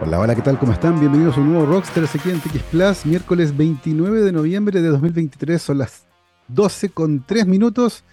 Hola, 0.00 0.20
hola, 0.20 0.36
¿qué 0.36 0.42
tal? 0.42 0.60
¿Cómo 0.60 0.72
están? 0.72 1.00
Bienvenidos 1.00 1.36
a 1.36 1.40
un 1.40 1.52
nuevo 1.52 1.66
Rockstars 1.66 2.14
aquí 2.14 2.30
en 2.30 2.38
TX 2.38 2.62
Plus, 2.70 3.04
miércoles 3.04 3.56
29 3.56 4.20
de 4.20 4.30
noviembre 4.30 4.80
de 4.80 4.88
2023, 4.90 5.60
son 5.60 5.78
las 5.78 6.06
12 6.46 6.90
con 6.90 7.24
3 7.26 7.48
minutos 7.48 8.04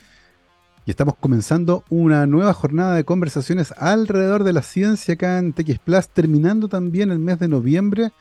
y 0.88 0.90
estamos 0.90 1.14
comenzando 1.20 1.84
una 1.92 2.26
nueva 2.26 2.54
jornada 2.54 2.96
de 2.96 3.04
conversaciones 3.04 3.72
alrededor 3.78 4.44
de 4.44 4.54
la 4.54 4.64
ciencia 4.64 5.14
acá 5.14 5.38
en 5.38 5.54
TX 5.54 5.78
Plus, 5.78 6.10
terminando 6.10 6.68
también 6.68 7.12
el 7.12 7.20
mes 7.20 7.38
de 7.38 7.50
noviembre. 7.50 8.12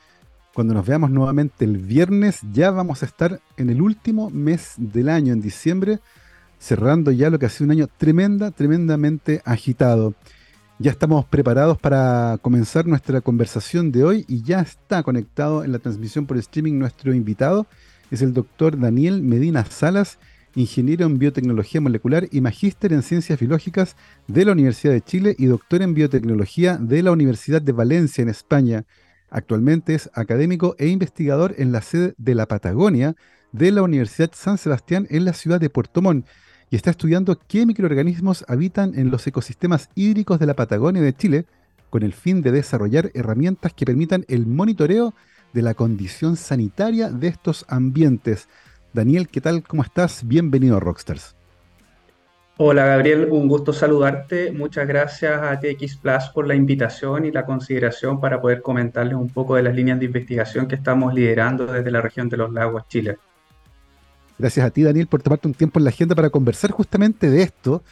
Cuando 0.52 0.74
nos 0.74 0.86
veamos 0.86 1.10
nuevamente 1.10 1.64
el 1.64 1.78
viernes, 1.78 2.40
ya 2.52 2.70
vamos 2.70 3.02
a 3.02 3.06
estar 3.06 3.40
en 3.56 3.70
el 3.70 3.80
último 3.80 4.28
mes 4.28 4.74
del 4.76 5.08
año, 5.08 5.32
en 5.32 5.40
diciembre, 5.40 6.00
cerrando 6.58 7.10
ya 7.12 7.30
lo 7.30 7.38
que 7.38 7.46
ha 7.46 7.48
sido 7.48 7.64
un 7.64 7.70
año 7.70 7.88
tremenda, 7.96 8.50
tremendamente 8.50 9.40
agitado. 9.46 10.12
Ya 10.80 10.91
estamos 10.91 11.25
preparados 11.25 11.79
para 11.79 12.36
comenzar 12.43 12.84
nuestra 12.86 13.20
conversación 13.20 13.93
de 13.93 14.02
hoy 14.02 14.25
y 14.27 14.43
ya 14.43 14.61
está 14.61 15.04
conectado 15.04 15.62
en 15.62 15.71
la 15.71 15.79
transmisión 15.79 16.26
por 16.26 16.36
streaming 16.36 16.81
nuestro 16.81 17.14
invitado. 17.14 17.68
Es 18.11 18.22
el 18.22 18.32
doctor 18.32 18.76
Daniel 18.76 19.22
Medina 19.22 19.64
Salas, 19.64 20.18
ingeniero 20.57 21.07
en 21.07 21.21
biotecnología 21.21 21.81
molecular 21.81 22.26
y 22.32 22.40
magíster 22.40 22.93
en 22.93 23.03
ciencias 23.03 23.39
biológicas 23.39 23.95
de 24.26 24.45
la 24.45 24.50
Universidad 24.50 24.93
de 24.93 25.00
Chile 25.00 25.36
y 25.39 25.46
doctor 25.46 25.81
en 25.81 25.95
biotecnología 25.95 26.76
de 26.76 27.04
la 27.04 27.12
Universidad 27.12 27.62
de 27.62 27.72
Valencia 27.72 28.22
en 28.22 28.29
España. 28.29 28.84
Actualmente 29.31 29.95
es 29.95 30.11
académico 30.12 30.75
e 30.81 30.89
investigador 30.89 31.54
en 31.56 31.70
la 31.70 31.82
sede 31.82 32.14
de 32.19 32.34
la 32.34 32.47
Patagonia 32.47 33.14
de 33.53 33.70
la 33.70 33.83
Universidad 33.83 34.33
San 34.34 34.59
Sebastián 34.59 35.06
en 35.11 35.25
la 35.25 35.34
ciudad 35.34 35.61
de 35.61 35.70
Puerto 35.70 36.03
Montt 36.03 36.27
y 36.70 36.77
está 36.77 36.91
estudiando 36.91 37.39
qué 37.48 37.67
microorganismos 37.67 38.45
habitan 38.48 38.98
en 38.98 39.11
los 39.11 39.27
ecosistemas 39.27 39.91
hídricos 39.95 40.39
de 40.39 40.47
la 40.47 40.55
Patagonia 40.55 41.03
de 41.03 41.14
Chile 41.14 41.45
con 41.91 42.03
el 42.03 42.12
fin 42.12 42.42
de 42.42 42.50
desarrollar 42.50 43.11
herramientas 43.14 43.73
que 43.73 43.87
permitan 43.87 44.25
el 44.28 44.47
monitoreo 44.47 45.14
de 45.53 45.62
la 45.62 45.75
condición 45.75 46.37
sanitaria 46.37 47.11
de 47.11 47.28
estos 47.28 47.65
ambientes. 47.69 48.48
Daniel, 48.93 49.29
¿qué 49.29 49.41
tal? 49.41 49.62
¿Cómo 49.62 49.83
estás? 49.83 50.27
Bienvenido 50.27 50.77
a 50.77 50.81
Rockstars. 50.81 51.37
Hola 52.56 52.87
Gabriel, 52.87 53.28
un 53.31 53.49
gusto 53.49 53.73
saludarte. 53.73 54.53
Muchas 54.53 54.87
gracias 54.87 55.43
a 55.43 55.59
TX 55.59 55.97
Plus 55.97 56.25
por 56.33 56.47
la 56.47 56.55
invitación 56.55 57.25
y 57.25 57.33
la 57.33 57.45
consideración 57.45 58.21
para 58.21 58.41
poder 58.41 58.62
comentarles 58.62 59.15
un 59.15 59.28
poco 59.28 59.56
de 59.56 59.65
las 59.65 59.75
líneas 59.75 59.99
de 59.99 60.05
investigación 60.05 60.69
que 60.69 60.77
estamos 60.77 61.12
liderando 61.12 61.67
desde 61.67 61.91
la 61.91 62.01
región 62.01 62.28
de 62.28 62.37
los 62.37 62.53
lagos 62.53 62.87
Chile. 62.87 63.19
Gracias 64.39 64.67
a 64.67 64.71
ti, 64.71 64.83
Daniel, 64.83 65.07
por 65.07 65.23
tomarte 65.23 65.47
un 65.47 65.55
tiempo 65.55 65.79
en 65.79 65.85
la 65.85 65.91
agenda 65.91 66.15
para 66.15 66.31
conversar 66.31 66.73
justamente 66.73 67.31
de 67.31 67.43
esto, 67.43 67.83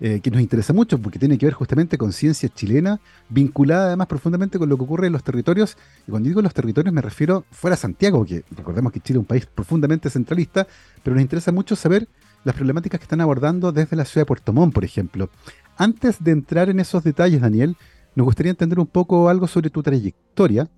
eh, 0.00 0.18
que 0.20 0.32
nos 0.32 0.40
interesa 0.40 0.72
mucho 0.72 0.98
porque 0.98 1.20
tiene 1.20 1.38
que 1.38 1.46
ver 1.46 1.54
justamente 1.54 1.96
con 1.96 2.12
ciencia 2.12 2.48
chilena, 2.48 3.00
vinculada 3.28 3.86
además 3.86 4.08
profundamente 4.08 4.58
con 4.58 4.68
lo 4.68 4.76
que 4.76 4.82
ocurre 4.82 5.06
en 5.06 5.12
los 5.12 5.22
territorios. 5.22 5.76
Y 6.08 6.10
cuando 6.10 6.28
digo 6.28 6.42
los 6.42 6.52
territorios 6.52 6.92
me 6.92 7.02
refiero 7.02 7.44
fuera 7.52 7.76
de 7.76 7.82
Santiago, 7.82 8.24
que 8.24 8.42
recordemos 8.56 8.90
que 8.90 8.98
Chile 8.98 9.18
es 9.18 9.20
un 9.20 9.26
país 9.26 9.46
profundamente 9.46 10.10
centralista, 10.10 10.66
pero 11.04 11.14
nos 11.14 11.22
interesa 11.22 11.52
mucho 11.52 11.76
saber 11.76 12.08
las 12.42 12.56
problemáticas 12.56 12.98
que 12.98 13.04
están 13.04 13.20
abordando 13.20 13.70
desde 13.70 13.94
la 13.94 14.04
ciudad 14.04 14.22
de 14.22 14.26
Puerto 14.26 14.52
Montt, 14.52 14.74
por 14.74 14.84
ejemplo. 14.84 15.30
Antes 15.76 16.22
de 16.22 16.32
entrar 16.32 16.68
en 16.68 16.80
esos 16.80 17.04
detalles, 17.04 17.40
Daniel, 17.40 17.76
nos 18.16 18.24
gustaría 18.24 18.50
entender 18.50 18.80
un 18.80 18.88
poco 18.88 19.28
algo 19.28 19.46
sobre 19.46 19.70
tu 19.70 19.84
trayectoria 19.84 20.68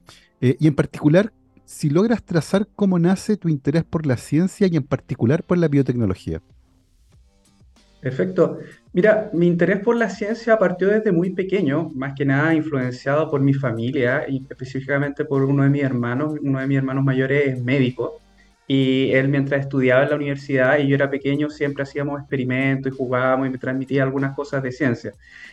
eh, 0.43 0.57
y 0.61 0.67
en 0.67 0.75
particular 0.75 1.33
si 1.65 1.91
logras 1.91 2.23
trazar 2.23 2.69
cómo 2.75 2.99
nace 2.99 3.37
tu 3.37 3.49
interés 3.49 3.85
por 3.85 4.07
la 4.07 4.17
ciencia 4.17 4.67
y 4.71 4.77
en 4.77 4.83
particular 4.83 5.43
por 5.43 5.59
la 5.59 5.69
biotecnología. 5.69 6.41
Perfecto. 8.01 8.59
Mira, 8.93 9.31
mi 9.33 9.47
interés 9.47 9.81
por 9.81 9.97
la 9.97 10.11
ciencia 10.11 10.59
partió 10.59 10.89
desde 10.89 11.11
muy 11.11 11.31
pequeño, 11.31 11.91
más 11.95 12.13
que 12.15 12.27
nada 12.27 12.55
influenciado 12.55 13.31
por 13.31 13.41
mi 13.41 13.55
familia 13.55 14.27
y 14.29 14.45
específicamente 14.49 15.25
por 15.25 15.43
uno 15.43 15.63
de 15.63 15.71
mis 15.71 15.83
hermanos. 15.83 16.35
Uno 16.43 16.61
de 16.61 16.67
mis 16.67 16.77
hermanos 16.77 17.03
mayores 17.03 17.47
es 17.47 17.65
médico 17.65 18.21
y 18.67 19.13
él 19.13 19.29
mientras 19.29 19.61
estudiaba 19.61 20.05
en 20.05 20.11
la 20.11 20.17
universidad 20.17 20.79
y 20.79 20.89
yo 20.89 20.95
era 20.95 21.11
pequeño 21.11 21.51
siempre 21.51 21.83
hacíamos 21.83 22.21
experimentos 22.21 22.93
y 22.93 22.97
jugábamos 22.97 23.47
y 23.47 23.51
me 23.51 23.59
transmitía 23.59 24.03
algunas 24.03 24.35
cosas 24.35 24.63
de 24.63 24.73
ciencia. 24.73 25.13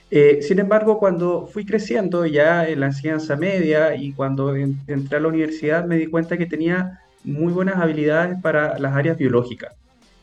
Eh, 0.10 0.40
sin 0.42 0.60
embargo, 0.60 0.98
cuando 0.98 1.46
fui 1.46 1.66
creciendo 1.66 2.26
ya 2.26 2.68
en 2.68 2.80
la 2.80 2.88
enseñanza 2.88 3.36
media 3.36 3.96
y 3.96 4.14
cuando 4.14 4.56
entré 4.56 5.18
a 5.18 5.20
la 5.20 5.28
universidad 5.28 5.86
me 5.86 5.98
di 5.98 6.08
cuenta 6.08 6.38
que 6.38 6.46
tenía 6.46 7.02
muy 7.24 7.52
buenas 7.52 7.76
habilidades 7.78 8.42
para 8.42 8.80
las 8.80 8.96
áreas 8.96 9.18
biológicas. 9.18 9.74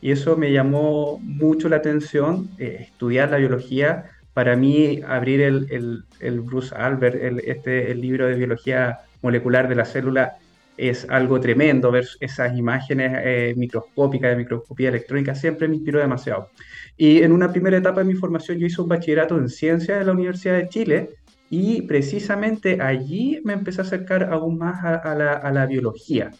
Y 0.01 0.11
eso 0.11 0.37
me 0.37 0.51
llamó 0.51 1.19
mucho 1.21 1.69
la 1.69 1.77
atención, 1.77 2.49
eh, 2.57 2.77
estudiar 2.81 3.31
la 3.31 3.37
biología. 3.37 4.05
Para 4.33 4.55
mí, 4.55 5.01
abrir 5.05 5.41
el, 5.41 6.05
el, 6.19 6.41
Bruce 6.41 6.73
Albert, 6.73 7.21
el, 7.21 7.39
este, 7.39 7.91
el 7.91 7.99
libro 7.99 8.27
de 8.27 8.35
biología 8.35 8.99
molecular 9.21 9.67
de 9.67 9.75
la 9.75 9.85
célula, 9.85 10.37
es 10.79 11.05
algo 11.09 11.39
tremendo 11.39 11.91
ver 11.91 12.07
esas 12.21 12.57
imágenes 12.57 13.11
eh, 13.23 13.53
microscópicas, 13.57 14.31
de 14.31 14.37
microscopía 14.37 14.89
electrónica, 14.89 15.35
siempre 15.35 15.67
me 15.67 15.75
inspiró 15.75 15.99
demasiado. 15.99 16.49
Y 16.95 17.21
en 17.21 17.31
una 17.31 17.51
primera 17.51 17.77
etapa 17.77 18.01
de 18.01 18.05
mi 18.05 18.13
formación 18.13 18.57
yo 18.57 18.67
hice 18.67 18.81
un 18.81 18.87
bachillerato 18.87 19.37
en 19.37 19.49
ciencias 19.49 19.99
en 19.99 20.07
la 20.07 20.13
Universidad 20.13 20.55
de 20.55 20.69
Chile 20.69 21.09
y 21.49 21.81
precisamente 21.81 22.81
allí 22.81 23.41
me 23.43 23.53
empecé 23.53 23.81
a 23.81 23.83
acercar 23.83 24.31
aún 24.31 24.57
más 24.57 24.83
a, 24.83 25.51
la, 25.51 25.65
biología. 25.65 26.31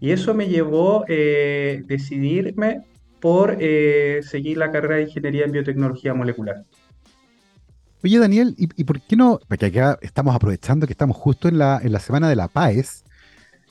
Y 0.00 0.10
eso 0.10 0.34
me 0.34 0.48
llevó 0.48 1.02
a 1.02 1.04
eh, 1.08 1.82
decidirme 1.86 2.82
por 3.20 3.56
eh, 3.60 4.20
seguir 4.22 4.58
la 4.58 4.70
carrera 4.70 4.96
de 4.96 5.02
ingeniería 5.02 5.44
en 5.44 5.52
biotecnología 5.52 6.14
molecular. 6.14 6.64
Oye, 8.02 8.18
Daniel, 8.18 8.54
¿y, 8.58 8.84
por 8.84 9.00
qué 9.00 9.16
no? 9.16 9.40
Porque 9.48 9.66
acá 9.66 9.98
estamos 10.02 10.34
aprovechando 10.34 10.86
que 10.86 10.92
estamos 10.92 11.16
justo 11.16 11.48
en 11.48 11.56
la, 11.56 11.80
en 11.82 11.90
la 11.90 12.00
semana 12.00 12.28
de 12.28 12.36
la 12.36 12.48
PAES, 12.48 13.03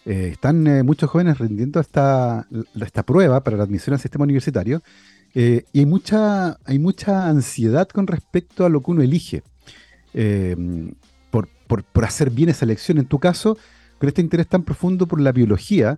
eh, 0.05 0.29
están 0.33 0.67
eh, 0.67 0.83
muchos 0.83 1.09
jóvenes 1.09 1.37
rindiendo 1.37 1.79
esta, 1.79 2.45
prueba 3.05 3.41
para 3.41 3.55
la 3.55 3.63
admisión 3.63 3.93
al 3.93 4.01
sistema 4.01 4.23
universitario 4.23 4.81
eh, 5.33 5.63
y 5.71 5.79
hay 5.79 5.85
mucha, 5.85 6.57
hay 6.65 6.77
mucha 6.77 7.29
ansiedad 7.29 7.87
con 7.87 8.07
respecto 8.07 8.65
a 8.65 8.69
lo 8.69 8.81
que 8.81 8.91
uno 8.91 9.01
elige 9.01 9.43
por, 11.31 11.47
por, 11.83 12.05
hacer 12.05 12.29
bien 12.29 12.49
esa 12.49 12.65
elección. 12.65 12.99
En 12.99 13.05
tu 13.05 13.17
caso, 13.17 13.57
con 13.97 14.07
este 14.07 14.21
interés 14.21 14.47
tan 14.47 14.63
profundo 14.63 15.07
por 15.07 15.19
la 15.19 15.31
biología, 15.31 15.97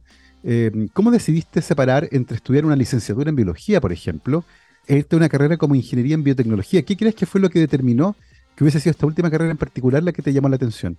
¿cómo 0.94 1.12
decidiste 1.12 1.62
separar 1.62 2.08
entre 2.12 2.38
estudiar 2.38 2.64
una 2.64 2.78
licenciatura 2.78 3.30
en 3.30 3.36
biología, 3.36 3.82
por 3.82 3.92
ejemplo, 3.92 4.46
e 4.88 5.00
irte 5.00 5.16
a 5.16 5.18
una 5.18 5.28
carrera 5.28 5.58
como 5.58 5.76
ingeniería 5.76 6.14
en 6.14 6.24
biotecnología? 6.24 6.84
¿Qué 6.84 6.96
crees 6.96 7.16
que 7.16 7.26
fue 7.26 7.42
lo 7.42 7.50
que 7.50 7.60
determinó 7.60 8.16
que 8.56 8.64
hubiese 8.64 8.80
sido 8.80 8.92
esta 8.92 9.06
última 9.06 9.30
carrera 9.30 9.52
en 9.52 9.58
particular 9.58 10.02
la 10.02 10.14
que 10.14 10.22
te 10.22 10.32
llamó 10.32 10.48
la 10.48 10.56
atención? 10.56 10.98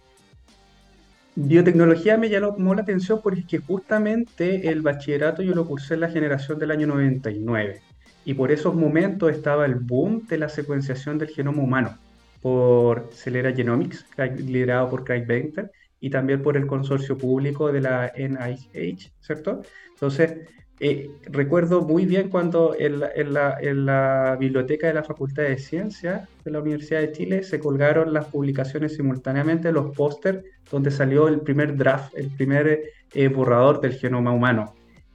Biotecnología 1.36 2.16
me 2.16 2.30
llamó 2.30 2.74
la 2.74 2.80
atención 2.80 3.20
porque 3.22 3.58
justamente 3.58 4.68
el 4.68 4.80
bachillerato 4.80 5.42
yo 5.42 5.54
lo 5.54 5.66
cursé 5.66 5.94
en 5.94 6.00
la 6.00 6.08
generación 6.08 6.58
del 6.58 6.70
año 6.70 6.86
99 6.86 7.82
y 8.24 8.34
por 8.34 8.50
esos 8.50 8.74
momentos 8.74 9.30
estaba 9.30 9.66
el 9.66 9.74
boom 9.74 10.26
de 10.26 10.38
la 10.38 10.48
secuenciación 10.48 11.18
del 11.18 11.28
genoma 11.28 11.62
humano 11.62 11.98
por 12.40 13.10
Celera 13.12 13.52
Genomics, 13.52 14.06
liderado 14.38 14.88
por 14.88 15.04
Craig 15.04 15.26
Venter, 15.26 15.70
y 16.00 16.10
también 16.10 16.42
por 16.42 16.56
el 16.56 16.66
consorcio 16.66 17.18
público 17.18 17.70
de 17.70 17.80
la 17.80 18.12
NIH, 18.16 19.12
¿cierto? 19.20 19.62
Entonces, 19.92 20.48
eh, 20.78 21.10
recuerdo 21.24 21.80
muy 21.82 22.04
bien 22.04 22.28
cuando 22.28 22.76
en 22.78 23.00
la, 23.00 24.36
biblioteca 24.38 24.88
de 24.88 24.94
la 24.94 25.02
Facultad 25.02 25.44
de 25.44 25.56
Ciencias 25.56 26.28
de 26.44 26.50
la 26.50 26.60
Universidad 26.60 27.00
de 27.00 27.12
Chile 27.12 27.42
se 27.44 27.58
colgaron 27.58 28.12
las 28.12 28.26
publicaciones 28.26 28.94
simultáneamente, 28.94 29.72
los 29.72 29.96
póster 29.96 30.44
donde 30.70 30.90
salió 30.90 31.28
el 31.28 31.40
primer 31.40 31.76
draft, 31.76 32.14
el 32.14 32.28
primer 32.28 32.90
eh, 33.14 33.28
borrador 33.28 33.80
del 33.80 33.94
genoma 33.94 34.32
humano. 34.32 34.74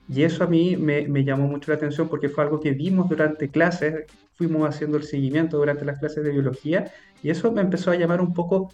Y 0.10 0.24
eso 0.24 0.44
a 0.44 0.48
mí 0.48 0.76
me, 0.78 1.08
me, 1.08 1.24
llamó 1.24 1.48
mucho 1.48 1.72
la 1.72 1.78
atención 1.78 2.10
porque 2.10 2.28
fue 2.28 2.44
algo 2.44 2.60
que 2.60 2.72
vimos 2.72 3.08
durante 3.08 3.50
clases, 3.50 4.06
fuimos 4.34 4.68
haciendo 4.68 4.98
el 4.98 5.04
seguimiento 5.04 5.58
durante 5.58 5.86
las 5.86 6.00
clases 6.00 6.24
de 6.24 6.32
biología 6.32 6.92
y 7.22 7.30
eso 7.30 7.52
me 7.52 7.62
empezó 7.62 7.92
a 7.92 7.96
llamar 7.96 8.20
un 8.20 8.34
poco 8.34 8.72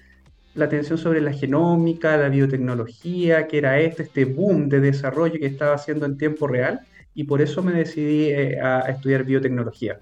la 0.57 0.65
atención 0.65 0.97
sobre 0.97 1.21
la 1.21 1.31
genómica, 1.31 2.17
la 2.17 2.29
biotecnología, 2.29 3.47
que 3.47 3.59
era 3.59 3.79
este, 3.79 4.03
este 4.03 4.25
boom 4.25 4.67
de 4.69 4.79
desarrollo 4.79 5.39
que 5.39 5.45
estaba 5.45 5.75
haciendo 5.75 6.05
en 6.05 6.17
tiempo 6.17 6.47
real, 6.47 6.81
y 7.13 7.23
por 7.23 7.41
eso 7.41 7.61
me 7.63 7.71
decidí 7.71 8.25
eh, 8.25 8.59
a, 8.59 8.81
estudiar 8.81 9.23
biotecnología. 9.23 9.99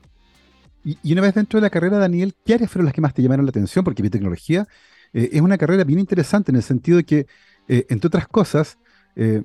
Y, 0.83 1.11
una 1.11 1.21
vez 1.21 1.33
dentro 1.33 1.59
de 1.59 1.61
la 1.61 1.69
carrera, 1.69 1.97
Daniel, 1.97 2.33
¿qué 2.45 2.53
áreas 2.53 2.71
fueron 2.71 2.85
las 2.85 2.93
que 2.93 3.01
más 3.01 3.13
te 3.13 3.21
llamaron 3.21 3.45
la 3.45 3.49
atención? 3.49 3.83
Porque 3.83 4.01
biotecnología 4.01 4.67
eh, 5.13 5.29
es 5.33 5.41
una 5.41 5.57
carrera 5.57 5.83
bien 5.83 5.99
interesante 5.99 6.51
en 6.51 6.57
el 6.57 6.63
sentido 6.63 6.97
de 6.97 7.03
que, 7.03 7.27
eh, 7.67 7.85
entre 7.89 8.07
otras 8.07 8.27
cosas, 8.27 8.77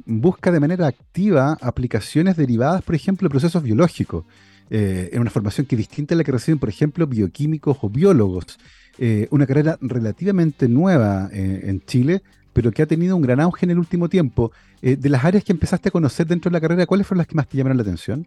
busca 0.04 0.50
de 0.50 0.58
manera 0.58 0.88
activa 0.88 1.56
aplicaciones 1.60 2.36
derivadas, 2.36 2.82
por 2.82 2.96
ejemplo, 2.96 3.26
de 3.26 3.30
procesos 3.30 3.62
biológicos. 3.62 4.24
en 4.68 5.20
una 5.20 5.30
formación 5.30 5.64
que 5.64 5.76
es 5.76 5.78
distinta 5.78 6.14
a 6.14 6.18
la 6.18 6.24
que 6.24 6.32
reciben, 6.32 6.58
por 6.58 6.68
ejemplo, 6.68 7.06
bioquímicos 7.06 7.78
o 7.80 7.88
biólogos. 7.88 8.58
Eh, 8.98 9.28
una 9.30 9.46
carrera 9.46 9.78
relativamente 9.80 10.68
nueva 10.68 11.30
eh, 11.32 11.62
en 11.64 11.80
Chile, 11.82 12.22
pero 12.52 12.70
que 12.70 12.82
ha 12.82 12.86
tenido 12.86 13.16
un 13.16 13.22
gran 13.22 13.40
auge 13.40 13.64
en 13.66 13.70
el 13.70 13.78
último 13.78 14.08
tiempo. 14.08 14.52
Eh, 14.82 14.96
de 14.96 15.08
las 15.08 15.24
áreas 15.24 15.44
que 15.44 15.52
empezaste 15.52 15.88
a 15.88 15.92
conocer 15.92 16.26
dentro 16.26 16.50
de 16.50 16.54
la 16.54 16.60
carrera, 16.60 16.86
¿cuáles 16.86 17.06
fueron 17.06 17.18
las 17.18 17.26
que 17.26 17.34
más 17.34 17.48
te 17.48 17.56
llamaron 17.56 17.76
la 17.78 17.82
atención? 17.82 18.26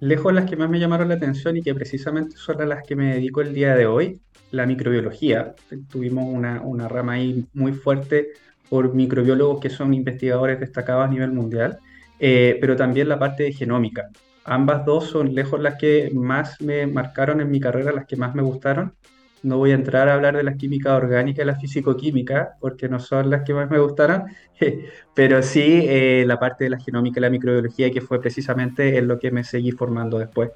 Lejos 0.00 0.32
las 0.34 0.50
que 0.50 0.56
más 0.56 0.68
me 0.68 0.80
llamaron 0.80 1.08
la 1.08 1.14
atención 1.14 1.56
y 1.56 1.62
que 1.62 1.74
precisamente 1.74 2.36
son 2.36 2.68
las 2.68 2.82
que 2.82 2.96
me 2.96 3.14
dedico 3.14 3.40
el 3.40 3.54
día 3.54 3.76
de 3.76 3.86
hoy, 3.86 4.20
la 4.50 4.66
microbiología. 4.66 5.54
Tuvimos 5.88 6.24
una, 6.28 6.60
una 6.60 6.88
rama 6.88 7.12
ahí 7.12 7.46
muy 7.54 7.72
fuerte 7.72 8.30
por 8.68 8.94
microbiólogos 8.94 9.60
que 9.60 9.70
son 9.70 9.94
investigadores 9.94 10.58
destacados 10.58 11.06
a 11.06 11.08
nivel 11.08 11.30
mundial, 11.30 11.78
pero 12.18 12.74
también 12.74 13.08
la 13.08 13.18
parte 13.18 13.44
de 13.44 13.52
genómica. 13.52 14.08
Ambas 14.44 14.84
dos 14.84 15.08
son 15.08 15.34
lejos 15.34 15.60
las 15.60 15.76
que 15.76 16.10
más 16.12 16.60
me 16.60 16.86
marcaron 16.88 17.40
en 17.40 17.50
mi 17.50 17.60
carrera, 17.60 17.92
las 17.92 18.06
que 18.06 18.16
más 18.16 18.34
me 18.34 18.42
gustaron. 18.42 18.94
No 19.42 19.58
voy 19.58 19.72
a 19.72 19.74
entrar 19.74 20.08
a 20.08 20.14
hablar 20.14 20.36
de 20.36 20.42
la 20.42 20.54
química 20.54 20.94
orgánica 20.94 21.42
y 21.42 21.44
la 21.44 21.56
físico-química, 21.56 22.56
porque 22.60 22.88
no 22.88 23.00
son 23.00 23.30
las 23.30 23.42
que 23.42 23.54
más 23.54 23.68
me 23.70 23.78
gustaron, 23.78 24.24
pero 25.14 25.42
sí 25.42 25.82
eh, 25.82 26.24
la 26.26 26.38
parte 26.38 26.64
de 26.64 26.70
la 26.70 26.78
genómica 26.78 27.18
y 27.18 27.22
la 27.22 27.30
microbiología, 27.30 27.90
que 27.90 28.00
fue 28.00 28.20
precisamente 28.20 28.96
en 28.96 29.08
lo 29.08 29.18
que 29.18 29.30
me 29.30 29.42
seguí 29.44 29.72
formando 29.72 30.18
después, 30.18 30.50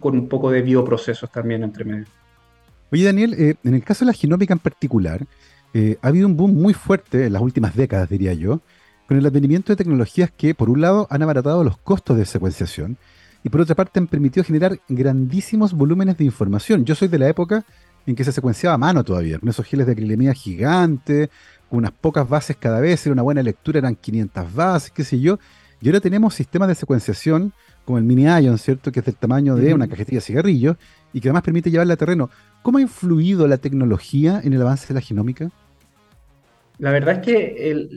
con 0.00 0.14
un 0.14 0.28
poco 0.28 0.50
de 0.50 0.62
bioprocesos 0.62 1.30
también 1.30 1.62
entre 1.62 1.84
medio. 1.84 2.06
Oye, 2.90 3.04
Daniel, 3.04 3.34
eh, 3.34 3.54
en 3.64 3.74
el 3.74 3.82
caso 3.82 4.04
de 4.04 4.12
la 4.12 4.16
genómica 4.16 4.52
en 4.52 4.60
particular, 4.60 5.26
eh, 5.72 5.98
ha 6.02 6.08
habido 6.08 6.28
un 6.28 6.36
boom 6.36 6.54
muy 6.54 6.74
fuerte 6.74 7.26
en 7.26 7.32
las 7.32 7.42
últimas 7.42 7.74
décadas, 7.74 8.08
diría 8.08 8.32
yo, 8.34 8.60
con 9.08 9.18
el 9.18 9.26
advenimiento 9.26 9.72
de 9.72 9.76
tecnologías 9.76 10.30
que, 10.30 10.54
por 10.54 10.70
un 10.70 10.80
lado, 10.80 11.06
han 11.10 11.22
abaratado 11.22 11.64
los 11.64 11.76
costos 11.76 12.16
de 12.16 12.24
secuenciación 12.24 12.96
y, 13.42 13.48
por 13.48 13.60
otra 13.60 13.74
parte, 13.74 13.98
han 13.98 14.06
permitido 14.06 14.44
generar 14.44 14.78
grandísimos 14.88 15.72
volúmenes 15.72 16.16
de 16.16 16.24
información. 16.24 16.84
Yo 16.84 16.94
soy 16.94 17.08
de 17.08 17.18
la 17.18 17.28
época 17.28 17.64
en 18.06 18.14
que 18.14 18.24
se 18.24 18.32
secuenciaba 18.32 18.74
a 18.74 18.78
mano 18.78 19.04
todavía, 19.04 19.38
con 19.38 19.48
esos 19.48 19.66
geles 19.66 19.86
de 19.86 19.92
acrilemia 19.92 20.34
gigantes, 20.34 21.30
con 21.68 21.78
unas 21.78 21.92
pocas 21.92 22.28
bases 22.28 22.56
cada 22.56 22.80
vez, 22.80 23.04
era 23.06 23.12
una 23.12 23.22
buena 23.22 23.42
lectura, 23.42 23.78
eran 23.78 23.96
500 23.96 24.54
bases, 24.54 24.90
qué 24.90 25.04
sé 25.04 25.20
yo. 25.20 25.38
Y 25.80 25.88
ahora 25.88 26.00
tenemos 26.00 26.34
sistemas 26.34 26.68
de 26.68 26.74
secuenciación 26.74 27.52
como 27.84 27.98
el 27.98 28.04
Mini 28.04 28.24
Ion, 28.24 28.58
¿cierto? 28.58 28.90
Que 28.90 29.00
es 29.00 29.06
del 29.06 29.16
tamaño 29.16 29.56
de 29.56 29.74
una 29.74 29.88
cajetilla 29.88 30.18
de 30.18 30.22
cigarrillos 30.22 30.76
y 31.12 31.20
que 31.20 31.28
además 31.28 31.42
permite 31.42 31.70
llevarla 31.70 31.94
a 31.94 31.96
terreno. 31.98 32.30
¿Cómo 32.62 32.78
ha 32.78 32.80
influido 32.80 33.46
la 33.46 33.58
tecnología 33.58 34.40
en 34.42 34.54
el 34.54 34.62
avance 34.62 34.88
de 34.88 34.94
la 34.94 35.00
genómica? 35.00 35.50
La 36.78 36.90
verdad 36.90 37.16
es 37.16 37.20
que 37.20 37.70
el, 37.70 37.90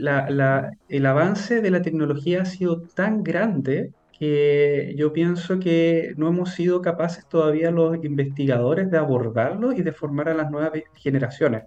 el 0.90 1.06
avance 1.06 1.62
de 1.62 1.72
la 1.72 1.82
tecnología 1.82 2.44
ha 2.44 2.46
sido 2.46 2.82
tan 2.82 3.24
grande 3.24 3.92
que 4.18 4.94
yo 4.98 5.14
pienso 5.14 5.60
que 5.60 6.14
no 6.18 6.28
hemos 6.30 6.52
sido 6.52 6.82
capaces 6.82 7.28
todavía 7.28 7.72
los 7.72 8.04
investigadores 8.04 8.90
de 8.90 8.98
abordarlo 8.98 9.74
y 9.74 9.82
de 9.82 9.92
formar 9.92 10.30
a 10.30 10.34
las 10.34 10.50
nuevas 10.50 10.72
generaciones. 10.96 11.64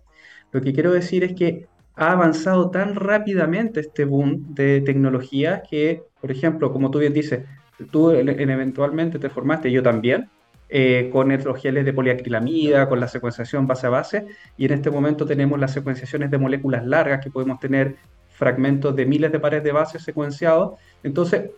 Lo 0.52 0.60
que 0.60 0.72
quiero 0.72 0.92
decir 0.92 1.22
es 1.24 1.34
que 1.34 1.66
ha 1.94 2.12
avanzado 2.12 2.70
tan 2.70 2.94
rápidamente 2.94 3.80
este 3.80 4.04
boom 4.04 4.54
de 4.54 4.80
tecnología 4.80 5.62
que, 5.68 6.02
por 6.20 6.30
ejemplo, 6.30 6.72
como 6.72 6.90
tú 6.90 6.98
bien 6.98 7.12
dices, 7.12 7.44
tú 7.90 8.10
eventualmente 8.10 9.18
te 9.18 9.30
formaste, 9.30 9.70
yo 9.70 9.82
también, 9.82 10.28
eh, 10.68 11.08
con 11.12 11.28
los 11.28 11.60
geles 11.60 11.84
de 11.84 11.92
poliacrilamida, 11.92 12.88
con 12.88 13.00
la 13.00 13.08
secuenciación 13.08 13.66
base 13.66 13.86
a 13.86 13.90
base, 13.90 14.26
y 14.56 14.66
en 14.66 14.72
este 14.72 14.90
momento 14.90 15.26
tenemos 15.26 15.58
las 15.58 15.72
secuenciaciones 15.72 16.30
de 16.30 16.38
moléculas 16.38 16.84
largas 16.86 17.22
que 17.22 17.30
podemos 17.30 17.58
tener 17.60 17.96
fragmentos 18.28 18.96
de 18.96 19.06
miles 19.06 19.30
de 19.30 19.40
pares 19.40 19.62
de 19.62 19.72
bases 19.72 20.02
secuenciados. 20.02 20.78
Entonces, 21.02 21.50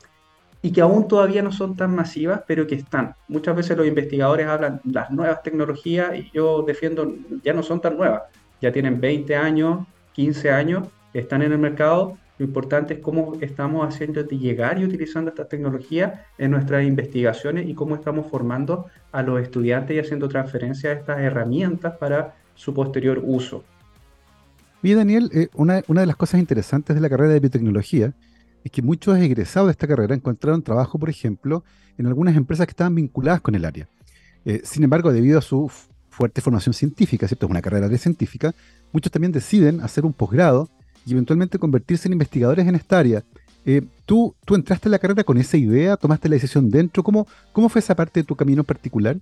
y 0.63 0.71
que 0.71 0.81
aún 0.81 1.09
todavía 1.09 1.43
no 1.43 1.51
son 1.51 1.75
tan 1.75 1.95
masivas, 1.95 2.43
pero 2.47 2.67
que 2.67 2.77
están. 2.77 3.17
Muchas 3.27 3.57
veces 3.57 3.77
los 3.77 3.87
investigadores 3.87 4.47
hablan 4.47 4.81
de 4.85 4.93
las 4.93 5.11
nuevas 5.11 5.43
tecnologías 5.43 6.17
y 6.17 6.31
yo 6.33 6.63
defiendo, 6.63 7.13
ya 7.43 7.53
no 7.53 7.65
son 7.65 7.81
tan 7.81 7.97
nuevas, 7.97 8.23
ya 8.61 8.71
tienen 8.71 9.01
20 9.01 9.35
años, 9.35 9.87
15 10.13 10.51
años, 10.53 10.89
están 11.13 11.43
en 11.43 11.51
el 11.51 11.59
mercado. 11.59 12.17
Lo 12.39 12.47
importante 12.47 12.95
es 12.95 13.01
cómo 13.01 13.35
estamos 13.41 13.87
haciendo 13.87 14.23
de 14.23 14.39
llegar 14.39 14.79
y 14.79 14.85
utilizando 14.85 15.31
esta 15.31 15.47
tecnología 15.47 16.27
en 16.39 16.53
nuestras 16.53 16.85
investigaciones 16.85 17.69
y 17.69 17.75
cómo 17.75 17.97
estamos 17.97 18.31
formando 18.31 18.87
a 19.11 19.23
los 19.23 19.43
estudiantes 19.43 19.97
y 19.97 19.99
haciendo 19.99 20.29
transferencia 20.29 20.91
de 20.91 20.97
estas 20.97 21.19
herramientas 21.19 21.97
para 21.99 22.35
su 22.55 22.73
posterior 22.73 23.21
uso. 23.25 23.65
Bien, 24.81 24.99
Daniel, 24.99 25.31
eh, 25.33 25.49
una, 25.55 25.83
una 25.89 26.01
de 26.01 26.07
las 26.07 26.17
cosas 26.17 26.41
interesantes 26.41 26.95
de 26.95 27.03
la 27.03 27.09
carrera 27.09 27.33
de 27.33 27.41
biotecnología 27.41 28.13
es 28.65 28.71
que 28.71 28.83
muchos 28.83 29.19
egresados 29.19 29.69
de 29.69 29.73
esta 29.73 29.87
carrera 29.87 30.15
encontraron 30.15 30.63
trabajo, 30.63 30.99
por 30.99 31.11
ejemplo, 31.11 31.65
en 31.99 32.07
algunas 32.07 32.37
empresas 32.37 32.67
que 32.67 32.73
estaban 32.73 32.95
vinculadas 32.95 33.41
con 33.41 33.55
el 33.55 33.65
área. 33.65 33.89
Eh, 34.45 34.63
sin 34.65 34.85
embargo, 34.85 35.13
debido 35.13 35.39
a 35.39 35.43
su 35.43 35.71
fuerte 36.11 36.41
formación 36.41 36.75
científica, 36.75 37.27
¿cierto? 37.27 37.47
Es 37.47 37.51
una 37.51 37.63
carrera 37.63 37.89
de 37.89 37.99
científica, 37.99 38.55
muchos 38.93 39.11
también 39.11 39.33
deciden 39.33 39.81
hacer 39.81 40.05
un 40.05 40.13
posgrado 40.13 40.69
y 41.07 41.13
eventualmente 41.13 41.59
convertirse 41.59 42.09
en 42.09 42.13
investigadores 42.13 42.67
en 42.67 42.75
esta 42.75 42.99
área. 42.99 43.23
Eh, 43.65 43.83
¿tú, 44.07 44.35
¿Tú 44.45 44.55
entraste 44.55 44.89
en 44.89 44.93
la 44.93 44.99
carrera 44.99 45.25
con 45.25 45.39
esa 45.39 45.57
idea? 45.57 45.97
¿Tomaste 45.97 46.29
la 46.29 46.35
decisión 46.35 46.71
dentro? 46.71 47.03
¿Cómo, 47.03 47.27
¿Cómo 47.53 47.69
fue 47.69 47.81
esa 47.81 47.95
parte 47.95 48.21
de 48.21 48.25
tu 48.25 48.37
camino 48.37 48.65
particular? 48.65 49.17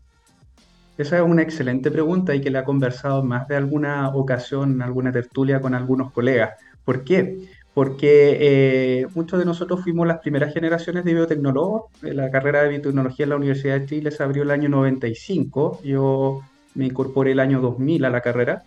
Esa 0.99 1.17
es 1.17 1.23
una 1.23 1.43
excelente 1.43 1.91
pregunta 1.91 2.35
y 2.35 2.41
que 2.41 2.51
la 2.51 2.61
he 2.61 2.65
conversado 2.65 3.23
más 3.23 3.49
de 3.49 3.57
alguna 3.57 4.09
ocasión, 4.11 4.73
en 4.73 4.83
alguna 4.83 5.13
tertulia 5.13 5.61
con 5.61 5.75
algunos 5.75 6.13
colegas. 6.13 6.59
¿Por 6.85 7.05
qué? 7.05 7.49
Porque 7.81 8.37
eh, 8.39 9.07
muchos 9.15 9.39
de 9.39 9.47
nosotros 9.47 9.81
fuimos 9.83 10.07
las 10.07 10.19
primeras 10.19 10.53
generaciones 10.53 11.03
de 11.03 11.15
biotecnólogos. 11.15 11.85
La 12.03 12.31
carrera 12.31 12.63
de 12.63 12.69
biotecnología 12.69 13.25
en 13.25 13.31
la 13.31 13.37
Universidad 13.37 13.81
de 13.81 13.87
Chile 13.87 14.11
se 14.11 14.23
abrió 14.23 14.43
el 14.43 14.51
año 14.51 14.69
95, 14.69 15.81
yo 15.83 16.43
me 16.75 16.85
incorporé 16.85 17.33
el 17.33 17.41
año 17.41 17.59
2000 17.63 18.05
a 18.05 18.11
la 18.11 18.21
carrera, 18.21 18.65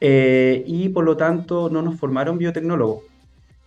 eh, 0.00 0.62
y 0.64 0.90
por 0.90 1.04
lo 1.04 1.16
tanto 1.16 1.70
no 1.70 1.82
nos 1.82 1.98
formaron 1.98 2.38
biotecnólogos. 2.38 3.02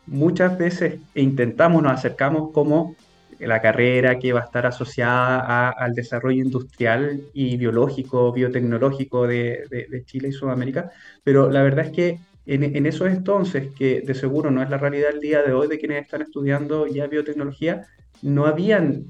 Muchas 0.07 0.57
veces 0.57 0.97
intentamos, 1.13 1.83
nos 1.83 1.91
acercamos 1.91 2.53
como 2.53 2.95
la 3.37 3.61
carrera 3.61 4.17
que 4.17 4.31
va 4.31 4.39
a 4.39 4.45
estar 4.45 4.65
asociada 4.65 5.71
al 5.71 5.93
desarrollo 5.93 6.41
industrial 6.41 7.19
y 7.33 7.57
biológico, 7.57 8.31
biotecnológico 8.31 9.27
de 9.27 10.03
Chile 10.05 10.29
y 10.29 10.31
Sudamérica, 10.31 10.89
pero 11.25 11.51
la 11.51 11.63
verdad 11.63 11.87
es 11.87 11.91
que 11.91 12.19
en, 12.45 12.85
esos 12.85 13.09
entonces, 13.09 13.73
que 13.73 14.01
de 14.01 14.13
seguro 14.13 14.51
no 14.51 14.61
es 14.61 14.69
la 14.69 14.77
realidad 14.77 15.11
el 15.13 15.19
día 15.19 15.41
de 15.41 15.53
hoy 15.53 15.67
de 15.67 15.79
quienes 15.79 16.03
están 16.03 16.21
estudiando 16.21 16.85
ya 16.85 17.07
biotecnología, 17.07 17.87
no 18.21 18.45
habían 18.45 19.05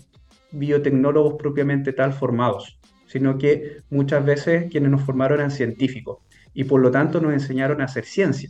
biotecnólogos 0.51 1.35
propiamente 1.35 1.91
tal 1.91 2.13
formados, 2.13 2.79
sino 3.07 3.37
que 3.37 3.81
muchas 3.89 4.25
veces 4.25 4.71
quienes 4.71 4.89
nos 4.89 5.01
formaron 5.01 5.39
eran 5.39 5.51
científicos 5.51 6.19
y 6.53 6.63
por 6.63 6.79
lo 6.79 6.91
tanto 6.91 7.19
nos 7.19 7.33
enseñaron 7.33 7.81
a 7.81 7.85
hacer 7.85 8.05
ciencia. 8.05 8.49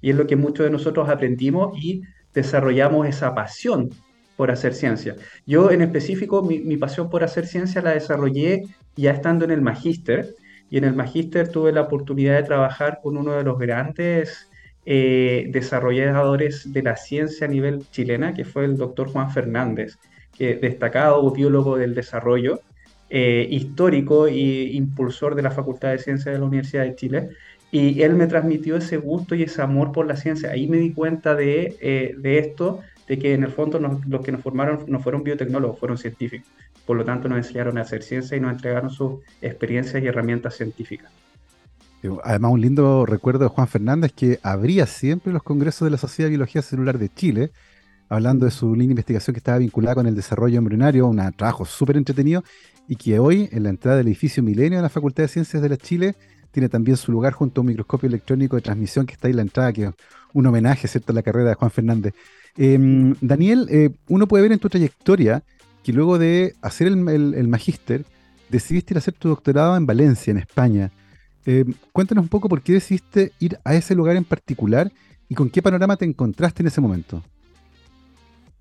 Y 0.00 0.10
es 0.10 0.16
lo 0.16 0.26
que 0.26 0.36
muchos 0.36 0.64
de 0.64 0.70
nosotros 0.70 1.08
aprendimos 1.10 1.76
y 1.78 2.02
desarrollamos 2.32 3.06
esa 3.06 3.34
pasión 3.34 3.90
por 4.36 4.50
hacer 4.50 4.72
ciencia. 4.72 5.14
Yo 5.46 5.70
en 5.70 5.82
específico 5.82 6.42
mi, 6.42 6.58
mi 6.60 6.78
pasión 6.78 7.10
por 7.10 7.22
hacer 7.22 7.46
ciencia 7.46 7.82
la 7.82 7.90
desarrollé 7.90 8.62
ya 8.96 9.12
estando 9.12 9.44
en 9.44 9.50
el 9.50 9.60
magíster, 9.60 10.34
y 10.72 10.78
en 10.78 10.84
el 10.84 10.94
magíster 10.94 11.48
tuve 11.48 11.70
la 11.70 11.82
oportunidad 11.82 12.34
de 12.34 12.44
trabajar 12.44 13.00
con 13.02 13.18
uno 13.18 13.32
de 13.32 13.44
los 13.44 13.58
grandes 13.58 14.48
eh, 14.86 15.50
desarrolladores 15.50 16.72
de 16.72 16.82
la 16.82 16.96
ciencia 16.96 17.46
a 17.46 17.50
nivel 17.50 17.84
chilena, 17.90 18.32
que 18.32 18.46
fue 18.46 18.64
el 18.64 18.78
doctor 18.78 19.08
Juan 19.08 19.30
Fernández, 19.30 19.98
que 20.34 20.54
destacado 20.54 21.30
biólogo 21.30 21.76
del 21.76 21.94
desarrollo, 21.94 22.60
eh, 23.10 23.46
histórico 23.50 24.28
e 24.28 24.70
impulsor 24.72 25.34
de 25.34 25.42
la 25.42 25.50
Facultad 25.50 25.90
de 25.90 25.98
Ciencias 25.98 26.32
de 26.32 26.38
la 26.38 26.46
Universidad 26.46 26.84
de 26.84 26.94
Chile. 26.94 27.28
Y 27.70 28.00
él 28.00 28.14
me 28.14 28.26
transmitió 28.26 28.76
ese 28.76 28.96
gusto 28.96 29.34
y 29.34 29.42
ese 29.42 29.60
amor 29.60 29.92
por 29.92 30.06
la 30.06 30.16
ciencia. 30.16 30.52
Ahí 30.52 30.68
me 30.68 30.78
di 30.78 30.94
cuenta 30.94 31.34
de, 31.34 31.76
eh, 31.82 32.14
de 32.16 32.38
esto, 32.38 32.80
de 33.08 33.18
que 33.18 33.34
en 33.34 33.44
el 33.44 33.50
fondo 33.50 33.78
los 33.78 34.22
que 34.22 34.32
nos 34.32 34.42
formaron 34.42 34.84
no 34.86 35.00
fueron 35.00 35.22
biotecnólogos, 35.22 35.78
fueron 35.78 35.98
científicos. 35.98 36.48
Por 36.86 36.96
lo 36.96 37.04
tanto, 37.04 37.28
nos 37.28 37.38
enseñaron 37.38 37.78
a 37.78 37.82
hacer 37.82 38.02
ciencia 38.02 38.36
y 38.36 38.40
nos 38.40 38.52
entregaron 38.52 38.90
sus 38.90 39.20
experiencias 39.40 40.02
y 40.02 40.06
herramientas 40.06 40.56
científicas. 40.56 41.10
Además, 42.24 42.52
un 42.52 42.60
lindo 42.60 43.06
recuerdo 43.06 43.44
de 43.44 43.48
Juan 43.48 43.68
Fernández 43.68 44.12
que 44.12 44.40
abría 44.42 44.86
siempre 44.86 45.32
los 45.32 45.42
congresos 45.42 45.86
de 45.86 45.90
la 45.90 45.98
Sociedad 45.98 46.26
de 46.26 46.30
Biología 46.30 46.60
Celular 46.60 46.98
de 46.98 47.08
Chile, 47.08 47.52
hablando 48.08 48.44
de 48.44 48.50
su 48.50 48.72
línea 48.72 48.88
de 48.88 48.92
investigación 48.92 49.34
que 49.34 49.38
estaba 49.38 49.58
vinculada 49.58 49.94
con 49.94 50.06
el 50.06 50.16
desarrollo 50.16 50.58
embrionario, 50.58 51.06
un 51.06 51.32
trabajo 51.36 51.64
súper 51.64 51.96
entretenido, 51.96 52.42
y 52.88 52.96
que 52.96 53.20
hoy, 53.20 53.48
en 53.52 53.62
la 53.62 53.70
entrada 53.70 53.98
del 53.98 54.08
edificio 54.08 54.42
Milenio 54.42 54.78
de 54.78 54.82
la 54.82 54.88
Facultad 54.88 55.22
de 55.22 55.28
Ciencias 55.28 55.62
de 55.62 55.68
la 55.68 55.76
Chile, 55.76 56.16
tiene 56.50 56.68
también 56.68 56.96
su 56.96 57.12
lugar 57.12 57.32
junto 57.32 57.60
a 57.60 57.62
un 57.62 57.68
microscopio 57.68 58.08
electrónico 58.08 58.56
de 58.56 58.62
transmisión 58.62 59.06
que 59.06 59.14
está 59.14 59.28
ahí 59.28 59.30
en 59.30 59.36
la 59.36 59.42
entrada, 59.42 59.72
que 59.72 59.84
es 59.84 59.90
un 60.34 60.46
homenaje 60.46 60.88
¿cierto? 60.88 61.12
a 61.12 61.14
la 61.14 61.22
carrera 61.22 61.50
de 61.50 61.54
Juan 61.54 61.70
Fernández. 61.70 62.14
Em, 62.56 63.14
Daniel, 63.20 63.66
eh, 63.70 63.90
uno 64.08 64.26
puede 64.28 64.42
ver 64.42 64.52
en 64.52 64.58
tu 64.58 64.68
trayectoria 64.68 65.42
que 65.82 65.92
luego 65.92 66.18
de 66.18 66.54
hacer 66.62 66.86
el, 66.86 67.48
magíster, 67.48 68.04
decidiste 68.48 68.94
ir 68.94 68.98
a 68.98 69.00
hacer 69.00 69.14
tu 69.14 69.28
doctorado 69.28 69.76
en 69.76 69.86
Valencia, 69.86 70.30
en 70.30 70.38
España. 70.38 70.92
Eh, 71.44 71.64
cuéntanos 71.92 72.22
un 72.22 72.28
poco 72.28 72.48
por 72.48 72.62
qué 72.62 72.74
decidiste 72.74 73.32
ir 73.40 73.58
a 73.64 73.74
ese 73.74 73.94
lugar 73.94 74.16
en 74.16 74.24
particular 74.24 74.92
y 75.28 75.34
con 75.34 75.50
qué 75.50 75.60
panorama 75.60 75.96
te 75.96 76.04
encontraste 76.04 76.62
en 76.62 76.68
ese 76.68 76.80
momento. 76.80 77.22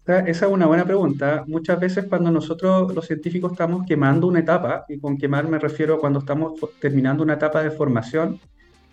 Esa 0.05 0.45
es 0.47 0.51
una 0.51 0.65
buena 0.65 0.83
pregunta. 0.83 1.43
Muchas 1.47 1.79
veces 1.79 2.05
cuando 2.09 2.31
nosotros 2.31 2.93
los 2.93 3.05
científicos 3.05 3.51
estamos 3.51 3.85
quemando 3.85 4.27
una 4.27 4.39
etapa, 4.39 4.85
y 4.89 4.99
con 4.99 5.17
quemar 5.17 5.47
me 5.47 5.59
refiero 5.59 5.99
cuando 5.99 6.19
estamos 6.19 6.53
terminando 6.79 7.23
una 7.23 7.33
etapa 7.33 7.61
de 7.61 7.71
formación, 7.71 8.39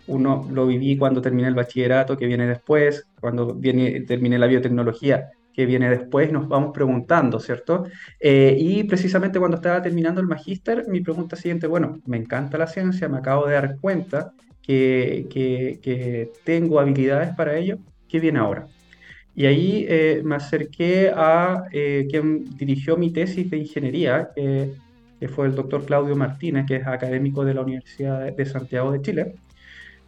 uno 0.08 0.48
lo 0.50 0.66
viví 0.66 0.96
cuando 0.96 1.22
terminé 1.22 1.48
el 1.48 1.54
bachillerato 1.54 2.16
que 2.16 2.26
viene 2.26 2.46
después, 2.46 3.06
cuando 3.20 3.54
viene, 3.54 4.00
terminé 4.00 4.38
la 4.38 4.46
biotecnología, 4.46 5.30
que 5.52 5.66
viene 5.66 5.90
después, 5.90 6.32
nos 6.32 6.48
vamos 6.48 6.72
preguntando, 6.72 7.40
¿cierto? 7.40 7.84
Eh, 8.18 8.56
y 8.58 8.84
precisamente 8.84 9.38
cuando 9.38 9.56
estaba 9.56 9.82
terminando 9.82 10.20
el 10.20 10.26
magíster, 10.26 10.86
mi 10.88 11.00
pregunta 11.00 11.36
siguiente, 11.36 11.66
bueno, 11.66 12.00
me 12.06 12.16
encanta 12.16 12.58
la 12.58 12.66
ciencia, 12.66 13.08
me 13.08 13.18
acabo 13.18 13.46
de 13.46 13.54
dar 13.54 13.76
cuenta 13.80 14.32
que, 14.62 16.30
tengo 16.44 16.78
habilidades 16.78 17.34
para 17.34 17.56
ello, 17.56 17.78
¿qué 18.08 18.20
viene 18.20 18.38
ahora? 18.38 18.66
Y 19.34 19.46
ahí 19.46 19.86
eh, 19.88 20.20
me 20.24 20.36
acerqué 20.36 21.12
a 21.14 21.64
quien 21.70 22.56
dirigió 22.56 22.96
mi 22.96 23.12
tesis 23.12 23.50
de 23.50 23.58
ingeniería, 23.58 24.30
que 24.34 25.28
fue 25.28 25.46
el 25.46 25.54
doctor 25.54 25.84
Claudio 25.84 26.16
Martínez, 26.16 26.66
que 26.66 26.76
es 26.76 26.86
académico 26.86 27.44
de 27.44 27.54
la 27.54 27.62
Universidad 27.62 28.32
de 28.32 28.46
Santiago 28.46 28.92
de 28.92 29.02
Chile, 29.02 29.34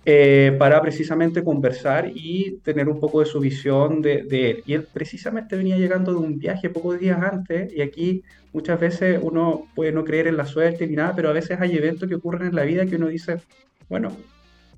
eh, 0.07 0.57
para 0.59 0.81
precisamente 0.81 1.45
conversar 1.45 2.11
y 2.15 2.59
tener 2.63 2.89
un 2.89 2.99
poco 2.99 3.21
de 3.21 3.27
su 3.27 3.39
visión 3.39 4.01
de, 4.01 4.21
él. 4.31 4.63
Y 4.65 4.73
él 4.73 4.87
precisamente 4.91 5.57
venía 5.57 5.77
llegando 5.77 6.13
de 6.13 6.19
un 6.19 6.39
viaje 6.39 6.71
pocos 6.71 6.99
días 6.99 7.23
antes 7.23 7.71
y 7.73 7.83
aquí 7.83 8.23
muchas 8.53 8.81
veces 8.81 9.21
uno 9.23 9.67
puede 9.75 9.93
no 9.93 10.03
creer 10.03 10.27
en 10.27 10.39
la 10.39 10.47
suerte 10.47 10.87
ni 10.87 10.97
nada, 10.97 11.15
pero 11.15 11.29
a 11.29 11.35
veces 11.35 11.61
hay 11.61 11.77
eventos 11.77 12.09
que 12.09 12.15
ocurren 12.15 12.49
en 12.49 12.55
la 12.55 12.63
vida 12.63 12.87
que 12.87 12.97
uno 12.97 13.09
dice, 13.09 13.43
bueno, 13.91 14.17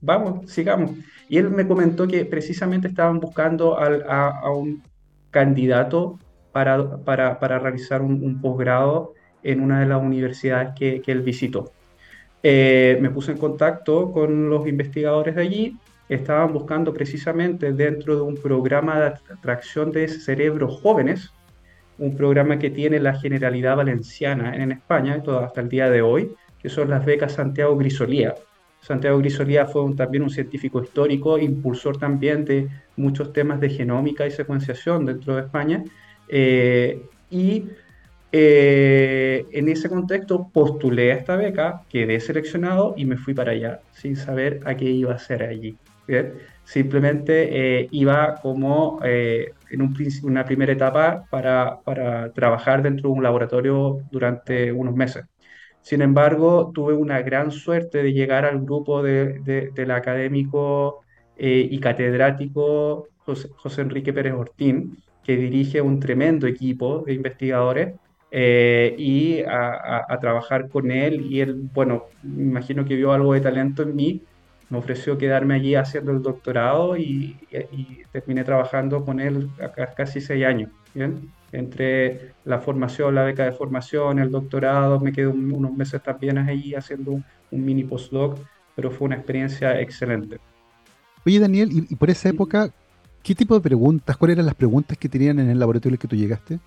vamos, 0.00 0.50
sigamos. 0.50 0.90
Y 1.28 1.38
él 1.38 1.50
me 1.50 1.68
comentó 1.68 2.08
que 2.08 2.24
precisamente 2.24 2.88
estaban 2.88 3.20
buscando 3.20 3.78
a, 3.78 4.52
un 4.52 4.82
candidato 5.30 6.18
para, 6.50 6.98
para, 7.04 7.58
realizar 7.60 8.02
un, 8.02 8.40
posgrado 8.40 9.14
en 9.44 9.60
una 9.60 9.80
de 9.80 9.86
las 9.86 10.02
universidades 10.02 10.70
que, 10.76 11.00
que 11.00 11.12
él 11.12 11.22
visitó. 11.22 11.72
Eh, 12.42 12.98
me 13.00 13.10
puse 13.10 13.32
en 13.32 13.38
contacto 13.38 14.10
con 14.12 14.50
los 14.50 14.66
investigadores 14.66 15.36
de 15.36 15.42
allí. 15.42 15.76
Estaban 16.08 16.52
buscando 16.52 16.92
precisamente 16.92 17.72
dentro 17.72 18.16
de 18.16 18.22
un 18.22 18.36
programa 18.36 18.98
de 19.00 19.06
atracción 19.32 19.92
de 19.92 20.08
cerebros 20.08 20.80
jóvenes, 20.80 21.32
un 21.98 22.16
programa 22.16 22.58
que 22.58 22.70
tiene 22.70 22.98
la 22.98 23.14
Generalidad 23.14 23.76
Valenciana 23.76 24.56
en 24.56 24.72
España, 24.72 25.22
hasta 25.40 25.60
el 25.60 25.68
día 25.68 25.88
de 25.88 26.02
hoy, 26.02 26.34
que 26.60 26.68
son 26.68 26.90
las 26.90 27.04
becas 27.04 27.32
Santiago 27.32 27.76
Grisolía. 27.76 28.34
Santiago 28.80 29.18
Grisolía 29.18 29.66
fue 29.66 29.94
también 29.94 30.24
un 30.24 30.30
científico 30.30 30.82
histórico, 30.82 31.38
impulsor 31.38 31.98
también 31.98 32.44
de 32.44 32.68
muchos 32.96 33.32
temas 33.32 33.60
de 33.60 33.70
genómica 33.70 34.26
y 34.26 34.32
secuenciación 34.32 35.06
dentro 35.06 35.36
de 35.36 35.42
España. 35.42 35.84
Eh, 36.28 37.00
y 37.30 37.66
eh, 38.34 39.46
en 39.52 39.68
ese 39.68 39.90
contexto 39.90 40.48
postulé 40.50 41.12
a 41.12 41.16
esta 41.16 41.36
beca, 41.36 41.82
quedé 41.90 42.18
seleccionado 42.18 42.94
y 42.96 43.04
me 43.04 43.18
fui 43.18 43.34
para 43.34 43.52
allá 43.52 43.80
sin 43.92 44.16
saber 44.16 44.60
a 44.64 44.74
qué 44.74 44.86
iba 44.86 45.12
a 45.12 45.16
hacer 45.16 45.42
allí. 45.42 45.76
Simplemente 46.64 47.80
eh, 47.82 47.88
iba 47.90 48.36
como 48.40 49.00
eh, 49.04 49.52
en 49.70 49.82
un, 49.82 49.96
una 50.22 50.44
primera 50.44 50.72
etapa 50.72 51.24
para, 51.30 51.80
para, 51.84 52.32
trabajar 52.32 52.82
dentro 52.82 53.10
de 53.10 53.16
un 53.16 53.22
laboratorio 53.22 54.00
durante 54.10 54.72
unos 54.72 54.94
meses. 54.94 55.24
Sin 55.82 56.00
embargo, 56.00 56.70
tuve 56.74 56.94
una 56.94 57.20
gran 57.22 57.50
suerte 57.50 58.02
de 58.02 58.12
llegar 58.12 58.46
al 58.46 58.60
grupo 58.60 59.02
de, 59.02 59.40
del 59.74 59.90
académico 59.90 61.02
y 61.36 61.78
catedrático 61.80 63.08
José, 63.24 63.48
José 63.56 63.82
Enrique 63.82 64.12
Pérez 64.12 64.34
Ortín, 64.34 64.98
que 65.24 65.36
dirige 65.36 65.80
un 65.80 65.98
tremendo 65.98 66.46
equipo 66.46 67.02
de 67.04 67.14
investigadores 67.14 67.94
eh, 68.34 68.94
y 68.96 69.42
a, 69.42 70.18
trabajar 70.18 70.70
con 70.70 70.90
él. 70.90 71.26
Y 71.30 71.40
él, 71.40 71.54
bueno, 71.74 72.06
me 72.22 72.44
imagino 72.44 72.84
que 72.86 72.96
vio 72.96 73.12
algo 73.12 73.34
de 73.34 73.42
talento 73.42 73.82
en 73.82 73.94
mí, 73.94 74.22
me 74.70 74.78
ofreció 74.78 75.18
quedarme 75.18 75.54
allí 75.56 75.74
haciendo 75.74 76.12
el 76.12 76.22
doctorado 76.22 76.96
y, 76.96 77.36
terminé 78.10 78.42
trabajando 78.42 79.04
con 79.04 79.20
él 79.20 79.50
casi 79.94 80.22
seis 80.22 80.46
años. 80.46 80.70
¿bien? 80.94 81.30
Entre 81.52 82.32
la 82.46 82.58
formación, 82.58 83.14
la 83.14 83.24
beca 83.24 83.44
de 83.44 83.52
formación, 83.52 84.18
el 84.18 84.30
doctorado, 84.30 84.98
me 84.98 85.12
quedé 85.12 85.26
unos 85.26 85.74
meses 85.74 86.02
también 86.02 86.38
allí 86.38 86.74
haciendo 86.74 87.12
un, 87.12 87.24
mini 87.50 87.84
postdoc, 87.84 88.38
pero 88.74 88.90
fue 88.90 89.06
una 89.06 89.16
experiencia 89.16 89.78
excelente. 89.78 90.38
Oye, 91.26 91.38
Daniel, 91.38 91.70
y, 91.70 91.86
y 91.92 91.96
por 91.96 92.08
esa 92.08 92.30
época, 92.30 92.70
¿qué 93.22 93.34
tipo 93.34 93.54
de 93.54 93.60
preguntas, 93.60 94.16
cuáles 94.16 94.36
eran 94.36 94.46
las 94.46 94.54
preguntas 94.54 94.96
que 94.96 95.10
tenían 95.10 95.38
en 95.38 95.50
el 95.50 95.58
laboratorio 95.58 95.96
al 95.96 95.98
que 95.98 96.08
tú 96.08 96.16
llegaste? 96.16 96.58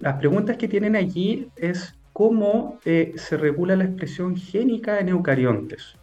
Las 0.00 0.16
preguntas 0.16 0.56
que 0.56 0.68
tienen 0.68 0.96
allí 0.96 1.48
es 1.56 1.94
cómo 2.12 2.78
eh, 2.84 3.12
se 3.16 3.36
regula 3.36 3.76
la 3.76 3.84
expresión 3.84 4.36
génica 4.36 4.98
en 5.00 5.08
eucariontes. 5.08 5.96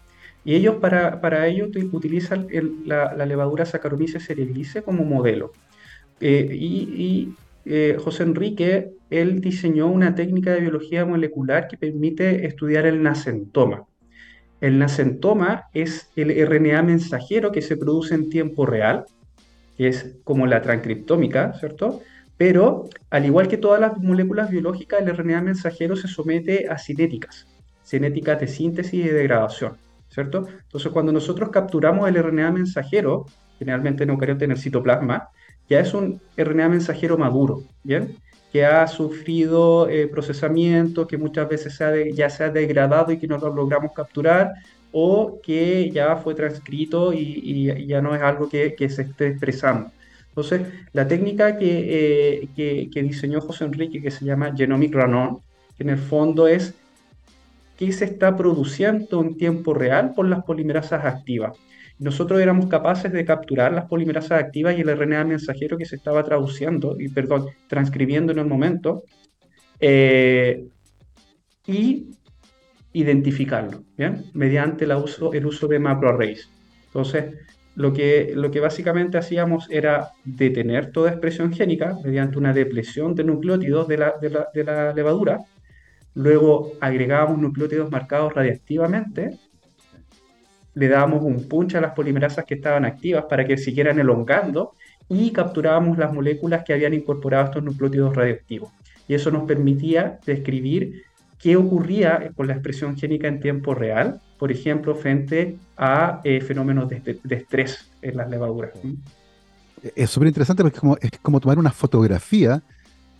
Y 0.43 0.55
ellos 0.55 0.75
para, 0.75 1.19
para 1.21 1.47
ello 1.47 1.67
utilizan 1.91 2.47
la, 2.85 3.25
levadura 3.25 3.65
Saccharomyces 3.65 4.25
cerevisiae 4.25 4.83
como 4.83 5.03
modelo. 5.03 5.51
Eh, 6.19 6.49
y, 6.53 7.33
eh, 7.65 7.97
José 7.99 8.23
Enrique, 8.23 8.91
él 9.09 9.41
diseñó 9.41 9.87
una 9.87 10.13
técnica 10.13 10.53
de 10.53 10.61
biología 10.61 11.03
molecular 11.03 11.67
que 11.67 11.77
permite 11.77 12.45
estudiar 12.45 12.85
el 12.85 13.01
nacentoma. 13.01 13.85
El 14.61 14.77
nacentoma 14.77 15.65
es 15.73 16.11
el 16.15 16.29
RNA 16.47 16.83
mensajero 16.83 17.51
que 17.51 17.61
se 17.61 17.75
produce 17.75 18.13
en 18.13 18.29
tiempo 18.29 18.65
real, 18.65 19.05
que 19.77 19.87
es 19.87 20.15
como 20.23 20.45
la 20.45 20.61
transcriptómica, 20.61 21.53
¿cierto? 21.59 22.01
Pero, 22.37 22.89
al 23.09 23.25
igual 23.25 23.47
que 23.47 23.57
todas 23.57 23.79
las 23.79 23.97
moléculas 23.97 24.49
biológicas, 24.49 25.01
el 25.01 25.15
RNA 25.15 25.41
mensajero 25.41 25.95
se 25.95 26.07
somete 26.07 26.67
a 26.69 26.77
cinéticas, 26.77 27.47
cinéticas 27.85 28.39
de 28.39 28.47
síntesis 28.47 28.93
y 28.93 29.03
de 29.03 29.13
degradación, 29.13 29.77
¿cierto? 30.09 30.47
Entonces, 30.63 30.91
cuando 30.91 31.13
nosotros 31.13 31.49
capturamos 31.49 32.09
el 32.09 32.21
RNA 32.21 32.51
mensajero, 32.51 33.25
generalmente 33.57 34.03
en 34.03 34.09
eucariote 34.09 34.45
en 34.45 34.57
citoplasma, 34.57 35.29
ya 35.69 35.79
es 35.79 35.93
un 35.93 36.21
RNA 36.35 36.69
mensajero 36.69 37.17
maduro, 37.17 37.63
¿bien? 37.83 38.17
Que 38.51 38.65
ha 38.65 38.85
sufrido 38.87 39.89
eh, 39.89 40.07
procesamiento, 40.07 41.07
que 41.07 41.17
muchas 41.17 41.47
veces 41.47 41.79
ya 42.13 42.29
se 42.29 42.43
ha 42.43 42.49
degradado 42.49 43.13
y 43.13 43.17
que 43.17 43.27
no 43.27 43.37
lo 43.37 43.53
logramos 43.53 43.93
capturar, 43.93 44.51
o 44.91 45.39
que 45.41 45.89
ya 45.89 46.17
fue 46.17 46.35
transcrito 46.35 47.13
y, 47.13 47.87
ya 47.87 48.01
no 48.01 48.13
es 48.13 48.21
algo 48.21 48.49
que 48.49 48.89
se 48.89 49.03
esté 49.03 49.27
expresando. 49.27 49.91
Entonces, 50.35 50.67
la 50.91 51.07
técnica 51.07 51.57
que, 51.57 52.43
eh, 52.57 52.89
que, 52.91 53.03
diseñó 53.03 53.39
José 53.39 53.63
Enrique, 53.63 54.01
que 54.01 54.11
se 54.11 54.25
llama 54.25 54.53
Genomic 54.53 54.93
Run-On, 54.93 55.39
que 55.77 55.83
en 55.83 55.91
el 55.91 55.97
fondo 55.97 56.45
es 56.49 56.73
qué 57.77 57.89
se 57.93 58.03
está 58.03 58.35
produciendo 58.35 59.21
en 59.21 59.37
tiempo 59.37 59.73
real 59.73 60.11
por 60.13 60.27
las 60.27 60.43
polimerasas 60.43 61.05
activas. 61.05 61.57
Nosotros 61.99 62.41
éramos 62.41 62.67
capaces 62.67 63.13
de 63.13 63.23
capturar 63.23 63.71
las 63.71 63.85
polimerasas 63.85 64.43
activas 64.43 64.77
y 64.77 64.81
el 64.81 64.89
RNA 64.89 65.23
mensajero 65.23 65.77
que 65.77 65.85
se 65.85 65.95
estaba 65.95 66.21
traduciendo, 66.21 66.97
y 66.99 67.07
perdón, 67.07 67.45
transcribiendo 67.69 68.33
en 68.33 68.39
el 68.39 68.45
momento, 68.45 69.03
eh, 69.79 70.65
y 71.65 72.09
identificarlo, 72.91 73.85
¿bien? 73.95 74.25
Mediante 74.33 74.83
el 74.83 74.91
uso, 74.91 75.31
el 75.31 75.45
uso 75.45 75.69
de 75.69 75.79
macroarrays. 75.79 76.49
Entonces, 76.87 77.35
lo 77.75 77.91
que, 77.91 78.59
básicamente 78.61 79.17
hacíamos 79.17 79.67
era 79.69 80.11
detener 80.23 80.91
toda 80.91 81.11
expresión 81.11 81.51
génica 81.53 81.97
mediante 82.03 82.37
una 82.37 82.53
depresión 82.53 83.15
de 83.15 83.25
nucleótidos 83.25 83.87
de 83.87 83.97
la, 83.97 84.13
de 84.53 84.63
la, 84.63 84.93
levadura. 84.93 85.39
Luego 86.13 86.71
agregábamos 86.79 87.37
nucleótidos 87.39 87.91
marcados 87.91 88.33
radiactivamente. 88.33 89.37
Le 90.73 90.87
dábamos 90.87 91.23
un 91.23 91.47
punch 91.49 91.75
a 91.75 91.81
las 91.81 91.93
polimerasas 91.93 92.45
que 92.45 92.55
estaban 92.55 92.85
activas 92.85 93.25
para 93.29 93.45
que 93.45 93.57
siguieran 93.57 93.99
elongando 93.99 94.73
y 95.09 95.31
capturábamos 95.31 95.97
las 95.97 96.13
moléculas 96.13 96.63
que 96.63 96.73
habían 96.73 96.93
incorporado 96.93 97.45
estos 97.45 97.63
nucleótidos 97.63 98.15
radioactivos. 98.15 98.71
Y 99.07 99.13
eso 99.13 99.31
nos 99.31 99.43
permitía 99.43 100.19
describir 100.25 101.03
qué 101.37 101.57
ocurría 101.57 102.31
con 102.35 102.47
la 102.47 102.53
expresión 102.53 102.95
génica 102.95 103.27
en 103.27 103.41
tiempo 103.41 103.75
real 103.75 104.21
por 104.37 104.51
ejemplo, 104.51 104.95
frente 104.95 105.57
a 105.77 106.21
eh, 106.23 106.41
fenómenos 106.41 106.89
de, 106.89 107.19
estrés 107.29 107.89
en 108.01 108.17
las 108.17 108.29
levaduras. 108.29 108.71
Es 109.95 110.09
súper 110.09 110.27
interesante 110.27 110.63
porque 110.63 110.75
es 110.75 110.81
como, 110.81 110.97
es 110.99 111.11
como 111.21 111.39
tomar 111.39 111.59
una 111.59 111.71
fotografía 111.71 112.61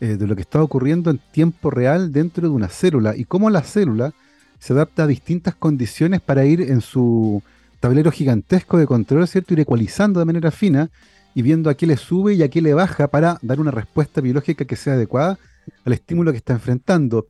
eh, 0.01 0.17
de 0.17 0.27
lo 0.27 0.35
que 0.35 0.41
está 0.41 0.61
ocurriendo 0.61 1.09
en 1.09 1.19
tiempo 1.31 1.69
real 1.69 2.11
dentro 2.11 2.47
de 2.47 2.53
una 2.53 2.67
célula 2.67 3.15
y 3.15 3.25
cómo 3.25 3.49
la 3.49 3.61
célula 3.61 4.13
se 4.59 4.73
adapta 4.73 5.03
a 5.03 5.07
distintas 5.07 5.55
condiciones 5.55 6.21
para 6.21 6.45
ir 6.45 6.61
en 6.61 6.81
su 6.81 7.41
tablero 7.79 8.11
gigantesco 8.11 8.77
de 8.77 8.87
control, 8.87 9.27
¿cierto? 9.27 9.53
Ir 9.53 9.59
ecualizando 9.59 10.19
de 10.19 10.25
manera 10.25 10.51
fina 10.51 10.89
y 11.33 11.41
viendo 11.41 11.69
a 11.69 11.75
qué 11.75 11.85
le 11.85 11.97
sube 11.97 12.33
y 12.33 12.43
a 12.43 12.49
qué 12.49 12.61
le 12.61 12.73
baja 12.73 13.07
para 13.07 13.37
dar 13.41 13.59
una 13.59 13.71
respuesta 13.71 14.21
biológica 14.21 14.65
que 14.65 14.75
sea 14.75 14.93
adecuada 14.93 15.37
al 15.85 15.93
estímulo 15.93 16.31
que 16.31 16.37
está 16.37 16.53
enfrentando. 16.53 17.27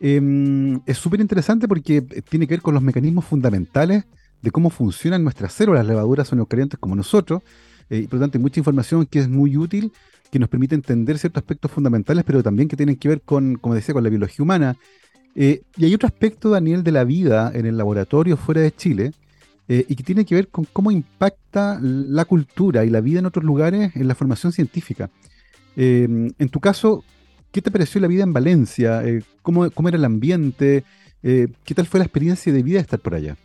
Em, 0.00 0.80
es 0.86 0.98
súper 0.98 1.20
interesante 1.20 1.68
porque 1.68 1.98
eh, 1.98 2.22
tiene 2.28 2.46
que 2.46 2.54
ver 2.54 2.62
con 2.62 2.74
los 2.74 2.82
mecanismos 2.82 3.24
fundamentales 3.24 4.04
de 4.42 4.50
cómo 4.50 4.70
funcionan 4.70 5.22
nuestras 5.22 5.52
células. 5.52 5.80
Las 5.80 5.88
levaduras 5.88 6.28
son 6.28 6.40
eucariontes 6.40 6.78
como 6.78 6.96
nosotros, 6.96 7.42
eh, 7.90 7.98
y 7.98 8.06
por 8.06 8.18
lo 8.18 8.24
tanto 8.24 8.38
hay 8.38 8.42
mucha 8.42 8.60
información 8.60 9.06
que 9.06 9.20
es 9.20 9.28
muy 9.28 9.56
útil, 9.56 9.92
que 10.30 10.38
nos 10.38 10.48
permite 10.48 10.74
entender 10.74 11.18
ciertos 11.18 11.42
aspectos 11.42 11.70
fundamentales, 11.70 12.24
pero 12.24 12.42
también 12.42 12.68
que 12.68 12.76
tienen 12.76 12.96
que 12.96 13.08
ver 13.08 13.22
con, 13.22 13.56
como 13.56 13.74
decía, 13.74 13.94
con 13.94 14.02
la 14.02 14.10
biología 14.10 14.42
humana. 14.42 14.76
Eh, 15.36 15.62
y 15.76 15.84
hay 15.84 15.94
otro 15.94 16.08
aspecto, 16.08 16.50
Daniel, 16.50 16.82
de 16.82 16.92
la 16.92 17.04
vida 17.04 17.52
en 17.54 17.66
el 17.66 17.76
laboratorio 17.76 18.36
fuera 18.36 18.60
de 18.60 18.74
Chile, 18.74 19.12
y 19.66 19.96
que 19.96 20.02
tiene 20.02 20.26
que 20.26 20.34
ver 20.34 20.48
con 20.48 20.66
cómo 20.66 20.90
impacta 20.90 21.78
la 21.80 22.26
cultura 22.26 22.84
y 22.84 22.90
la 22.90 23.00
vida 23.00 23.20
en 23.20 23.24
otros 23.24 23.46
lugares 23.46 23.96
en 23.96 24.06
la 24.06 24.14
formación 24.14 24.52
científica. 24.52 25.08
en 25.74 26.48
tu 26.50 26.60
caso, 26.60 27.02
¿qué 27.54 27.62
te 27.62 27.70
pareció 27.70 28.00
la 28.00 28.08
vida 28.08 28.24
en 28.24 28.32
Valencia? 28.32 29.02
¿cómo, 29.40 29.70
¿cómo, 29.70 29.88
era 29.88 29.96
el 29.96 30.04
ambiente? 30.04 30.82
¿Qué 31.22 31.74
tal 31.74 31.86
fue 31.86 32.00
la 32.00 32.04
experiencia 32.04 32.52
de 32.52 32.62
vida 32.62 32.78
de 32.78 32.82
estar 32.82 32.98
por 32.98 33.14
allá? 33.14 33.36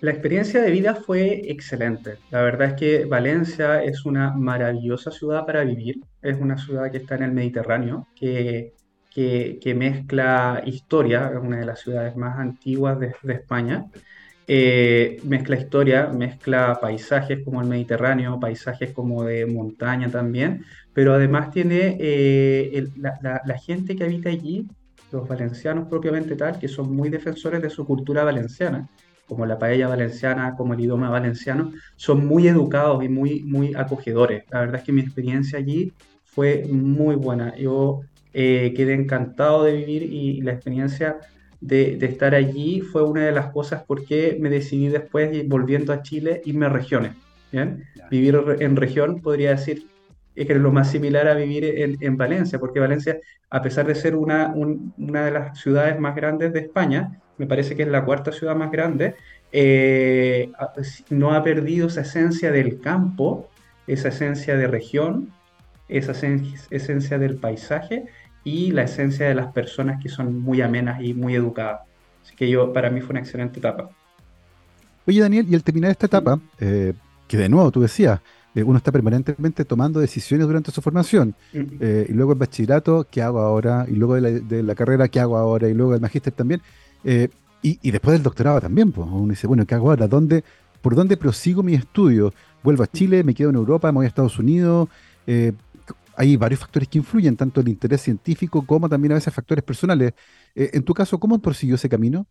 La 0.00 0.12
experiencia 0.12 0.62
de 0.62 0.70
vida 0.70 0.94
fue 0.94 1.42
excelente. 1.50 2.16
La 2.30 2.40
verdad 2.40 2.68
es 2.68 2.74
que 2.74 3.04
Valencia 3.04 3.82
es 3.82 4.06
una 4.06 4.32
maravillosa 4.32 5.10
ciudad 5.10 5.44
para 5.44 5.62
vivir. 5.62 6.00
Es 6.22 6.38
una 6.40 6.56
ciudad 6.56 6.90
que 6.90 6.98
está 6.98 7.16
en 7.16 7.24
el 7.24 7.32
Mediterráneo, 7.32 8.06
que, 8.14 8.72
que, 9.12 9.74
mezcla 9.76 10.62
historia, 10.64 11.30
es 11.34 11.38
una 11.38 11.58
de 11.58 11.66
las 11.66 11.80
ciudades 11.80 12.16
más 12.16 12.38
antiguas 12.38 12.98
de, 12.98 13.12
España. 13.28 13.86
Eh, 14.46 15.20
mezcla 15.24 15.56
historia, 15.56 16.06
mezcla 16.08 16.78
paisajes 16.80 17.44
como 17.44 17.60
el 17.60 17.68
Mediterráneo, 17.68 18.40
paisajes 18.40 18.92
como 18.92 19.24
de 19.24 19.44
montaña 19.44 20.10
también, 20.10 20.64
pero 20.92 21.14
además 21.14 21.50
tiene 21.50 21.96
eh, 22.00 22.88
la, 22.96 23.40
la 23.44 23.58
gente 23.58 23.96
que 23.96 24.04
habita 24.04 24.28
allí, 24.28 24.66
los 25.12 25.26
valencianos 25.26 25.88
propiamente 25.88 26.36
tal, 26.36 26.58
que 26.58 26.68
son 26.68 26.94
muy 26.94 27.10
defensores 27.10 27.60
de 27.62 27.70
su 27.70 27.84
cultura 27.84 28.24
valenciana 28.24 28.88
como 29.30 29.46
la 29.46 29.60
paella 29.60 29.86
valenciana, 29.86 30.56
como 30.56 30.74
el 30.74 30.80
idioma 30.80 31.08
valenciano, 31.08 31.72
son 31.94 32.26
muy 32.26 32.48
educados 32.48 33.04
y 33.04 33.08
muy, 33.08 33.44
muy 33.44 33.74
acogedores. 33.76 34.42
La 34.50 34.58
verdad 34.58 34.80
es 34.80 34.82
que 34.82 34.90
mi 34.92 35.02
experiencia 35.02 35.60
allí 35.60 35.92
fue 36.24 36.64
muy 36.68 37.14
buena. 37.14 37.56
Yo 37.56 38.00
eh, 38.32 38.74
quedé 38.76 38.94
encantado 38.94 39.62
de 39.62 39.76
vivir 39.76 40.02
y 40.02 40.40
la 40.40 40.52
experiencia 40.52 41.18
de, 41.60 41.96
estar 42.04 42.34
allí 42.34 42.80
fue 42.80 43.04
una 43.04 43.24
de 43.24 43.30
las 43.30 43.52
cosas 43.52 43.84
por 43.84 44.04
qué 44.04 44.36
me 44.40 44.50
decidí 44.50 44.88
después, 44.88 45.46
volviendo 45.46 45.92
a 45.92 46.02
Chile, 46.02 46.42
irme 46.44 46.66
a 46.66 46.70
regiones. 46.70 47.12
¿bien? 47.52 47.84
Vivir 48.10 48.36
en 48.58 48.74
región 48.74 49.20
podría 49.22 49.50
decir 49.50 49.86
que 50.46 50.54
es 50.54 50.58
lo 50.58 50.72
más 50.72 50.90
similar 50.90 51.28
a 51.28 51.34
vivir 51.34 51.64
en, 52.00 52.16
Valencia, 52.16 52.58
porque 52.58 52.80
Valencia, 52.80 53.18
a 53.50 53.62
pesar 53.62 53.86
de 53.86 53.94
ser 53.94 54.16
una, 54.16 54.52
una 54.54 55.24
de 55.24 55.30
las 55.30 55.58
ciudades 55.58 55.98
más 55.98 56.14
grandes 56.14 56.52
de 56.52 56.60
España, 56.60 57.20
me 57.38 57.46
parece 57.46 57.74
que 57.74 57.82
es 57.82 57.88
la 57.88 58.04
cuarta 58.04 58.32
ciudad 58.32 58.54
más 58.54 58.70
grande, 58.70 59.16
eh, 59.52 60.52
no 61.08 61.32
ha 61.34 61.42
perdido 61.42 61.88
esa 61.88 62.02
esencia 62.02 62.52
del 62.52 62.80
campo, 62.80 63.48
esa 63.86 64.08
esencia 64.08 64.56
de 64.56 64.66
región, 64.66 65.32
esa 65.88 66.12
esencia 66.70 67.18
del 67.18 67.36
paisaje 67.36 68.04
y 68.44 68.70
la 68.70 68.82
esencia 68.82 69.26
de 69.26 69.34
las 69.34 69.52
personas 69.52 70.02
que 70.02 70.08
son 70.08 70.40
muy 70.40 70.60
amenas 70.60 71.02
y 71.02 71.14
muy 71.14 71.34
educadas. 71.34 71.80
Así 72.22 72.36
que 72.36 72.48
yo, 72.48 72.72
para 72.72 72.90
mí 72.90 73.00
fue 73.00 73.10
una 73.10 73.20
excelente 73.20 73.58
etapa. 73.58 73.90
Oye, 75.06 75.20
Daniel, 75.20 75.46
y 75.48 75.54
al 75.54 75.64
terminar 75.64 75.90
esta 75.90 76.06
etapa, 76.06 76.38
eh, 76.60 76.92
que 77.26 77.36
de 77.36 77.48
nuevo 77.48 77.70
tú 77.70 77.80
decías, 77.80 78.20
eh, 78.54 78.62
uno 78.62 78.78
está 78.78 78.92
permanentemente 78.92 79.64
tomando 79.64 80.00
decisiones 80.00 80.46
durante 80.46 80.70
su 80.70 80.82
formación, 80.82 81.34
y 81.52 82.12
luego 82.12 82.32
el 82.32 82.38
bachillerato, 82.38 83.06
¿qué 83.10 83.22
hago 83.22 83.40
ahora? 83.40 83.86
Y 83.88 83.94
luego 83.94 84.14
de 84.14 84.20
la, 84.20 84.30
de 84.30 84.62
la 84.62 84.74
carrera, 84.74 85.08
¿qué 85.08 85.20
hago 85.20 85.36
ahora? 85.36 85.68
Y 85.68 85.74
luego 85.74 85.94
el 85.94 86.00
magíster 86.00 86.32
también. 86.32 86.60
Eh, 87.04 87.28
y, 87.62 87.90
después 87.90 88.14
del 88.14 88.22
doctorado 88.22 88.60
también, 88.60 88.90
pues 88.90 89.06
uno 89.10 89.28
dice, 89.28 89.46
bueno, 89.46 89.66
¿qué 89.66 89.74
hago 89.74 89.90
ahora? 89.90 90.08
¿Dónde, 90.08 90.44
¿Por 90.80 90.94
dónde 90.94 91.18
prosigo 91.18 91.62
mi 91.62 91.74
estudio? 91.74 92.32
¿Vuelvo 92.62 92.82
a 92.82 92.86
Chile? 92.86 93.22
¿Me 93.22 93.34
quedo 93.34 93.50
en 93.50 93.56
Europa? 93.56 93.92
¿Me 93.92 93.96
voy 93.96 94.06
a 94.06 94.08
Estados 94.08 94.38
Unidos? 94.38 94.88
Eh, 95.26 95.52
hay 96.16 96.36
varios 96.36 96.60
factores 96.60 96.88
que 96.88 96.98
influyen, 96.98 97.36
tanto 97.36 97.60
el 97.60 97.68
interés 97.68 98.00
científico 98.00 98.64
como 98.64 98.88
también 98.88 99.12
a 99.12 99.16
veces 99.16 99.32
factores 99.32 99.62
personales. 99.62 100.14
Eh, 100.54 100.70
en 100.72 100.82
tu 100.84 100.94
caso, 100.94 101.20
¿cómo 101.20 101.38
prosiguió 101.38 101.74
ese 101.74 101.88
camino? 101.88 102.26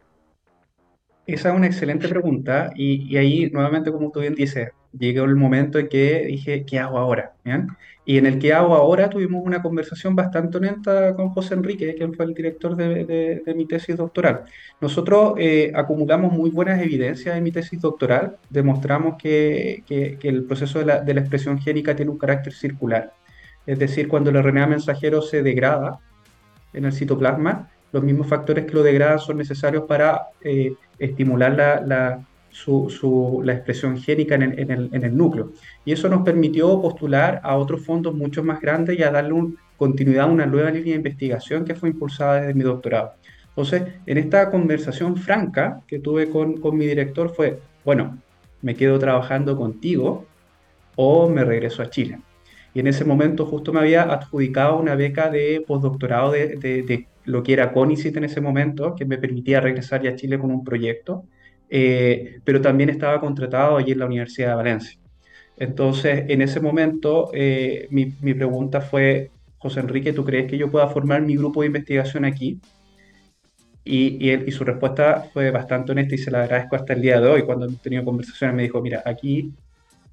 Esa 1.33 1.50
es 1.50 1.55
una 1.55 1.67
excelente 1.67 2.07
pregunta 2.07 2.71
y, 2.75 3.15
ahí 3.15 3.50
nuevamente, 3.51 3.91
como 3.91 4.12
tú 4.12 4.21
bien 4.21 4.33
dices, 4.33 4.69
llegó 4.98 5.25
el 5.25 5.36
momento 5.36 5.77
en 5.77 5.88
que 5.88 6.25
dije, 6.25 6.65
¿qué 6.65 6.79
hago 6.79 6.98
ahora? 6.98 7.33
Y 8.03 8.17
en 8.17 8.25
el 8.25 8.39
que 8.39 8.51
hago 8.51 8.74
ahora 8.74 9.12
tuvimos 9.12 9.45
una 9.45 9.62
conversación 9.62 10.15
bastante 10.15 10.57
honesta 10.57 11.13
con 11.15 11.29
José 11.29 11.53
Enrique, 11.53 11.93
quien 11.93 12.15
fue 12.15 12.25
el 12.25 12.33
director 12.33 12.75
de, 12.75 13.43
mi 13.55 13.67
tesis 13.67 13.95
doctoral. 13.95 14.45
Nosotros 14.81 15.33
eh, 15.38 15.71
acumulamos 15.75 16.33
muy 16.33 16.50
buenas 16.50 16.81
evidencias 16.81 17.38
en 17.38 17.43
mi 17.43 17.51
tesis 17.51 17.79
doctoral, 17.79 18.38
demostramos 18.50 19.15
que, 19.21 19.83
el 19.88 20.43
proceso 20.45 20.79
de 20.79 20.86
la, 20.86 21.01
de 21.01 21.13
la, 21.13 21.19
expresión 21.19 21.59
génica 21.59 21.95
tiene 21.95 22.09
un 22.09 22.17
carácter 22.17 22.53
circular, 22.53 23.13
es 23.67 23.77
decir, 23.77 24.07
cuando 24.07 24.31
el 24.31 24.41
RNA 24.41 24.65
mensajero 24.65 25.21
se 25.21 25.44
degrada 25.44 26.00
en 26.74 26.85
el 26.85 26.94
citoplasma, 26.94 27.70
los 27.91 28.03
mismos 28.03 28.27
factores 28.27 28.65
que 28.65 28.73
lo 28.73 28.83
degradan 28.83 29.19
son 29.19 29.37
necesarios 29.37 29.83
para 29.87 30.27
eh, 30.41 30.73
estimular 30.97 31.53
la, 31.53 31.81
la, 31.81 32.27
su, 32.51 33.41
la, 33.43 33.53
expresión 33.53 33.97
génica 33.97 34.35
en 34.35 34.43
el, 34.43 34.59
en, 34.59 34.71
el, 34.71 34.89
en 34.93 35.03
el, 35.03 35.17
núcleo. 35.17 35.51
Y 35.85 35.91
eso 35.91 36.09
nos 36.09 36.23
permitió 36.23 36.81
postular 36.81 37.39
a 37.43 37.55
otros 37.55 37.85
fondos 37.85 38.13
mucho 38.13 38.43
más 38.43 38.61
grandes 38.61 38.97
y 38.97 39.03
a 39.03 39.11
darle 39.11 39.33
un, 39.33 39.57
continuidad 39.77 40.25
a 40.25 40.31
una 40.31 40.45
nueva 40.45 40.69
línea 40.69 40.91
de 40.91 40.97
investigación 40.97 41.65
que 41.65 41.73
fue 41.73 41.89
impulsada 41.89 42.41
desde 42.41 42.53
mi 42.53 42.63
doctorado. 42.63 43.13
Entonces, 43.47 43.83
en 44.05 44.17
esta 44.17 44.51
conversación 44.51 45.17
franca 45.17 45.81
que 45.87 45.99
tuve 45.99 46.29
con, 46.29 46.57
con 46.57 46.77
mi 46.77 46.85
director 46.85 47.33
fue, 47.33 47.59
bueno, 47.83 48.19
me 48.61 48.75
quedo 48.75 48.99
trabajando 48.99 49.57
contigo 49.57 50.25
o 50.95 51.29
me 51.29 51.43
regreso 51.43 51.81
a 51.81 51.89
Chile. 51.89 52.19
Y 52.73 52.81
en 52.81 52.87
ese 52.87 53.05
momento 53.05 53.45
justo 53.45 53.73
me 53.73 53.79
había 53.79 54.03
adjudicado 54.03 54.77
una 54.77 54.95
beca 54.95 55.29
de 55.29 55.63
postdoctorado 55.65 56.31
de, 56.31 56.55
de, 56.57 57.07
lo 57.29 57.44
que 57.44 57.53
era 57.53 57.72
CONICIT 57.72 58.18
en 58.18 58.24
ese 58.24 58.42
momento, 58.42 58.96
que 58.96 59.05
me 59.05 59.20
permitía 59.20 59.61
regresar 59.61 60.01
ya 60.01 60.09
a 60.11 60.15
Chile 60.15 60.39
con 60.39 60.50
un 60.50 60.63
proyecto, 60.63 61.25
eh, 61.70 62.39
pero 62.44 62.59
también 62.59 62.89
estaba 62.89 63.20
contratado 63.20 63.77
allí 63.77 63.92
en 63.92 64.00
la 64.00 64.07
Universidad 64.07 64.50
de 64.50 64.55
Valencia. 64.55 65.00
Entonces, 65.55 66.25
en 66.27 66.42
ese 66.42 66.59
momento, 66.59 67.29
eh, 67.33 67.87
mi, 67.92 68.13
mi, 68.22 68.33
pregunta 68.33 68.81
fue, 68.81 69.29
José 69.59 69.81
Enrique, 69.81 70.11
¿tú 70.11 70.25
crees 70.25 70.50
que 70.50 70.57
yo 70.57 70.72
pueda 70.72 70.87
formar 70.87 71.22
mi 71.22 71.35
grupo 71.35 71.61
de 71.61 71.68
investigación 71.68 72.25
aquí? 72.25 72.59
Y, 73.83 74.18
y, 74.25 74.31
él, 74.31 74.46
y, 74.48 74.51
su 74.51 74.63
respuesta 74.63 75.29
fue 75.31 75.51
bastante 75.51 75.92
honesta 75.92 76.15
y 76.15 76.18
se 76.18 76.31
la 76.31 76.44
agradezco 76.44 76.77
hasta 76.77 76.94
el 76.94 77.01
día 77.01 77.22
de 77.22 77.27
hoy. 77.27 77.44
Cuando 77.44 77.65
hemos 77.68 77.81
tenido 77.81 78.03
conversaciones 78.05 78.55
me 78.55 78.63
dijo, 78.63 78.81
mira, 78.81 79.03
aquí 79.05 79.53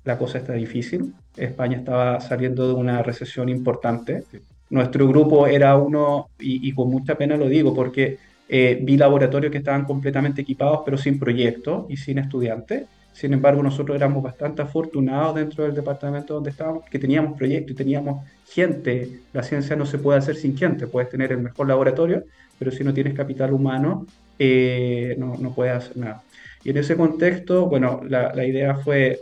la 0.05 0.19
cosa 0.19 0.39
está 0.39 0.53
difícil. 0.53 1.15
España 1.35 1.79
estaba 1.79 2.21
saliendo 2.21 2.69
de 2.69 2.75
una 2.75 3.03
recesión 3.03 3.49
importante. 3.49 4.25
Nuestro 4.69 5.07
grupo 5.07 5.47
era 5.47 5.77
uno, 5.77 6.29
y, 6.41 6.73
con 6.73 6.91
mucha 6.91 7.17
pena 7.17 7.37
lo 7.37 7.49
digo, 7.49 7.73
porque 7.75 8.19
eh, 8.49 8.79
vi 8.83 8.97
laboratorios 8.97 9.53
que 9.53 9.59
estaban 9.59 9.85
completamente 9.85 10.43
equipados, 10.43 10.81
pero 10.85 10.99
sin 10.99 11.19
proyectos 11.19 11.87
y 11.89 11.97
sin 11.97 12.19
estudiantes. 12.19 12.87
Sin 13.13 13.33
embargo, 13.33 13.63
nosotros 13.63 13.97
éramos 13.97 14.23
bastante 14.23 14.63
afortunados 14.63 15.37
dentro 15.37 15.65
del 15.65 15.75
departamento 15.75 16.35
donde 16.35 16.51
estábamos, 16.51 16.85
que 16.91 16.99
teníamos 16.99 17.37
proyectos 17.39 17.73
y 17.73 17.75
teníamos 17.75 18.25
gente. 18.49 19.21
La 19.33 19.43
ciencia 19.43 19.77
no 19.77 19.87
se 19.87 19.99
puede 19.99 20.19
hacer 20.19 20.37
sin 20.37 20.57
gente. 20.57 20.87
Puedes 20.87 21.09
tener 21.09 21.33
el 21.33 21.39
mejor 21.39 21.69
laboratorio, 21.69 22.25
pero 22.59 22.71
si 22.71 22.85
no 22.85 22.93
tienes 22.93 23.15
capital 23.15 23.53
humano, 23.53 24.07
eh, 24.39 25.15
no, 25.19 25.37
no, 25.39 25.55
puedes 25.55 25.75
hacer 25.75 25.97
nada. 25.97 26.23
Y 26.63 26.71
en 26.71 26.77
ese 26.79 26.97
contexto, 26.97 27.67
bueno, 27.67 28.03
la, 28.07 28.35
la 28.35 28.45
idea 28.45 28.75
fue 28.77 29.21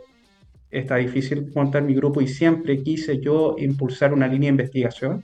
está 0.70 0.96
difícil 0.96 1.52
montar 1.54 1.82
mi 1.82 1.94
grupo 1.94 2.20
y 2.20 2.26
siempre 2.26 2.82
quise 2.82 3.20
yo 3.20 3.54
impulsar 3.58 4.12
una 4.12 4.26
línea 4.26 4.48
de 4.48 4.54
investigación 4.54 5.22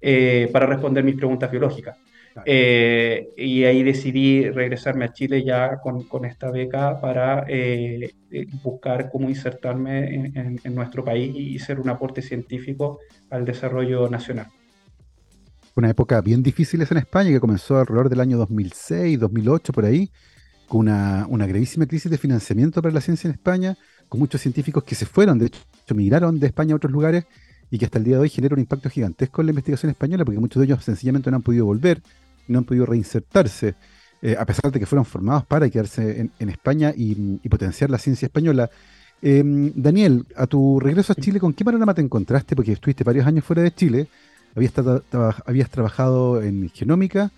eh, 0.00 0.48
para 0.52 0.66
responder 0.66 1.04
mis 1.04 1.16
preguntas 1.16 1.50
biológicas. 1.50 1.96
Eh, 2.44 3.30
y 3.36 3.64
ahí 3.64 3.82
decidí 3.82 4.48
regresarme 4.48 5.06
a 5.06 5.12
Chile 5.12 5.42
ya 5.44 5.80
con, 5.80 6.04
con 6.04 6.24
esta 6.24 6.52
beca 6.52 7.00
para 7.00 7.44
eh, 7.48 8.14
buscar 8.62 9.10
cómo 9.10 9.28
insertarme 9.28 10.14
en, 10.14 10.60
en, 10.62 10.74
nuestro 10.74 11.04
país 11.04 11.34
y 11.34 11.58
ser 11.58 11.80
un 11.80 11.88
aporte 11.88 12.22
científico 12.22 13.00
al 13.30 13.44
desarrollo 13.44 14.08
nacional. 14.08 14.46
Una 15.74 15.90
época 15.90 16.20
bien 16.20 16.42
difícil 16.42 16.84
en 16.88 16.98
España 16.98 17.30
que 17.30 17.40
comenzó 17.40 17.78
alrededor 17.78 18.08
del 18.08 18.20
año 18.20 18.38
2006, 18.38 19.18
2008, 19.18 19.72
por 19.72 19.84
ahí, 19.84 20.10
con 20.68 20.80
una, 20.80 21.26
una 21.28 21.46
gravísima 21.46 21.86
crisis 21.86 22.10
de 22.10 22.18
financiamiento 22.18 22.80
para 22.80 22.94
la 22.94 23.00
ciencia 23.00 23.28
en 23.28 23.34
España 23.34 23.76
con 24.08 24.20
muchos 24.20 24.40
científicos 24.40 24.84
que 24.84 24.94
se 24.94 25.06
fueron, 25.06 25.38
de 25.38 25.46
hecho, 25.46 25.60
migraron 25.94 26.38
de 26.38 26.46
España 26.46 26.72
a 26.72 26.76
otros 26.76 26.92
lugares 26.92 27.24
y 27.70 27.78
que 27.78 27.84
hasta 27.84 27.98
el 27.98 28.04
día 28.04 28.16
de 28.16 28.22
hoy 28.22 28.28
genera 28.28 28.54
un 28.54 28.60
impacto 28.60 28.88
gigantesco 28.90 29.42
en 29.42 29.46
la 29.46 29.50
investigación 29.50 29.90
española, 29.90 30.24
porque 30.24 30.40
muchos 30.40 30.60
de 30.60 30.66
ellos 30.66 30.84
sencillamente 30.84 31.30
no 31.30 31.36
han 31.36 31.42
podido 31.42 31.66
volver, 31.66 32.02
no 32.46 32.58
han 32.58 32.64
podido 32.64 32.86
reinsertarse, 32.86 33.74
eh, 34.22 34.36
a 34.38 34.44
pesar 34.46 34.72
de 34.72 34.80
que 34.80 34.86
fueron 34.86 35.04
formados 35.04 35.44
para 35.46 35.68
quedarse 35.68 36.30
en, 36.38 36.48
España 36.48 36.92
y, 36.96 37.48
potenciar 37.48 37.90
la 37.90 37.98
ciencia 37.98 38.26
española. 38.26 38.70
Em, 39.20 39.72
Daniel, 39.74 40.26
a 40.36 40.46
tu 40.46 40.80
regreso 40.80 41.12
a 41.12 41.16
Chile, 41.16 41.40
¿con 41.40 41.52
qué 41.52 41.64
panorama 41.64 41.94
te 41.94 42.00
encontraste? 42.00 42.56
Porque 42.56 42.72
estuviste 42.72 43.04
varios 43.04 43.26
años 43.26 43.44
fuera 43.44 43.62
de 43.62 43.74
Chile, 43.74 44.08
habías, 44.56 44.72
habías 45.44 45.70
trabajado 45.70 46.42
en 46.42 46.70
genómica, 46.70 47.30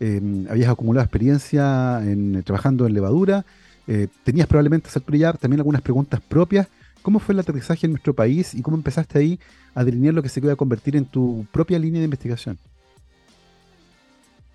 em, 0.00 0.46
habías 0.50 0.70
acumulado 0.70 1.04
experiencia 1.04 2.00
en, 2.02 2.42
trabajando 2.42 2.86
en 2.86 2.94
levadura, 2.94 3.44
eh, 3.86 4.08
tenías 4.24 4.48
probablemente 4.48 4.88
a 4.88 4.90
esa 4.90 5.00
también 5.38 5.60
algunas 5.60 5.82
preguntas 5.82 6.20
propias. 6.20 6.68
¿Cómo 7.06 7.20
fue 7.20 7.34
el 7.34 7.38
aterrizaje 7.38 7.86
en 7.86 7.92
nuestro 7.92 8.14
país 8.14 8.52
y 8.52 8.62
cómo 8.62 8.76
empezaste 8.76 9.20
ahí 9.20 9.38
a 9.76 9.84
delinear 9.84 10.12
lo 10.12 10.24
que 10.24 10.28
se 10.28 10.40
iba 10.40 10.52
a 10.52 10.56
convertir 10.56 10.96
en 10.96 11.04
tu 11.04 11.46
propia 11.52 11.78
línea 11.78 12.00
de 12.00 12.06
investigación? 12.06 12.58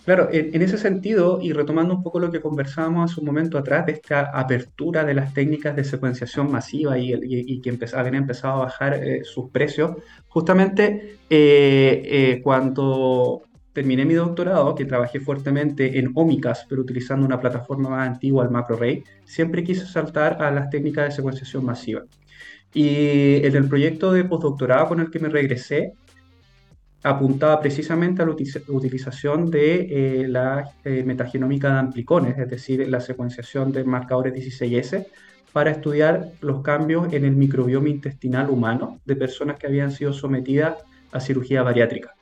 Claro, 0.04 0.28
en, 0.34 0.62
ese 0.62 0.78
sentido, 0.78 1.40
y 1.42 1.54
retomando 1.54 1.96
un 1.96 2.04
poco 2.04 2.20
lo 2.20 2.30
que 2.30 2.42
conversábamos 2.42 3.10
hace 3.10 3.22
un 3.22 3.28
momento 3.28 3.58
atrás, 3.58 3.86
de 3.86 3.94
esta 3.94 4.38
apertura 4.38 5.06
de 5.06 5.14
las 5.14 5.34
técnicas 5.34 5.78
de 5.78 5.86
secuenciación 5.86 6.52
masiva 6.52 7.00
y, 7.00 7.62
que 7.62 7.80
habían 7.94 8.16
empezado 8.16 8.56
a 8.56 8.66
bajar 8.66 8.96
eh, 8.96 9.24
sus 9.24 9.50
precios, 9.50 9.96
justamente 10.28 11.20
eh, 11.30 12.02
eh, 12.04 12.42
cuando 12.44 13.44
terminé 13.72 14.04
mi 14.04 14.16
doctorado, 14.16 14.76
que 14.76 14.84
trabajé 14.84 15.22
fuertemente 15.22 16.00
en 16.00 16.12
ómicas, 16.16 16.66
pero 16.68 16.82
utilizando 16.82 17.26
una 17.26 17.40
plataforma 17.40 17.90
más 17.92 18.10
antigua, 18.10 18.44
el 18.44 18.52
MacroArray, 18.52 19.06
siempre 19.24 19.64
quise 19.64 19.86
saltar 19.86 20.44
a 20.44 20.52
las 20.52 20.70
técnicas 20.70 21.06
de 21.06 21.12
secuenciación 21.12 21.64
masiva. 21.64 22.04
Y 22.74 23.46
en 23.46 23.56
el 23.56 23.68
proyecto 23.68 24.14
de 24.14 24.24
postdoctorado 24.24 24.88
con 24.88 25.00
el 25.02 25.12
que 25.12 25.20
me 25.20 25.30
regresé, 25.30 25.94
apuntaba 27.04 27.60
precisamente 27.60 28.22
a 28.22 28.26
la 28.26 28.32
utilización 28.32 29.50
de 29.50 30.22
eh, 30.22 30.28
la 30.28 30.72
eh, 30.84 31.04
metagenómica 31.04 31.74
de 31.74 31.80
amplicones, 31.80 32.38
es 32.38 32.50
decir, 32.50 32.88
la 32.88 33.00
secuenciación 33.00 33.72
de 33.72 33.84
marcadores 33.84 34.34
16S, 34.34 35.08
para 35.52 35.72
estudiar 35.72 36.32
los 36.42 36.62
cambios 36.62 37.12
en 37.12 37.26
el 37.26 37.36
microbioma 37.36 37.90
intestinal 37.90 38.50
humano 38.50 39.02
de 39.06 39.16
personas 39.16 39.58
que 39.58 39.68
habían 39.68 39.92
sido 39.92 40.14
sometidas 40.14 40.78
a 41.12 41.20
cirugía 41.20 41.62
bariátrica, 41.64 42.16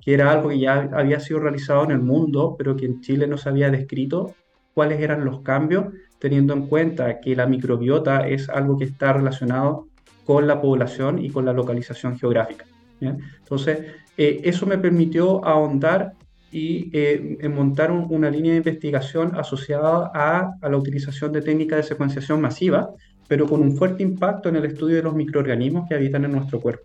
que 0.00 0.14
era 0.14 0.30
algo 0.30 0.48
que 0.48 0.58
ya 0.58 0.88
había 0.92 1.20
sido 1.20 1.40
realizado 1.40 1.84
en 1.84 1.90
el 1.90 1.98
mundo, 1.98 2.54
pero 2.56 2.74
que 2.76 2.86
en 2.86 3.00
Chile 3.02 3.26
no 3.26 3.36
se 3.36 3.50
había 3.50 3.70
descrito 3.70 4.34
cuáles 4.76 5.00
eran 5.00 5.24
los 5.24 5.40
cambios, 5.40 5.86
teniendo 6.18 6.52
en 6.52 6.66
cuenta 6.66 7.18
que 7.18 7.34
la 7.34 7.46
microbiota 7.46 8.28
es 8.28 8.50
algo 8.50 8.76
que 8.76 8.84
está 8.84 9.14
relacionado 9.14 9.86
con 10.26 10.46
la 10.46 10.60
población 10.60 11.18
y 11.18 11.30
con 11.30 11.46
la 11.46 11.54
localización 11.54 12.18
geográfica. 12.18 12.66
Entonces, 13.00 13.78
eh, 14.18 14.40
eso 14.44 14.66
me 14.66 14.76
permitió 14.76 15.42
ahondar 15.46 16.12
y 16.52 16.90
eh, 16.92 17.48
montar 17.48 17.90
un- 17.90 18.06
una 18.10 18.28
línea 18.30 18.52
de 18.52 18.58
investigación 18.58 19.34
asociada 19.34 20.10
a 20.12 20.68
la 20.68 20.76
utilización 20.76 21.32
de 21.32 21.40
técnicas 21.40 21.78
de 21.78 21.82
secuenciación 21.82 22.38
masiva, 22.42 22.90
pero 23.28 23.46
con 23.46 23.62
un 23.62 23.76
fuerte 23.78 24.02
impacto 24.02 24.50
en 24.50 24.56
el 24.56 24.66
estudio 24.66 24.96
de 24.96 25.02
los 25.02 25.14
microorganismos 25.14 25.88
que 25.88 25.94
habitan 25.94 26.26
en 26.26 26.32
nuestro 26.32 26.60
cuerpo. 26.60 26.84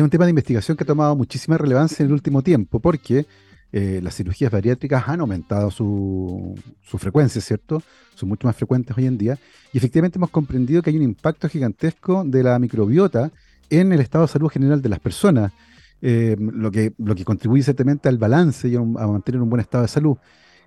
Es 0.00 0.02
un 0.02 0.08
tema 0.08 0.24
de 0.24 0.30
investigación 0.30 0.78
que 0.78 0.84
ha 0.84 0.86
tomado 0.86 1.14
muchísima 1.14 1.58
relevancia 1.58 2.02
en 2.02 2.06
el 2.06 2.14
último 2.14 2.40
tiempo, 2.40 2.80
porque 2.80 3.26
eh, 3.70 4.00
las 4.02 4.14
cirugías 4.14 4.50
bariátricas 4.50 5.06
han 5.06 5.20
aumentado 5.20 5.70
su, 5.70 6.58
frecuencia, 6.96 7.38
¿cierto? 7.42 7.82
Son 8.14 8.26
mucho 8.26 8.46
más 8.46 8.56
frecuentes 8.56 8.96
hoy 8.96 9.04
en 9.04 9.18
día. 9.18 9.38
Y 9.74 9.76
efectivamente 9.76 10.16
hemos 10.16 10.30
comprendido 10.30 10.80
que 10.80 10.88
hay 10.88 10.96
un 10.96 11.02
impacto 11.02 11.50
gigantesco 11.50 12.24
de 12.24 12.42
la 12.42 12.58
microbiota 12.58 13.30
en 13.68 13.92
el 13.92 14.00
estado 14.00 14.24
de 14.24 14.32
salud 14.32 14.48
general 14.48 14.80
de 14.80 14.88
las 14.88 15.00
personas, 15.00 15.52
eh, 16.00 16.34
lo 16.38 16.70
que, 16.70 16.94
contribuye 17.22 17.62
ciertamente 17.62 18.08
al 18.08 18.16
balance 18.16 18.68
y 18.68 18.76
a 18.76 18.80
mantener 18.80 19.42
un 19.42 19.50
buen 19.50 19.60
estado 19.60 19.82
de 19.82 19.88
salud. 19.88 20.16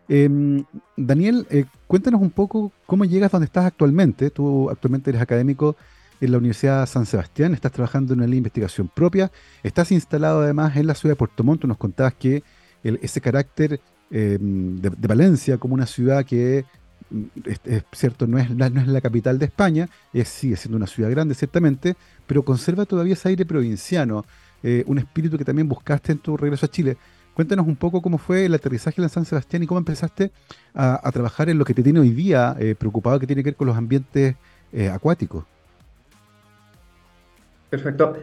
Em, 0.07 0.63
Daniel, 0.95 1.47
eh, 1.49 1.65
cuéntanos 1.87 2.21
un 2.21 2.29
poco 2.29 2.71
cómo 2.85 3.03
llegas 3.03 3.31
donde 3.31 3.45
estás 3.45 3.65
actualmente. 3.65 4.29
Tú 4.29 4.69
actualmente 4.69 5.09
eres 5.09 5.23
académico 5.23 5.75
en 6.23 6.31
la 6.31 6.37
Universidad 6.37 6.85
San 6.85 7.05
Sebastián, 7.05 7.53
estás 7.53 7.71
trabajando 7.71 8.13
en 8.13 8.21
una 8.21 8.35
investigación 8.35 8.87
propia, 8.87 9.31
estás 9.61 9.91
instalado 9.91 10.41
además 10.41 10.75
en 10.77 10.87
la 10.87 10.95
ciudad 10.95 11.13
de 11.13 11.17
Puerto 11.17 11.43
Montt. 11.43 11.65
Nos 11.65 11.77
contabas 11.77 12.13
que 12.13 12.43
ese 12.83 13.21
carácter 13.21 13.79
em, 14.09 14.79
de, 14.79 15.07
Valencia 15.07 15.57
como 15.57 15.73
una 15.73 15.85
ciudad 15.85 16.25
que, 16.25 16.65
mm, 17.09 17.23
es, 17.45 17.83
cierto, 17.91 18.25
no 18.27 18.37
es, 18.37 18.49
la, 18.51 19.01
capital 19.01 19.37
de 19.37 19.45
España, 19.45 19.89
es, 20.13 20.29
sigue 20.29 20.55
siendo 20.55 20.77
una 20.77 20.87
ciudad 20.87 21.09
grande 21.09 21.35
ciertamente, 21.35 21.95
pero 22.25 22.43
conserva 22.43 22.85
todavía 22.85 23.13
ese 23.13 23.29
aire 23.29 23.45
provinciano, 23.45 24.25
eh, 24.63 24.83
un 24.87 24.99
espíritu 24.99 25.37
que 25.37 25.45
también 25.45 25.67
buscaste 25.67 26.13
en 26.13 26.19
tu 26.19 26.37
regreso 26.37 26.65
a 26.65 26.69
Chile. 26.69 26.97
Cuéntanos 27.33 27.67
un 27.67 27.75
poco 27.75 28.01
cómo 28.01 28.17
fue 28.17 28.45
el 28.45 28.53
aterrizaje 28.53 29.01
en 29.01 29.09
San 29.09 29.25
Sebastián 29.25 29.63
y 29.63 29.67
cómo 29.67 29.79
empezaste 29.79 30.31
a, 30.73 31.01
a 31.05 31.11
trabajar 31.11 31.49
en 31.49 31.57
lo 31.57 31.65
que 31.65 31.73
te 31.73 31.83
tiene 31.83 31.99
hoy 31.99 32.11
día 32.11 32.55
eh, 32.59 32.75
preocupado 32.77 33.19
que 33.19 33.27
tiene 33.27 33.43
que 33.43 33.49
ver 33.49 33.55
con 33.55 33.67
los 33.67 33.75
ambientes 33.75 34.35
eh, 34.71 34.89
acuáticos. 34.89 35.45
Perfecto. 37.73 38.13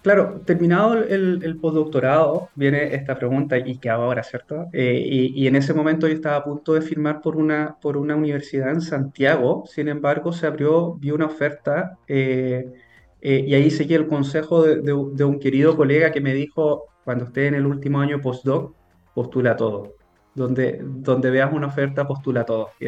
Claro, 0.00 0.40
terminado 0.46 0.94
el, 0.94 1.58
postdoctorado, 1.60 2.48
viene 2.54 2.94
esta 2.94 3.14
pregunta, 3.14 3.58
¿y 3.58 3.76
qué 3.76 3.90
hago 3.90 4.04
ahora, 4.04 4.22
cierto? 4.22 4.68
Eh, 4.72 5.02
y, 5.34 5.46
en 5.46 5.54
ese 5.54 5.74
momento 5.74 6.08
yo 6.08 6.14
estaba 6.14 6.36
a 6.36 6.44
punto 6.44 6.72
de 6.72 6.80
firmar 6.80 7.20
por 7.20 7.36
una, 7.36 7.76
por 7.78 7.98
una 7.98 8.16
universidad 8.16 8.70
en 8.70 8.80
Santiago, 8.80 9.64
sin 9.66 9.88
embargo, 9.88 10.32
se 10.32 10.46
abrió, 10.46 10.94
vi 10.94 11.10
una 11.10 11.26
oferta 11.26 11.98
eh, 12.08 12.72
eh, 13.20 13.44
y 13.46 13.54
ahí 13.54 13.70
seguí 13.70 13.92
el 13.92 14.06
consejo 14.06 14.62
de, 14.62 14.80
de 14.80 14.94
un 14.94 15.14
de 15.14 15.24
un 15.24 15.38
querido 15.38 15.76
colega 15.76 16.10
que 16.10 16.22
me 16.22 16.32
dijo, 16.32 16.86
cuando 17.04 17.26
esté 17.26 17.48
en 17.48 17.56
el 17.56 17.66
último 17.66 18.00
año 18.00 18.22
postdoc, 18.22 18.74
postula 19.12 19.56
todo. 19.56 19.96
Donde, 20.34 20.80
donde 20.82 21.30
veas 21.30 21.52
una 21.52 21.66
oferta, 21.66 22.06
postula 22.06 22.46
todo. 22.46 22.70
Y, 22.80 22.86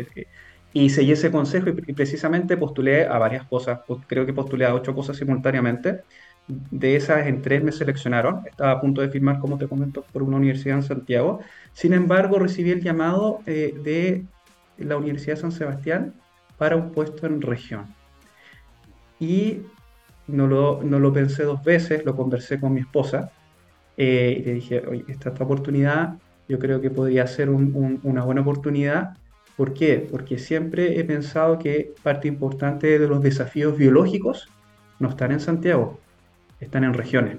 y 0.85 0.91
seguí 0.91 1.13
ese 1.13 1.31
consejo 1.31 1.69
y, 1.71 1.75
y 1.87 1.93
precisamente 1.95 2.57
postulé 2.57 3.07
a 3.07 3.19
varias 3.19 3.47
cosas, 3.49 3.81
creo 4.07 4.27
que 4.27 4.33
postulé 4.35 4.67
a 4.67 4.75
ocho 4.75 4.95
cosas 4.95 5.17
simultáneamente. 5.17 6.05
De 6.47 6.97
esas, 6.97 7.27
en 7.27 7.43
tres 7.43 7.63
me 7.63 7.73
seleccionaron. 7.73 8.43
Estaba 8.47 8.73
a 8.73 8.81
punto 8.81 9.01
de 9.03 9.11
firmar, 9.11 9.39
como 9.39 9.59
te 9.59 9.69
comento, 9.69 10.07
por 10.13 10.23
una 10.23 10.39
universidad 10.39 10.77
en 10.79 10.83
Santiago. 10.83 11.41
Sin 11.75 11.93
embargo, 11.93 12.39
recibí 12.39 12.71
el 12.71 12.83
llamado 12.83 13.43
eh, 13.47 13.75
de 13.77 14.29
la 14.77 14.97
Universidad 14.97 15.35
de 15.37 15.41
San 15.43 15.53
Sebastián 15.53 16.23
para 16.57 16.77
un 16.77 16.93
puesto 16.93 17.27
en 17.27 17.41
región. 17.43 17.97
Y 19.19 19.73
no 20.27 20.47
lo, 20.47 20.83
no 20.83 20.99
lo 21.01 21.13
pensé 21.13 21.45
dos 21.45 21.63
veces, 21.63 22.05
lo 22.05 22.17
conversé 22.17 22.61
con 22.61 22.73
mi 22.75 22.81
esposa 22.81 23.33
eh, 23.97 24.37
y 24.41 24.45
le 24.45 24.55
dije, 24.55 24.87
oye, 24.87 25.05
esta, 25.09 25.31
esta 25.31 25.45
oportunidad 25.45 26.21
yo 26.49 26.59
creo 26.59 26.81
que 26.81 26.91
podría 26.91 27.27
ser 27.27 27.51
un- 27.51 27.75
un- 27.77 28.01
una 28.05 28.25
buena 28.25 28.43
oportunidad. 28.43 29.19
¿Por 29.59 29.75
qué? 29.75 30.07
Porque 30.09 30.39
siempre 30.39 31.01
he 31.01 31.05
pensado 31.05 31.59
que 31.59 31.93
parte 32.05 32.29
importante 32.29 32.99
de 33.01 33.09
los 33.09 33.21
desafíos 33.21 33.77
biológicos 33.77 34.49
no 35.01 35.09
están 35.09 35.33
en 35.33 35.41
Santiago, 35.41 35.99
están 36.61 36.85
en 36.85 36.95
regiones, 36.95 37.39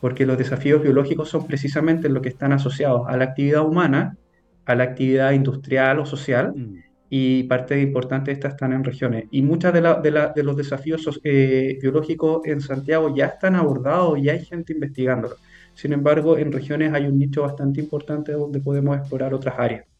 porque 0.00 0.24
los 0.24 0.38
desafíos 0.38 0.82
biológicos 0.82 1.28
son 1.28 1.46
precisamente 1.46 2.08
lo 2.08 2.22
que 2.22 2.30
están 2.30 2.52
asociados 2.54 3.02
a 3.06 3.18
la 3.18 3.24
actividad 3.24 3.66
humana, 3.66 4.16
a 4.64 4.74
la 4.74 4.84
actividad 4.84 5.32
industrial 5.32 5.98
o 5.98 6.06
social, 6.06 6.54
Mm. 6.56 6.78
y 7.10 7.42
parte 7.44 7.78
importante 7.82 8.30
de 8.30 8.36
estas 8.36 8.54
están 8.54 8.72
en 8.72 8.82
regiones. 8.84 9.26
Y 9.30 9.42
muchos 9.42 9.74
de, 9.74 10.42
los 10.42 10.56
desafíos 10.56 11.20
eh, 11.22 11.78
biológicos 11.82 12.46
en 12.46 12.62
Santiago 12.62 13.14
ya 13.14 13.26
están 13.26 13.56
abordados 13.56 14.18
y 14.18 14.30
hay 14.30 14.42
gente 14.44 14.72
investigándolo. 14.72 15.36
Sin 15.74 15.92
embargo, 15.92 16.38
en 16.38 16.50
regiones 16.52 16.94
hay 16.94 17.06
un 17.06 17.18
nicho 17.18 17.42
bastante 17.42 17.80
importante 17.80 18.32
donde 18.32 18.60
podemos 18.60 18.96
explorar 18.96 19.34
otras 19.34 19.58
áreas. 19.58 19.91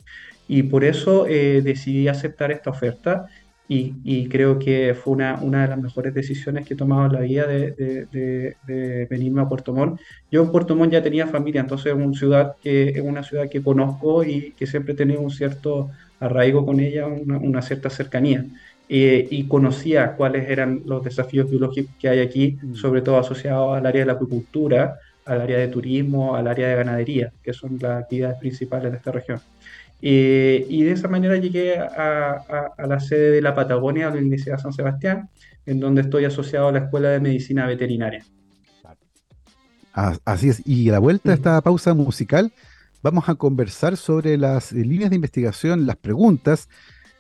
Y 0.57 0.65
por 0.65 0.83
eso 0.85 1.27
eh, 1.29 1.63
decidí 1.63 2.09
aceptar 2.09 2.51
esta 2.53 2.71
oferta 2.71 3.27
y, 3.67 4.01
y 4.05 4.29
creo 4.29 4.59
que 4.59 4.95
fue 4.95 5.15
una, 5.15 5.41
una 5.43 5.63
de 5.63 5.69
las 5.69 5.79
mejores 5.81 6.13
decisiones 6.15 6.67
que 6.67 6.75
he 6.75 6.77
tomado 6.77 7.07
en 7.07 7.13
la 7.13 7.21
vida 7.21 7.47
de, 7.47 7.73
de- 7.73 8.07
de- 8.11 8.57
de 8.63 9.07
venirme 9.11 9.41
a 9.43 9.49
Puerto 9.49 9.73
Montt. 9.73 9.99
Yo 10.31 10.43
en 10.43 10.51
Puerto 10.53 10.77
Montt 10.77 10.93
ya 10.93 11.03
tenía 11.03 11.27
familia, 11.27 11.61
entonces 11.63 11.87
es 11.93 11.99
una 11.99 12.13
ciudad 12.15 12.53
que, 12.61 12.89
es 12.91 13.01
una 13.03 13.23
ciudad 13.23 13.49
que 13.51 13.63
conozco 13.63 14.25
y 14.25 14.55
que 14.55 14.67
siempre 14.67 14.93
he 14.95 14.97
tenido 14.97 15.21
un 15.23 15.31
cierto 15.31 15.89
arraigo 16.19 16.67
con 16.67 16.81
ella, 16.81 17.07
una, 17.07 17.39
una 17.39 17.63
cierta 17.63 17.89
cercanía. 17.91 18.47
Eh, 18.89 19.27
y 19.31 19.49
conocía 19.49 20.17
cuáles 20.17 20.49
eran 20.51 20.83
los 20.85 21.03
desafíos 21.03 21.49
biológicos 21.49 21.97
que 21.99 22.09
hay 22.09 22.21
aquí, 22.21 22.59
Mm. 22.61 22.75
sobre 22.75 23.01
todo 23.03 23.17
asociados 23.19 23.77
al 23.77 23.87
área 23.87 24.03
de 24.03 24.07
la 24.07 24.13
acuicultura, 24.15 24.99
al 25.25 25.41
área 25.41 25.59
de 25.59 25.69
turismo, 25.69 26.35
al 26.37 26.47
área 26.49 26.69
de 26.69 26.77
ganadería, 26.77 27.33
que 27.43 27.53
son 27.55 27.79
las 27.81 28.03
actividades 28.03 28.37
principales 28.39 28.91
de 28.93 28.99
esta 28.99 29.13
región. 29.13 29.41
Eh, 30.05 30.67
y 30.69 30.83
de 30.83 30.93
esa 30.93 31.07
manera 31.09 31.37
llegué 31.37 31.79
a, 31.79 32.33
a- 32.33 32.73
a 32.77 32.87
la 32.89 32.99
sede 32.99 33.31
de 33.31 33.41
la 33.41 33.55
Patagonia, 33.55 34.09
de 34.09 34.17
la 34.17 34.21
Universidad 34.21 34.57
de 34.57 34.63
San 34.63 34.73
Sebastián, 34.73 35.31
en 35.65 35.79
donde 35.79 36.01
estoy 36.03 36.25
asociado 36.25 36.69
a 36.69 36.73
la 36.73 36.81
Escuela 36.81 37.11
de 37.11 37.21
Medicina 37.21 37.67
Veterinaria. 37.67 38.25
A- 39.95 40.17
Así 40.25 40.49
es. 40.49 40.63
Y 40.67 40.89
a 40.89 40.93
la 40.93 40.99
vuelta 40.99 41.29
de 41.31 41.35
Ujú. 41.35 41.41
esta 41.41 41.61
pausa 41.61 41.95
musical, 41.95 42.53
vamos 43.03 43.29
a 43.29 43.35
conversar 43.37 43.97
sobre 43.97 44.37
las 44.39 44.73
eh, 44.73 44.77
líneas 44.85 45.11
de 45.11 45.17
investigación, 45.17 45.87
las 45.87 45.97
preguntas, 45.97 46.69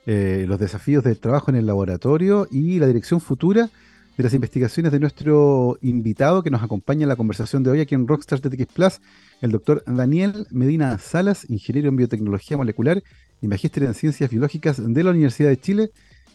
eh, 0.07 0.47
los 0.49 0.59
desafíos 0.59 1.05
del 1.05 1.18
trabajo 1.21 1.51
en 1.51 1.57
el 1.59 1.66
laboratorio 1.66 2.49
y 2.51 2.79
la 2.81 2.87
dirección 2.88 3.21
futura 3.21 3.68
de 4.16 4.22
las 4.22 4.35
investigaciones 4.35 4.92
de 4.92 5.01
nuestro 5.01 5.79
invitado 5.81 6.42
que 6.42 6.51
nos 6.51 6.62
acompaña 6.62 7.03
en 7.03 7.09
la 7.09 7.16
conversación 7.16 7.62
de 7.62 7.70
hoy 7.70 7.81
aquí 7.81 7.94
en 7.94 8.07
Rockstars 8.07 8.42
TX 8.42 8.66
Plus, 8.66 9.01
el 9.40 9.53
doctor 9.53 9.83
Daniel 9.87 10.46
Medina 10.51 10.98
Salas, 10.98 11.48
ingeniero 11.48 11.88
en 11.88 11.96
biotecnología 11.96 12.57
molecular 12.57 13.03
y 13.40 13.48
magíster 13.48 13.85
en 13.85 13.94
ciencias 13.94 14.31
biológicas 14.31 14.83
de 14.83 15.05
la 15.05 15.11
Universidad 15.11 15.48
de 15.48 15.61
Chile 15.61 15.90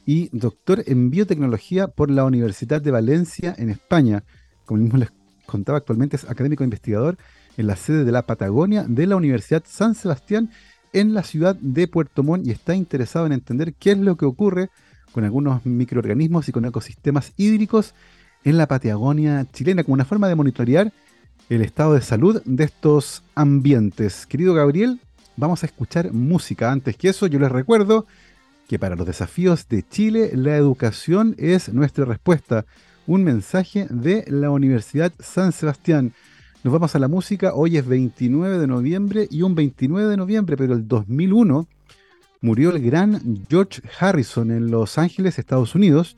y 0.05 0.29
doctor 0.31 0.83
en 0.87 1.11
biotecnología 1.11 1.87
por 1.87 2.09
la 2.09 2.25
Universidad 2.25 2.81
de 2.81 2.91
Valencia 2.91 3.53
en 3.57 3.69
España. 3.69 4.23
Como 4.65 4.81
mismo 4.81 4.97
les 4.97 5.09
contaba, 5.45 5.77
actualmente 5.77 6.15
es 6.15 6.29
académico 6.29 6.63
investigador 6.63 7.17
en 7.57 7.67
la 7.67 7.75
sede 7.75 8.05
de 8.05 8.11
la 8.11 8.25
Patagonia 8.25 8.85
de 8.87 9.05
la 9.05 9.15
Universidad 9.15 9.63
San 9.67 9.95
Sebastián 9.95 10.49
en 10.93 11.13
la 11.13 11.23
ciudad 11.23 11.55
de 11.55 11.87
Puerto 11.87 12.23
Montt 12.23 12.47
y 12.47 12.51
está 12.51 12.73
interesado 12.73 13.25
en 13.25 13.33
entender 13.33 13.73
qué 13.73 13.91
es 13.91 13.97
lo 13.97 14.15
que 14.15 14.25
ocurre 14.25 14.69
con 15.11 15.23
algunos 15.23 15.65
microorganismos 15.65 16.47
y 16.49 16.51
con 16.51 16.65
ecosistemas 16.65 17.33
hídricos 17.37 17.93
en 18.43 18.57
la 18.57 18.67
Patagonia 18.67 19.45
chilena, 19.51 19.83
como 19.83 19.95
una 19.95 20.05
forma 20.05 20.27
de 20.27 20.35
monitorear 20.35 20.93
el 21.49 21.61
estado 21.61 21.93
de 21.93 22.01
salud 22.01 22.41
de 22.45 22.65
estos 22.65 23.23
ambientes. 23.35 24.25
Querido 24.25 24.53
Gabriel, 24.53 24.99
vamos 25.37 25.63
a 25.63 25.65
escuchar 25.65 26.11
música. 26.11 26.71
Antes 26.71 26.97
que 26.97 27.09
eso, 27.09 27.27
yo 27.27 27.39
les 27.39 27.51
recuerdo 27.51 28.05
que 28.67 28.79
para 28.79 28.95
los 28.95 29.07
desafíos 29.07 29.67
de 29.69 29.87
Chile, 29.87 30.31
la 30.33 30.57
educación 30.57 31.35
es 31.37 31.73
nuestra 31.73 32.05
respuesta. 32.05 32.65
Un 33.05 33.23
mensaje 33.23 33.87
de 33.89 34.25
la 34.27 34.51
Universidad 34.51 35.13
San 35.19 35.53
Sebastián. 35.53 36.13
Nos 36.63 36.73
vamos 36.73 36.95
a 36.95 36.99
la 36.99 37.07
música. 37.07 37.53
Hoy 37.53 37.77
es 37.77 37.87
29 37.87 38.59
de 38.59 38.67
noviembre 38.67 39.27
y 39.31 39.41
un 39.41 39.55
29 39.55 40.09
de 40.09 40.17
noviembre, 40.17 40.57
pero 40.57 40.73
el 40.73 40.85
2001 40.85 41.65
murió 42.41 42.69
el 42.71 42.81
gran 42.81 43.45
George 43.49 43.81
Harrison 43.99 44.51
en 44.51 44.71
Los 44.71 44.97
Ángeles, 44.97 45.39
Estados 45.39 45.75
Unidos. 45.75 46.15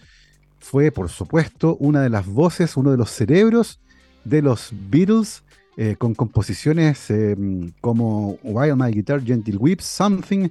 Fue, 0.59 0.91
por 0.91 1.09
supuesto, 1.09 1.77
una 1.79 2.01
de 2.01 2.09
las 2.09 2.27
voces, 2.27 2.77
uno 2.77 2.91
de 2.91 2.97
los 2.97 3.09
cerebros 3.09 3.79
de 4.25 4.41
los 4.41 4.71
Beatles, 4.89 5.43
eh, 5.77 5.95
con 5.97 6.13
composiciones 6.13 7.09
eh, 7.09 7.35
como 7.79 8.37
While 8.43 8.75
My 8.75 8.91
Guitar 8.91 9.23
Gentle 9.23 9.57
Weeps, 9.57 9.85
Something 9.85 10.49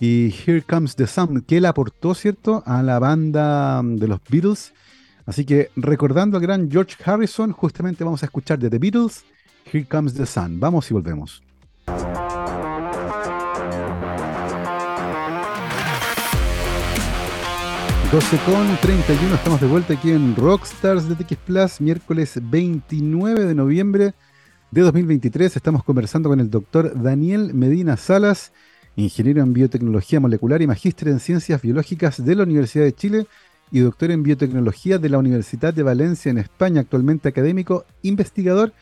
y 0.00 0.34
Here 0.44 0.62
Comes 0.62 0.96
the 0.96 1.06
Sun, 1.06 1.42
que 1.42 1.58
él 1.58 1.66
aportó, 1.66 2.14
¿cierto?, 2.14 2.62
a 2.66 2.82
la 2.82 2.98
banda 2.98 3.80
de 3.84 4.08
los 4.08 4.20
Beatles. 4.28 4.72
Así 5.26 5.44
que 5.44 5.70
recordando 5.76 6.36
al 6.36 6.42
gran 6.42 6.70
George 6.70 6.96
Harrison, 7.04 7.52
justamente 7.52 8.04
vamos 8.04 8.22
a 8.22 8.26
escuchar 8.26 8.58
de 8.58 8.68
The 8.68 8.78
Beatles, 8.78 9.24
Here 9.72 9.86
Comes 9.86 10.14
the 10.14 10.26
Sun. 10.26 10.60
Vamos 10.60 10.90
y 10.90 10.94
volvemos. 10.94 11.42
12 18.14 18.38
con 18.46 18.76
31, 18.76 19.34
estamos 19.34 19.60
de 19.60 19.66
vuelta 19.66 19.94
aquí 19.94 20.12
en 20.12 20.36
Rockstars 20.36 21.08
de 21.08 21.16
TX 21.16 21.36
Plus, 21.44 21.80
miércoles 21.80 22.38
29 22.40 23.44
de 23.44 23.54
noviembre 23.56 24.14
de 24.70 24.82
2023. 24.82 25.56
Estamos 25.56 25.82
conversando 25.82 26.28
con 26.28 26.38
el 26.38 26.48
doctor 26.48 26.92
Daniel 26.94 27.52
Medina 27.54 27.96
Salas, 27.96 28.52
ingeniero 28.94 29.42
en 29.42 29.52
biotecnología 29.52 30.20
molecular 30.20 30.62
y 30.62 30.68
magíster 30.68 31.08
en 31.08 31.18
ciencias 31.18 31.60
biológicas 31.60 32.24
de 32.24 32.36
la 32.36 32.44
Universidad 32.44 32.84
de 32.84 32.94
Chile 32.94 33.26
y 33.72 33.80
doctor 33.80 34.12
en 34.12 34.22
biotecnología 34.22 34.98
de 34.98 35.08
la 35.08 35.18
Universidad 35.18 35.74
de 35.74 35.82
Valencia 35.82 36.30
en 36.30 36.38
España, 36.38 36.82
actualmente 36.82 37.28
académico 37.28 37.84
investigador 38.02 38.72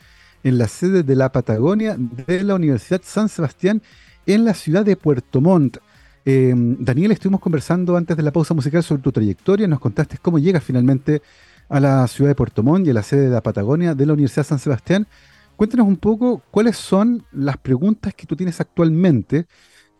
en 0.45 0.59
la 0.59 0.69
sede 0.69 1.05
de 1.05 1.17
la 1.17 1.33
Patagonia 1.33 1.97
de 1.99 2.43
la 2.43 2.55
Universidad 2.55 3.01
San 3.03 3.31
Sebastián 3.31 3.81
en 4.27 4.45
la 4.45 4.53
ciudad 4.53 4.85
de 4.85 4.97
Puerto 4.97 5.41
Montt. 5.41 5.79
Em, 6.25 6.77
Daniel, 6.79 7.11
estuvimos 7.11 7.41
conversando 7.41 7.97
antes 7.97 8.17
de 8.17 8.23
la 8.23 8.33
pausa 8.33 8.55
musical 8.55 8.83
sobre 8.85 9.03
tu 9.03 9.11
trayectoria, 9.11 9.67
nos 9.67 9.81
contaste 9.81 10.19
cómo 10.19 10.39
llegas 10.39 10.63
finalmente 10.63 11.21
a 11.69 11.81
la 11.81 12.07
ciudad 12.07 12.31
de 12.31 12.35
Puerto 12.37 12.63
Montt 12.63 12.87
y 12.87 12.91
a 12.91 12.95
la 12.95 13.03
sede 13.03 13.23
de 13.23 13.31
la 13.31 13.43
Patagonia 13.43 13.95
de 13.95 14.07
la 14.07 14.13
Universidad 14.13 14.47
San 14.47 14.61
Sebastián. 14.61 15.09
Cuéntanos 15.57 15.87
un 15.87 15.97
poco 15.97 16.43
cuáles 16.53 16.77
son 16.77 17.25
las 17.33 17.57
preguntas 17.57 18.15
que 18.15 18.27
tú 18.27 18.37
tienes 18.37 18.61
actualmente 18.61 19.47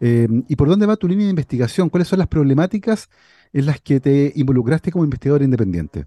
em, 0.01 0.45
y 0.49 0.55
por 0.57 0.69
dónde 0.69 0.87
va 0.87 0.97
tu 0.97 1.09
línea 1.09 1.27
de 1.27 1.31
investigación, 1.31 1.89
cuáles 1.89 2.07
son 2.09 2.21
las 2.21 2.29
problemáticas 2.29 3.09
en 3.53 3.67
las 3.67 3.81
que 3.81 3.99
te 4.01 4.33
involucraste 4.37 4.93
como 4.93 5.05
investigador 5.05 5.43
independiente. 5.43 6.07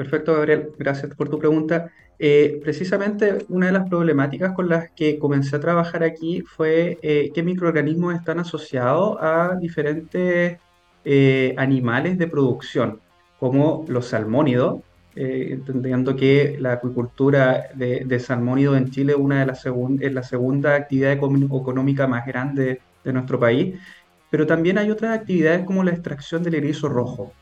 Perfecto, 0.00 0.32
Gabriel. 0.32 0.72
Gracias 0.78 1.14
por 1.14 1.28
tu 1.28 1.38
pregunta. 1.38 1.92
Eh, 2.18 2.58
precisamente 2.62 3.44
una 3.50 3.66
de 3.66 3.72
las 3.72 3.86
problemáticas 3.86 4.54
con 4.54 4.66
las 4.66 4.90
que 4.92 5.18
comencé 5.18 5.56
a 5.56 5.60
trabajar 5.60 6.02
aquí 6.04 6.40
fue 6.40 6.98
eh, 7.02 7.30
qué 7.34 7.42
microorganismos 7.42 8.14
están 8.14 8.38
asociados 8.40 9.18
a 9.20 9.58
diferentes 9.60 10.58
eh, 11.04 11.54
animales 11.58 12.16
de 12.16 12.28
producción, 12.28 12.98
como 13.38 13.84
los 13.88 14.06
salmónidos, 14.06 14.80
entendiendo 15.14 16.16
que 16.16 16.56
la 16.58 16.72
acuicultura 16.72 17.68
de, 17.74 18.04
de 18.06 18.20
salmónidos 18.20 18.78
en 18.78 18.90
Chile 18.90 19.14
una 19.14 19.40
de 19.40 19.46
las 19.46 19.66
es 19.66 20.14
la 20.14 20.22
segunda 20.22 20.76
actividad 20.76 21.12
económica 21.12 22.06
más 22.06 22.24
grande 22.26 22.80
de 23.04 23.12
nuestro 23.12 23.38
país, 23.38 23.78
pero 24.30 24.46
también 24.46 24.78
hay 24.78 24.90
otras 24.90 25.18
actividades 25.18 25.66
como 25.66 25.84
la 25.84 25.90
extracción 25.90 26.42
del 26.42 26.54
erizo 26.54 26.88
rojo 26.88 27.34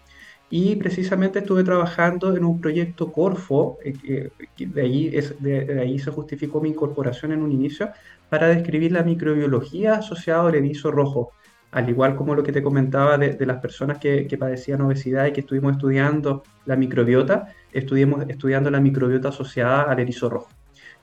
y 0.50 0.76
precisamente 0.76 1.40
estuve 1.40 1.62
trabajando 1.62 2.34
en 2.36 2.44
un 2.44 2.60
proyecto 2.60 3.12
Corfo, 3.12 3.78
eh, 3.84 4.30
de, 4.56 4.80
ahí 4.80 5.10
es, 5.12 5.40
de, 5.42 5.80
ahí 5.80 5.98
se 5.98 6.10
justificó 6.10 6.60
mi 6.60 6.70
incorporación 6.70 7.32
en 7.32 7.42
un 7.42 7.52
inicio, 7.52 7.90
para 8.30 8.48
describir 8.48 8.92
la 8.92 9.02
microbiología 9.02 9.94
asociada 9.94 10.48
al 10.48 10.54
erizo 10.54 10.90
rojo, 10.90 11.32
al 11.70 11.88
igual 11.88 12.16
como 12.16 12.34
lo 12.34 12.42
que 12.42 12.52
te 12.52 12.62
comentaba 12.62 13.18
de, 13.18 13.46
las 13.46 13.58
personas 13.58 13.98
que, 13.98 14.26
que, 14.26 14.38
padecían 14.38 14.80
obesidad 14.80 15.26
y 15.26 15.32
que 15.32 15.40
estuvimos 15.40 15.72
estudiando 15.72 16.42
la 16.64 16.76
microbiota, 16.76 17.54
estuvimos 17.72 18.24
estudiando 18.28 18.70
la 18.70 18.80
microbiota 18.80 19.28
asociada 19.28 19.82
al 19.82 20.00
erizo 20.00 20.30
rojo. 20.30 20.48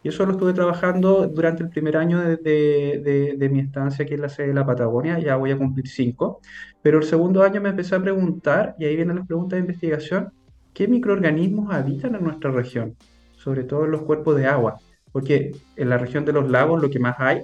Y 0.05 0.10
eso 0.10 0.23
lo 0.23 0.34
estuve 0.34 0.53
trabajando 0.53 1.27
durante 1.27 1.63
el 1.63 1.69
primer 1.69 1.97
año 1.97 2.19
de, 2.19 3.49
mi 3.51 3.60
estancia 3.60 4.05
aquí 4.05 4.13
en 4.13 4.21
la 4.21 4.29
sede 4.29 4.49
de 4.49 4.53
la 4.53 4.63
Patagonia, 4.63 5.17
ya 5.17 5.36
voy 5.36 5.49
a 5.49 5.58
cumplir 5.58 5.88
cinco. 5.88 6.41
Pero 6.85 6.99
el 6.99 7.03
segundo 7.05 7.41
año 7.41 7.61
me 7.61 7.69
empecé 7.69 7.95
a 7.95 7.99
preguntar, 7.99 8.75
y 8.77 8.85
ahí 8.85 8.95
vienen 8.95 9.15
las 9.15 9.25
preguntas 9.25 9.57
de 9.57 9.61
investigación, 9.61 10.31
¿qué 10.71 10.87
microorganismos 10.87 11.73
habitan 11.73 12.13
en 12.13 12.23
nuestra 12.23 12.51
región? 12.51 12.95
Sobre 13.37 13.63
todo 13.63 13.85
en 13.85 13.91
los 13.91 14.03
cuerpos 14.03 14.35
de 14.35 14.45
agua. 14.45 14.77
Porque 15.11 15.53
en 15.75 15.89
la 15.89 15.97
región 15.97 16.25
de 16.25 16.33
los 16.33 16.47
lagos 16.47 16.79
lo 16.79 16.91
que 16.91 16.99
más 16.99 17.15
hay, 17.17 17.41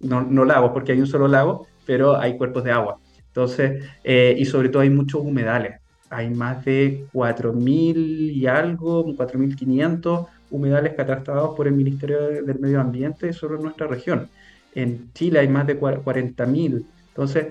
no, 0.00 0.44
lagos 0.44 0.72
porque 0.72 0.90
hay 0.90 0.98
un 0.98 1.06
solo 1.06 1.28
lago, 1.28 1.68
pero 1.86 2.16
hay 2.18 2.36
cuerpos 2.36 2.64
de 2.64 2.72
agua. 2.72 2.98
Entonces, 3.28 3.84
eh, 4.02 4.34
y 4.36 4.44
sobre 4.46 4.68
todo 4.68 4.82
hay 4.82 4.90
muchos 4.90 5.22
humedales. 5.22 5.80
Hay 6.10 6.30
más 6.30 6.64
de 6.64 7.06
4.000 7.12 8.32
y 8.32 8.48
algo, 8.48 9.06
4.500 9.06 10.26
humedales 10.50 10.94
catastrados 10.94 11.54
por 11.56 11.68
el 11.68 11.74
Ministerio 11.74 12.20
del 12.42 12.58
Medio 12.58 12.80
Ambiente 12.80 13.32
solo 13.32 13.58
en 13.58 13.62
nuestra 13.62 13.86
región. 13.86 14.28
En 14.74 15.12
Chile 15.12 15.38
hay 15.38 15.46
más 15.46 15.68
de 15.68 15.78
40.000. 15.78 16.84
Entonces, 17.10 17.46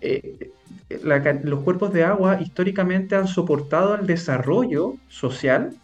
eh, 0.00 0.50
los 1.44 1.60
cuerpos 1.62 1.92
de 1.92 2.04
agua 2.04 2.40
históricamente 2.40 3.14
han 3.14 3.28
soportado 3.28 3.94
el 3.94 4.06
desarrollo 4.06 4.96
social, 5.08 5.74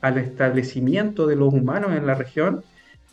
al 0.00 0.18
establecimiento 0.18 1.26
de 1.26 1.36
los 1.36 1.52
humanos 1.52 1.92
en 1.92 2.06
la 2.06 2.14
región, 2.14 2.62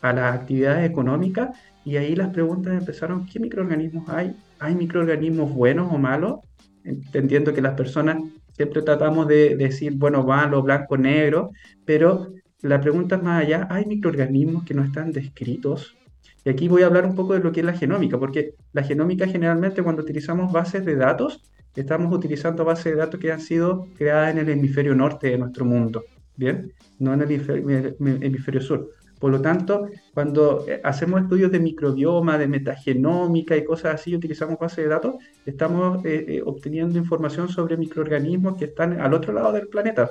a 0.00 0.12
las 0.12 0.34
actividades 0.34 0.88
económicas, 0.88 1.50
y 1.84 1.96
ahí 1.96 2.14
las 2.14 2.28
preguntas 2.28 2.72
empezaron, 2.72 3.26
¿qué 3.26 3.40
microorganismos 3.40 4.08
hay? 4.08 4.36
¿Hay 4.58 4.74
microorganismos 4.74 5.52
buenos 5.52 5.92
o 5.92 5.98
malos? 5.98 6.40
Entendiendo 6.84 7.52
que 7.52 7.62
las 7.62 7.74
personas 7.74 8.22
siempre 8.52 8.82
tratamos 8.82 9.28
de 9.28 9.56
decir, 9.56 9.94
bueno, 9.96 10.24
malo, 10.24 10.62
blanco, 10.62 10.96
negro, 10.96 11.50
pero 11.84 12.32
la 12.62 12.80
pregunta 12.80 13.16
es 13.16 13.22
más 13.22 13.44
allá, 13.44 13.68
¿hay 13.70 13.86
microorganismos 13.86 14.64
que 14.64 14.74
no 14.74 14.82
están 14.82 15.12
descritos? 15.12 15.96
Y 16.44 16.50
aquí 16.50 16.68
voy 16.68 16.82
a 16.82 16.86
hablar 16.86 17.04
un 17.04 17.14
poco 17.14 17.34
de 17.34 17.40
lo 17.40 17.52
que 17.52 17.60
es 17.60 17.66
la 17.66 17.72
genómica, 17.72 18.18
porque 18.18 18.54
la 18.72 18.82
genómica 18.82 19.26
generalmente 19.26 19.82
cuando 19.82 20.02
utilizamos 20.02 20.52
bases 20.52 20.84
de 20.84 20.96
datos, 20.96 21.42
estamos 21.74 22.12
utilizando 22.14 22.64
bases 22.64 22.92
de 22.92 22.96
datos 22.96 23.20
que 23.20 23.32
han 23.32 23.40
sido 23.40 23.86
creadas 23.96 24.30
en 24.32 24.38
el 24.38 24.48
hemisferio 24.48 24.94
norte 24.94 25.28
de 25.28 25.38
nuestro 25.38 25.64
mundo, 25.64 26.04
¿bien? 26.36 26.72
No 26.98 27.12
en 27.14 27.22
el 27.22 27.96
hemisferio, 28.00 28.60
sur. 28.60 28.90
Por 29.18 29.32
lo 29.32 29.42
tanto, 29.42 29.88
cuando 30.14 30.64
eh, 30.68 30.80
hacemos 30.84 31.20
estudios 31.20 31.50
de 31.50 31.58
microbioma, 31.58 32.38
de 32.38 32.46
metagenómica 32.46 33.56
y 33.56 33.64
cosas 33.64 33.96
así, 33.96 34.14
utilizamos 34.14 34.58
bases 34.58 34.84
de 34.84 34.88
datos, 34.88 35.16
estamos 35.44 36.04
eh, 36.04 36.24
eh, 36.28 36.42
obteniendo 36.44 36.98
información 36.98 37.48
sobre 37.48 37.76
microorganismos 37.76 38.56
que 38.56 38.66
están 38.66 39.00
al 39.00 39.12
otro 39.14 39.32
lado 39.32 39.52
del 39.52 39.66
planeta 39.66 40.10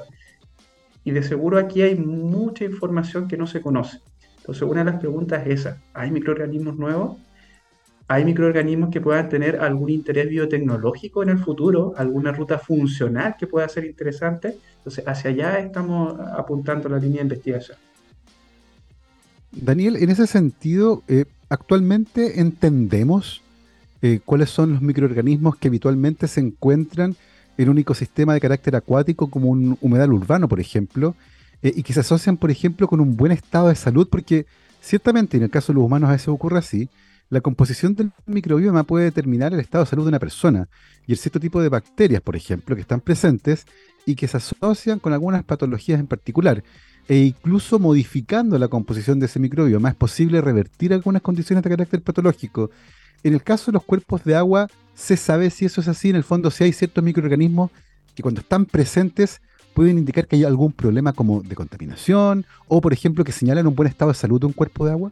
y 1.08 1.12
de 1.12 1.24
seguro 1.24 1.58
aquí 1.58 1.82
hay 1.82 1.96
mucha 1.96 2.66
información 2.66 3.30
que 3.30 3.38
no 3.38 3.48
se 3.48 3.62
conoce. 3.62 4.02
Entonces, 4.48 4.64
una 4.64 4.86
de 4.86 4.92
las 4.92 5.00
preguntas 5.02 5.46
es 5.46 5.60
esa. 5.60 5.78
¿Hay 5.94 6.10
microorganismos 6.10 6.78
nuevos? 6.78 7.18
¿Hay 8.08 8.24
microorganismos 8.24 8.90
que 8.92 9.02
puedan 9.02 9.28
tener 9.28 9.58
algún 9.58 9.90
interés 9.90 10.30
biotecnológico 10.30 11.22
en 11.22 11.28
el 11.28 11.38
futuro? 11.38 11.94
¿Alguna 11.98 12.32
ruta 12.32 12.58
funcional 12.58 13.36
que 13.38 13.46
pueda 13.46 13.68
ser 13.68 13.84
interesante? 13.84 14.58
Entonces, 14.78 15.06
hacia 15.06 15.32
allá 15.32 15.60
estamos 15.60 16.18
apuntando 16.18 16.88
la 16.88 16.98
línea 16.98 17.18
de 17.18 17.24
investigación. 17.24 17.78
Daniel, 19.52 19.98
en 19.98 20.10
ese 20.12 20.28
sentido, 20.28 21.04
eh, 21.10 21.26
actualmente 21.50 22.40
entendemos 22.40 23.42
eh, 24.02 24.22
cuáles 24.24 24.50
son 24.50 24.72
los 24.72 24.82
microorganismos 24.82 25.58
que 25.58 25.68
habitualmente 25.68 26.30
se 26.30 26.40
encuentran 26.40 27.18
en 27.58 27.68
un 27.68 27.80
ecosistema 27.80 28.34
de 28.34 28.40
carácter 28.40 28.78
acuático 28.78 29.30
como 29.30 29.50
un 29.50 29.78
humedal 29.82 30.14
urbano, 30.14 30.48
por 30.48 30.62
ejemplo, 30.62 31.16
eh, 31.62 31.74
y 31.76 31.84
que 31.84 31.94
se 31.94 32.02
asocian, 32.02 32.38
por 32.38 32.52
ejemplo, 32.52 32.88
con 32.88 33.00
un 33.00 33.16
buen 33.16 33.32
estado 33.32 33.70
de 33.70 33.76
salud, 33.76 34.08
porque 34.10 34.46
ciertamente 34.82 35.38
en 35.38 35.44
el 35.44 35.50
caso 35.50 35.72
de 35.72 35.76
los 35.76 35.86
humanos 35.86 36.10
a 36.10 36.14
veces 36.14 36.28
ocurre 36.30 36.60
así, 36.60 36.90
la 37.30 37.42
composición 37.42 37.94
del 37.94 38.12
microbioma 38.26 38.84
puede 38.84 39.06
determinar 39.06 39.54
el 39.54 39.60
estado 39.60 39.84
de 39.84 39.90
salud 39.90 40.04
de 40.04 40.10
una 40.10 40.20
persona 40.20 40.70
y 41.06 41.12
el 41.12 41.18
cierto 41.18 41.40
tipo 41.40 41.62
de 41.62 41.70
bacterias, 41.70 42.22
por 42.22 42.36
ejemplo, 42.36 42.76
que 42.76 42.82
están 42.82 43.02
presentes 43.02 43.66
y 44.06 44.16
que 44.16 44.28
se 44.28 44.38
asocian 44.38 45.00
con 45.00 45.12
algunas 45.12 45.44
patologías 45.44 46.00
en 46.00 46.08
particular. 46.08 46.64
E 47.10 47.18
incluso 47.18 47.80
modificando 47.80 48.58
la 48.58 48.68
composición 48.68 49.20
de 49.20 49.26
ese 49.26 49.40
microbioma 49.40 49.90
es 49.90 49.96
posible 49.96 50.42
revertir 50.42 50.94
algunas 50.94 51.22
condiciones 51.22 51.64
de 51.64 51.70
carácter 51.70 52.02
patológico. 52.02 52.70
En 53.24 53.34
el 53.34 53.44
caso 53.44 53.72
de 53.72 53.74
los 53.74 53.84
cuerpos 53.84 54.24
de 54.24 54.36
agua, 54.36 54.68
se 54.94 55.18
sabe 55.18 55.50
si 55.50 55.66
eso 55.66 55.82
es 55.82 55.88
así. 55.88 56.10
En 56.10 56.16
el 56.16 56.24
fondo, 56.24 56.52
si 56.52 56.64
hay 56.64 56.74
ciertos 56.74 57.04
microorganismos 57.04 57.72
que 58.16 58.24
cuando 58.24 58.42
están 58.42 58.66
presentes 58.66 59.42
pueden 59.78 60.00
indicar 60.00 60.26
que 60.26 60.38
hay 60.38 60.44
algún 60.44 60.72
problema 60.72 61.14
como 61.14 61.44
de 61.44 61.54
contaminación 61.54 62.48
o, 62.68 62.82
por 62.82 62.94
ejemplo, 62.94 63.24
que 63.24 63.32
señalan 63.32 63.68
un 63.68 63.76
buen 63.76 63.88
estado 63.88 64.10
de 64.10 64.18
salud 64.18 64.40
de 64.40 64.48
un 64.48 64.54
cuerpo 64.54 64.88
de 64.88 64.92
agua? 64.92 65.12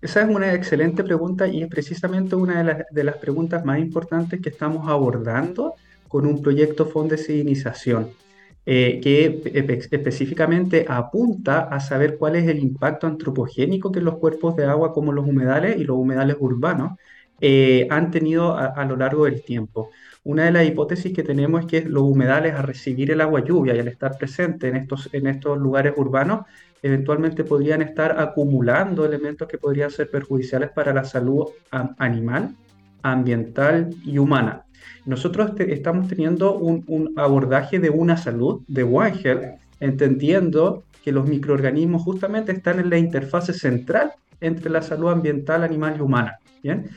Esa 0.00 0.22
es 0.22 0.28
una 0.34 0.54
excelente 0.54 1.04
pregunta 1.04 1.46
y 1.46 1.62
es 1.62 1.68
precisamente 1.68 2.34
una 2.34 2.86
de, 2.90 3.04
las 3.04 3.16
preguntas 3.18 3.62
más 3.62 3.78
importantes 3.78 4.40
que 4.40 4.48
estamos 4.48 4.88
abordando 4.88 5.74
con 6.08 6.24
un 6.24 6.40
proyecto 6.40 6.86
Fondesidinización, 6.86 8.08
eh, 8.64 9.00
que 9.02 9.42
específicamente 9.90 10.86
apunta 10.88 11.64
a 11.64 11.78
saber 11.80 12.16
cuál 12.16 12.36
es 12.36 12.48
el 12.48 12.58
impacto 12.58 13.06
antropogénico 13.06 13.92
que 13.92 14.00
los 14.00 14.16
cuerpos 14.16 14.56
de 14.56 14.64
agua 14.64 14.94
como 14.94 15.12
los 15.12 15.26
humedales 15.26 15.76
y 15.78 15.84
los 15.84 15.98
humedales 15.98 16.38
urbanos 16.40 16.92
eh, 17.40 17.86
han 17.90 18.10
tenido 18.10 18.56
a, 18.56 18.84
lo 18.84 18.96
largo 18.96 19.24
del 19.26 19.42
tiempo. 19.42 19.90
Una 20.24 20.44
de 20.44 20.52
las 20.52 20.66
hipótesis 20.66 21.12
que 21.12 21.22
tenemos 21.22 21.60
es 21.60 21.66
que 21.66 21.80
los 21.82 22.02
humedales 22.02 22.54
a 22.54 22.62
recibir 22.62 23.10
el 23.10 23.20
agua 23.20 23.44
lluvia 23.44 23.74
y 23.74 23.78
al 23.78 23.88
estar 23.88 24.16
presente 24.18 24.68
en 24.68 24.76
estos, 24.76 25.08
en 25.12 25.26
estos 25.26 25.58
lugares 25.58 25.92
urbanos 25.96 26.46
eventualmente 26.82 27.44
podrían 27.44 27.82
estar 27.82 28.18
acumulando 28.20 29.04
elementos 29.04 29.48
que 29.48 29.58
podrían 29.58 29.90
ser 29.90 30.10
perjudiciales 30.10 30.70
para 30.70 30.92
la 30.92 31.04
salud 31.04 31.46
animal, 31.98 32.54
ambiental 33.02 33.90
y 34.04 34.18
humana. 34.18 34.64
Nosotros 35.04 35.52
estamos 35.58 36.08
teniendo 36.08 36.56
un, 36.56 37.12
abordaje 37.16 37.78
de 37.78 37.90
una 37.90 38.16
salud, 38.16 38.62
de 38.68 38.82
One 38.82 39.14
Health, 39.22 39.60
entendiendo 39.80 40.84
que 41.04 41.12
los 41.12 41.28
microorganismos 41.28 42.02
justamente 42.02 42.52
están 42.52 42.80
en 42.80 42.90
la 42.90 42.98
interfase 42.98 43.52
central 43.52 44.12
entre 44.40 44.70
la 44.70 44.82
salud 44.82 45.10
ambiental, 45.10 45.62
animal 45.62 45.96
y 45.98 46.00
humana. 46.00 46.38
¿bien? 46.62 46.90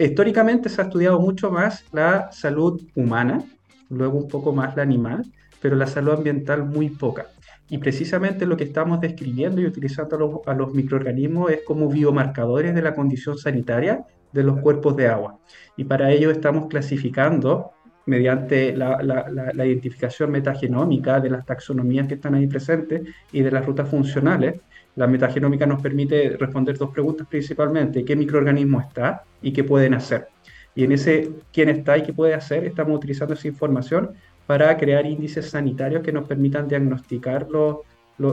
Históricamente 0.00 0.70
se 0.70 0.80
ha 0.80 0.84
estudiado 0.84 1.20
mucho 1.20 1.50
más 1.50 1.84
la 1.92 2.32
salud 2.32 2.80
humana, 2.94 3.44
luego 3.90 4.16
un 4.16 4.28
poco 4.28 4.50
más 4.50 4.74
la 4.74 4.82
animal, 4.82 5.30
pero 5.60 5.76
la 5.76 5.86
salud 5.86 6.14
ambiental 6.14 6.64
muy 6.64 6.88
poca. 6.88 7.26
Y 7.68 7.76
precisamente 7.76 8.46
lo 8.46 8.56
que 8.56 8.64
estamos 8.64 9.02
describiendo 9.02 9.60
y 9.60 9.66
utilizando 9.66 10.42
a 10.46 10.54
los, 10.54 10.72
microorganismos 10.72 11.50
es 11.50 11.60
como 11.66 11.86
biomarcadores 11.90 12.74
de 12.74 12.80
la 12.80 12.94
condición 12.94 13.36
sanitaria 13.36 14.06
de 14.32 14.42
los 14.42 14.60
cuerpos 14.60 14.96
de 14.96 15.08
agua. 15.08 15.38
Y 15.76 15.84
para 15.84 16.10
ello 16.10 16.30
estamos 16.30 16.68
clasificando 16.68 17.72
mediante 18.06 18.74
la, 18.74 19.02
la, 19.02 19.66
identificación 19.66 20.30
metagenómica 20.30 21.20
de 21.20 21.28
las 21.28 21.44
taxonomías 21.44 22.08
que 22.08 22.14
están 22.14 22.34
ahí 22.34 22.46
presentes 22.46 23.02
y 23.32 23.42
de 23.42 23.50
las 23.50 23.66
rutas 23.66 23.86
funcionales. 23.86 24.62
La 24.96 25.06
metagenómica 25.06 25.66
nos 25.66 25.80
permite 25.80 26.36
responder 26.36 26.76
dos 26.76 26.90
preguntas 26.90 27.26
principalmente, 27.28 28.04
¿qué 28.04 28.16
microorganismo 28.16 28.80
está 28.80 29.22
y 29.40 29.52
qué 29.52 29.64
pueden 29.64 29.94
hacer? 29.94 30.28
Y 30.74 30.84
en 30.84 30.92
ese 30.92 31.30
quién 31.52 31.68
está 31.68 31.98
y 31.98 32.02
qué 32.02 32.12
puede 32.12 32.34
hacer, 32.34 32.64
estamos 32.64 32.96
utilizando 32.96 33.34
esa 33.34 33.48
información 33.48 34.10
para 34.46 34.76
crear 34.76 35.06
índices 35.06 35.50
sanitarios 35.50 36.02
que 36.02 36.12
nos 36.12 36.26
permitan 36.26 36.66
diagnosticar 36.66 37.46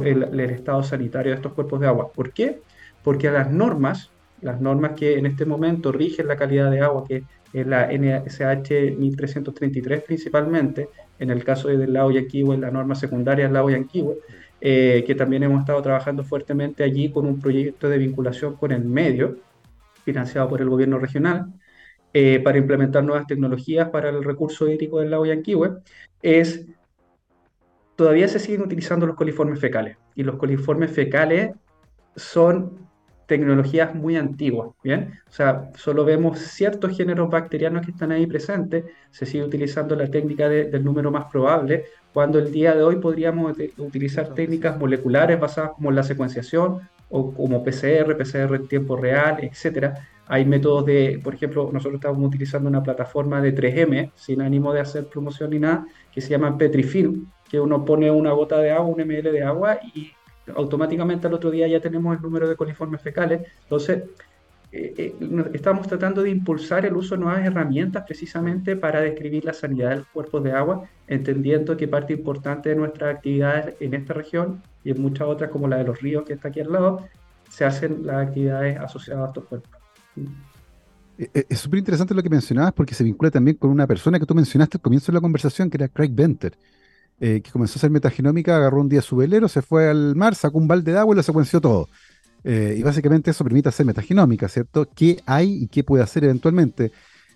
el, 0.04 0.39
estado 0.39 0.82
sanitario 0.84 1.32
de 1.32 1.36
estos 1.36 1.54
cuerpos 1.54 1.80
de 1.80 1.88
agua. 1.88 2.12
¿Por 2.12 2.32
qué? 2.32 2.60
Porque 3.04 3.30
las 3.30 3.52
normas, 3.52 4.10
las 4.41 4.60
normas 4.60 4.93
que 4.93 5.17
en 5.17 5.26
este 5.28 5.46
momento 5.46 5.91
rigen 5.91 6.28
la 6.28 6.36
calidad 6.36 6.72
de 6.72 6.82
agua, 6.82 7.04
que 7.08 7.24
es 7.54 7.67
la 7.67 7.89
NSH 7.91 8.98
1333 8.98 10.04
principalmente, 10.04 10.89
en 11.20 11.30
el 11.30 11.43
caso 11.43 11.67
del 11.67 11.93
lago 11.93 12.12
Yanquihue, 12.12 12.58
la 12.58 12.72
norma 12.72 12.96
secundaria 12.96 13.46
del 13.46 13.54
lago 13.54 13.70
Yanquihue, 13.70 14.17
eh, 14.60 15.04
que 15.06 15.15
también 15.15 15.43
hemos 15.43 15.60
estado 15.60 15.82
trabajando 15.82 16.24
fuertemente 16.24 16.84
allí 16.84 17.12
con 17.12 17.26
un 17.26 17.39
proyecto 17.39 17.89
de 17.89 17.98
vinculación 17.98 18.56
con 18.56 18.72
el 18.72 18.84
medio, 18.84 19.38
financiado 20.04 20.50
por 20.50 20.62
el 20.62 20.70
gobierno 20.70 21.00
regional, 21.00 21.54
eh, 22.13 22.39
para 22.43 22.58
implementar 22.58 23.04
nuevas 23.04 23.28
tecnologías 23.28 23.89
para 23.89 24.10
el 24.10 24.24
recurso 24.24 24.67
hídrico 24.67 25.00
del 25.00 25.12
lago 25.12 25.26
Yanquihue, 25.26 25.78
es 26.22 26.65
todavía 27.96 28.28
se 28.28 28.39
siguen 28.39 28.62
utilizando 28.62 29.06
los 29.06 29.15
coliformes 29.15 29.60
fecales. 29.60 29.98
Y 30.15 30.24
los 30.24 30.38
coliformes 30.38 30.91
fecales 30.91 31.52
son 32.15 32.87
tecnologías 33.27 33.93
muy 33.93 34.15
antiguas, 34.15 34.69
¿bien? 34.83 35.19
O 35.29 35.31
sea, 35.31 35.69
solo 35.75 36.03
vemos 36.05 36.39
ciertos 36.39 36.97
géneros 36.97 37.29
bacterianos 37.29 37.85
que 37.85 37.91
están 37.91 38.11
ahí 38.11 38.25
presentes, 38.25 38.85
se 39.11 39.25
sigue 39.25 39.43
utilizando 39.43 39.95
la 39.95 40.09
técnica 40.09 40.49
del 40.49 40.83
número 40.83 41.11
más 41.11 41.25
probable, 41.25 41.85
cuando 42.13 42.39
el 42.39 42.51
día 42.51 42.73
de 42.73 42.83
hoy 42.83 42.95
podríamos 42.95 43.55
utilizar 43.77 44.33
técnicas 44.33 44.79
moleculares 44.79 45.39
basadas 45.39 45.71
como 45.75 45.91
la 45.91 46.03
secuenciación 46.03 46.79
o 47.09 47.33
como 47.33 47.63
PCR, 47.63 48.17
PCR 48.17 48.55
en 48.55 48.67
tiempo 48.67 48.95
real, 48.95 49.37
etcétera, 49.41 50.07
hay 50.29 50.45
métodos 50.45 50.85
de, 50.85 51.19
por 51.23 51.35
ejemplo, 51.35 51.69
nosotros 51.71 51.95
estamos 51.95 52.25
utilizando 52.25 52.67
una 52.69 52.83
plataforma 52.83 53.41
de 53.41 53.55
3M, 53.55 54.11
sin 54.15 54.41
ánimo 54.41 54.73
de 54.73 54.81
hacer 54.81 55.07
promoción 55.07 55.51
ni 55.51 55.59
nada, 55.59 55.85
que 56.11 56.21
se 56.21 56.29
llama 56.29 56.57
Petrifilm, 56.57 57.27
que 57.49 57.59
uno 57.59 57.85
pone 57.85 58.11
una 58.11 58.31
gota 58.31 58.57
de 58.59 58.71
agua, 58.71 58.87
un 58.87 59.01
ml 59.01 59.31
de 59.31 59.43
agua 59.43 59.79
y 59.93 60.11
automáticamente 60.55 61.27
al 61.27 61.33
otro 61.33 61.51
día 61.51 61.67
ya 61.67 61.79
tenemos 61.79 62.15
el 62.15 62.21
número 62.21 62.47
de 62.47 62.55
coliformes 62.55 63.01
fecales. 63.01 63.41
Entonces, 63.63 64.03
eh, 64.71 64.93
eh, 64.97 65.49
estamos 65.53 65.88
tratando 65.88 66.21
de 66.21 66.29
impulsar 66.29 66.86
el 66.86 66.95
uso 66.95 67.15
de 67.15 67.21
nuevas 67.21 67.45
herramientas 67.45 68.03
precisamente 68.05 68.75
para 68.75 68.99
describir 68.99 69.45
la 69.45 69.53
sanidad 69.53 69.91
del 69.91 70.05
cuerpo 70.05 70.41
de 70.41 70.51
agua, 70.51 70.89
entendiendo 71.07 71.77
que 71.77 71.88
parte 71.88 72.13
importante 72.13 72.69
de 72.69 72.75
nuestras 72.75 73.15
actividades 73.15 73.75
en 73.79 73.93
esta 73.93 74.13
región 74.13 74.62
y 74.83 74.91
en 74.91 75.01
muchas 75.01 75.27
otras 75.27 75.51
como 75.51 75.67
la 75.67 75.77
de 75.77 75.86
los 75.86 76.01
ríos 76.01 76.25
que 76.25 76.33
está 76.33 76.49
aquí 76.49 76.60
al 76.60 76.71
lado, 76.71 77.07
se 77.49 77.63
hacen 77.63 78.05
las 78.05 78.27
actividades 78.27 78.77
asociadas 78.77 79.23
a 79.23 79.27
estos 79.27 79.45
cuerpos. 79.45 79.71
Eh, 81.17 81.45
es 81.49 81.60
súper 81.60 81.79
interesante 81.79 82.13
lo 82.13 82.21
que 82.21 82.29
mencionabas 82.29 82.73
porque 82.73 82.93
se 82.93 83.03
vincula 83.03 83.31
también 83.31 83.57
con 83.57 83.71
una 83.71 83.88
persona 83.88 84.19
que 84.19 84.25
tú 84.25 84.36
mencionaste 84.36 84.77
al 84.77 84.81
comienzo 84.81 85.12
de 85.12 85.15
la 85.15 85.21
conversación, 85.21 85.69
que 85.69 85.77
era 85.77 85.88
Craig 85.88 86.12
Venter, 86.12 86.57
eh, 87.19 87.41
que 87.43 87.51
comenzó 87.51 87.77
a 87.77 87.80
hacer 87.80 87.89
metagenómica, 87.89 88.58
agarró 88.58 88.82
un 88.82 88.89
día 88.89 89.01
su 89.01 89.15
velero, 89.15 89.47
se 89.47 89.62
fue 89.62 89.89
al 89.89 90.15
mar, 90.15 90.36
sacó 90.36 90.58
un 90.58 90.67
balde 90.67 90.91
de 90.91 90.99
agua 90.99 91.13
y 91.13 91.17
lo 91.17 91.23
secuenció 91.23 91.62
todo. 91.62 91.89
y 92.43 92.82
básicamente 92.82 93.32
eso 93.32 93.43
permite 93.43 93.69
hacer 93.69 93.86
metagenómica, 93.86 94.47
¿cierto? 94.47 94.88
¿Qué 94.95 95.21
hay 95.25 95.63
y 95.63 95.67
qué 95.67 95.84
puede 95.84 96.03
hacer 96.03 96.23
eventualmente? 96.23 96.91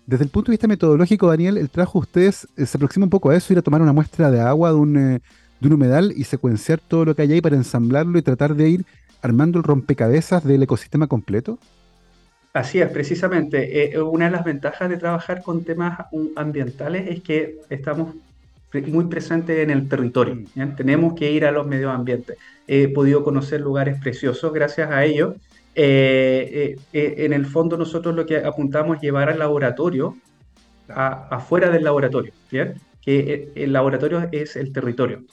Desde 0.06 0.24
el 0.24 0.30
punto 0.30 0.50
de 0.50 0.54
vista 0.54 0.66
metodológico, 0.66 1.28
Daniel, 1.28 1.58
el 1.58 1.68
trabajo 1.68 2.00
de 2.00 2.02
ustedes 2.04 2.48
se 2.56 2.76
aproxima 2.76 3.04
un 3.04 3.10
poco 3.10 3.30
a 3.30 3.36
eso, 3.36 3.52
ir 3.52 3.58
a 3.58 3.62
tomar 3.62 3.82
una 3.82 3.92
muestra 3.92 4.30
de 4.30 4.40
agua 4.40 4.70
de 4.70 4.76
un, 4.76 4.94
de 4.94 5.68
un 5.68 5.72
humedal 5.72 6.12
y 6.16 6.24
secuenciar 6.24 6.80
todo 6.80 7.04
lo 7.04 7.14
que 7.14 7.22
hay 7.22 7.32
ahí 7.32 7.40
para 7.40 7.56
ensamblarlo 7.56 8.18
y 8.18 8.22
tratar 8.22 8.54
de 8.54 8.68
ir 8.68 8.86
armando 9.22 9.58
el 9.58 9.64
rompecabezas 9.64 10.44
del 10.44 10.62
ecosistema 10.62 11.06
completo. 11.06 11.58
Así 12.52 12.80
es, 12.80 12.90
precisamente. 12.90 13.94
Eh, 13.94 14.02
una 14.02 14.26
de 14.26 14.32
las 14.32 14.44
ventajas 14.44 14.90
de 14.90 14.98
trabajar 14.98 15.42
con 15.42 15.64
temas 15.64 15.98
ambientales 16.36 17.08
es 17.08 17.22
que 17.22 17.60
estamos 17.70 18.14
muy 18.86 19.06
presentes 19.06 19.58
en 19.58 19.70
el 19.70 19.88
territorio. 19.88 20.36
Mm. 20.54 20.76
Tenemos 20.76 21.14
que 21.14 21.30
ir 21.30 21.44
a 21.44 21.52
los 21.52 21.66
medios 21.66 21.92
ambientes. 21.94 22.38
He 22.66 22.88
podido 22.88 23.22
conocer 23.22 23.60
lugares 23.60 24.00
preciosos 24.00 24.52
gracias 24.52 24.90
a 24.90 25.04
ello. 25.04 25.36
Eh, 25.74 26.76
eh, 26.92 27.14
en 27.18 27.32
el 27.32 27.46
fondo 27.46 27.76
nosotros 27.76 28.14
lo 28.14 28.26
que 28.26 28.38
apuntamos 28.38 28.96
es 28.96 29.02
llevar 29.02 29.30
al 29.30 29.38
laboratorio 29.38 30.16
afuera 30.88 31.70
del 31.70 31.84
laboratorio. 31.84 32.32
¿bien? 32.50 32.74
que 33.02 33.18
eh, 33.18 33.52
el 33.56 33.72
laboratorio 33.72 34.28
es 34.32 34.56
el 34.56 34.72
territorio. 34.72 35.24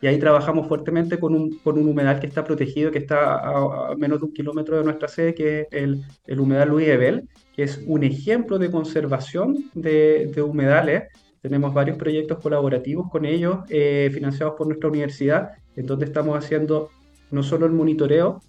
Y 0.00 0.06
ahí 0.06 0.18
trabajamos 0.18 0.68
fuertemente 0.68 1.18
con 1.18 1.34
un, 1.34 1.58
con 1.58 1.76
un 1.76 1.88
humedal 1.88 2.20
que 2.20 2.28
está 2.28 2.44
protegido, 2.44 2.90
que 2.90 2.98
está 2.98 3.40
a, 3.40 3.94
menos 3.96 4.20
de 4.20 4.26
un 4.26 4.32
kilómetro 4.32 4.78
de 4.78 4.84
nuestra 4.84 5.08
sede, 5.08 5.34
que 5.34 5.60
es 5.60 5.66
el, 5.72 6.02
el 6.26 6.40
humedal 6.40 6.68
Luis 6.68 6.88
Ebel, 6.88 7.28
que 7.54 7.64
es 7.64 7.82
un 7.86 8.04
ejemplo 8.04 8.58
de 8.58 8.70
conservación 8.70 9.70
de, 9.74 10.30
de 10.32 10.42
humedales. 10.42 11.04
Tenemos 11.40 11.72
varios 11.72 11.96
proyectos 11.96 12.38
colaborativos 12.38 13.10
con 13.10 13.24
ellos, 13.24 13.58
eh, 13.68 14.10
financiados 14.12 14.54
por 14.56 14.66
nuestra 14.66 14.88
universidad, 14.88 15.50
en 15.76 15.86
donde 15.86 16.06
estamos 16.06 16.36
haciendo 16.36 16.90
no 17.30 17.42
solo 17.42 17.66
el 17.66 17.72
monitoreo, 17.72 18.42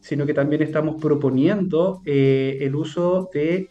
sino 0.00 0.24
que 0.26 0.34
también 0.34 0.62
estamos 0.62 1.00
proponiendo 1.00 2.00
eh, 2.04 2.58
el 2.60 2.74
uso 2.76 3.28
de 3.32 3.70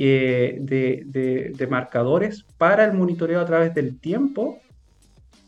eh, 0.00 0.58
de, 0.60 1.66
marcadores 1.68 2.46
para 2.56 2.84
el 2.84 2.92
monitoreo 2.94 3.40
a 3.40 3.44
través 3.44 3.74
del 3.74 3.98
tiempo 3.98 4.60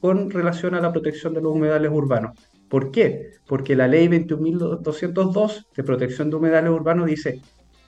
con 0.01 0.29
relación 0.29 0.75
a 0.75 0.81
la 0.81 0.91
protección 0.91 1.35
de 1.35 1.41
los 1.41 1.55
humedales 1.55 1.93
urbanos. 1.95 2.37
¿Por 2.69 2.91
qué? 2.91 3.35
Porque 3.47 3.77
la 3.77 3.87
ley 3.87 4.09
21.202 4.09 5.67
de 5.77 5.85
protección 5.85 6.31
de 6.31 6.37
humedales 6.37 6.73
urbanos 6.73 7.07
dice 7.07 7.41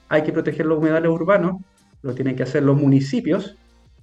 hay 0.07 0.23
que 0.23 0.31
proteger 0.31 0.65
los 0.65 0.77
humedales 0.77 1.11
urbanos, 1.11 1.61
lo 2.01 2.15
tienen 2.15 2.37
que 2.37 2.43
hacer 2.43 2.63
los 2.63 2.77
municipios 2.79 3.57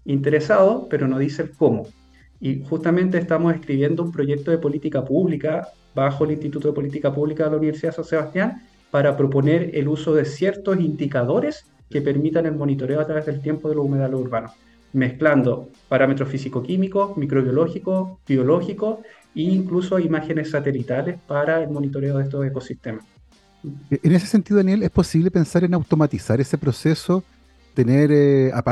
interesados, 0.05 0.87
pero 0.91 1.07
no 1.09 1.19
dice 1.19 1.43
el 1.43 1.51
cómo. 1.53 1.87
Y 2.41 2.63
justamente 2.65 3.19
estamos 3.19 3.55
escribiendo 3.55 4.03
un 4.03 4.13
proyecto 4.13 4.51
de 4.51 4.59
política 4.59 5.05
pública 5.05 5.69
bajo 5.95 6.25
el 6.25 6.33
Instituto 6.33 6.69
de 6.69 6.75
Política 6.75 7.13
Pública 7.13 7.45
de 7.45 7.51
la 7.51 7.57
Universidad 7.59 7.91
de 7.91 7.97
San 7.97 8.05
Sebastián 8.05 8.63
para 8.91 9.17
proponer 9.17 9.71
el 9.75 9.89
uso 9.89 10.15
de 10.15 10.25
ciertos 10.25 10.79
indicadores 10.81 11.67
que 11.91 12.01
permitan 12.01 12.47
el 12.47 12.55
monitoreo 12.55 13.01
a 13.01 13.07
través 13.07 13.27
del 13.27 13.41
tiempo 13.41 13.69
de 13.69 13.75
los 13.75 13.85
humedales 13.85 14.19
urbanos, 14.19 14.53
mezclando 14.93 15.69
parámetros 15.89 16.29
físico-químicos, 16.29 17.17
microbiológicos, 17.17 18.19
biológicos 18.27 18.99
e 19.35 19.43
incluso 19.43 19.99
imágenes 19.99 20.51
satelitales 20.51 21.19
para 21.27 21.63
el 21.63 21.71
monitoreo 21.71 22.19
de 22.19 22.25
estos 22.25 22.47
ecosistemas. 22.47 23.05
En 23.91 24.13
ese 24.13 24.27
sentido, 24.27 24.57
Daniel, 24.59 24.83
¿es 24.83 24.91
posible 24.91 25.31
pensar 25.31 25.65
en 25.65 25.75
automatizar 25.75 26.41
ese 26.41 26.57
proceso 26.57 27.23
tener 27.75 28.11
eh, 28.13 28.53
a, 28.53 28.63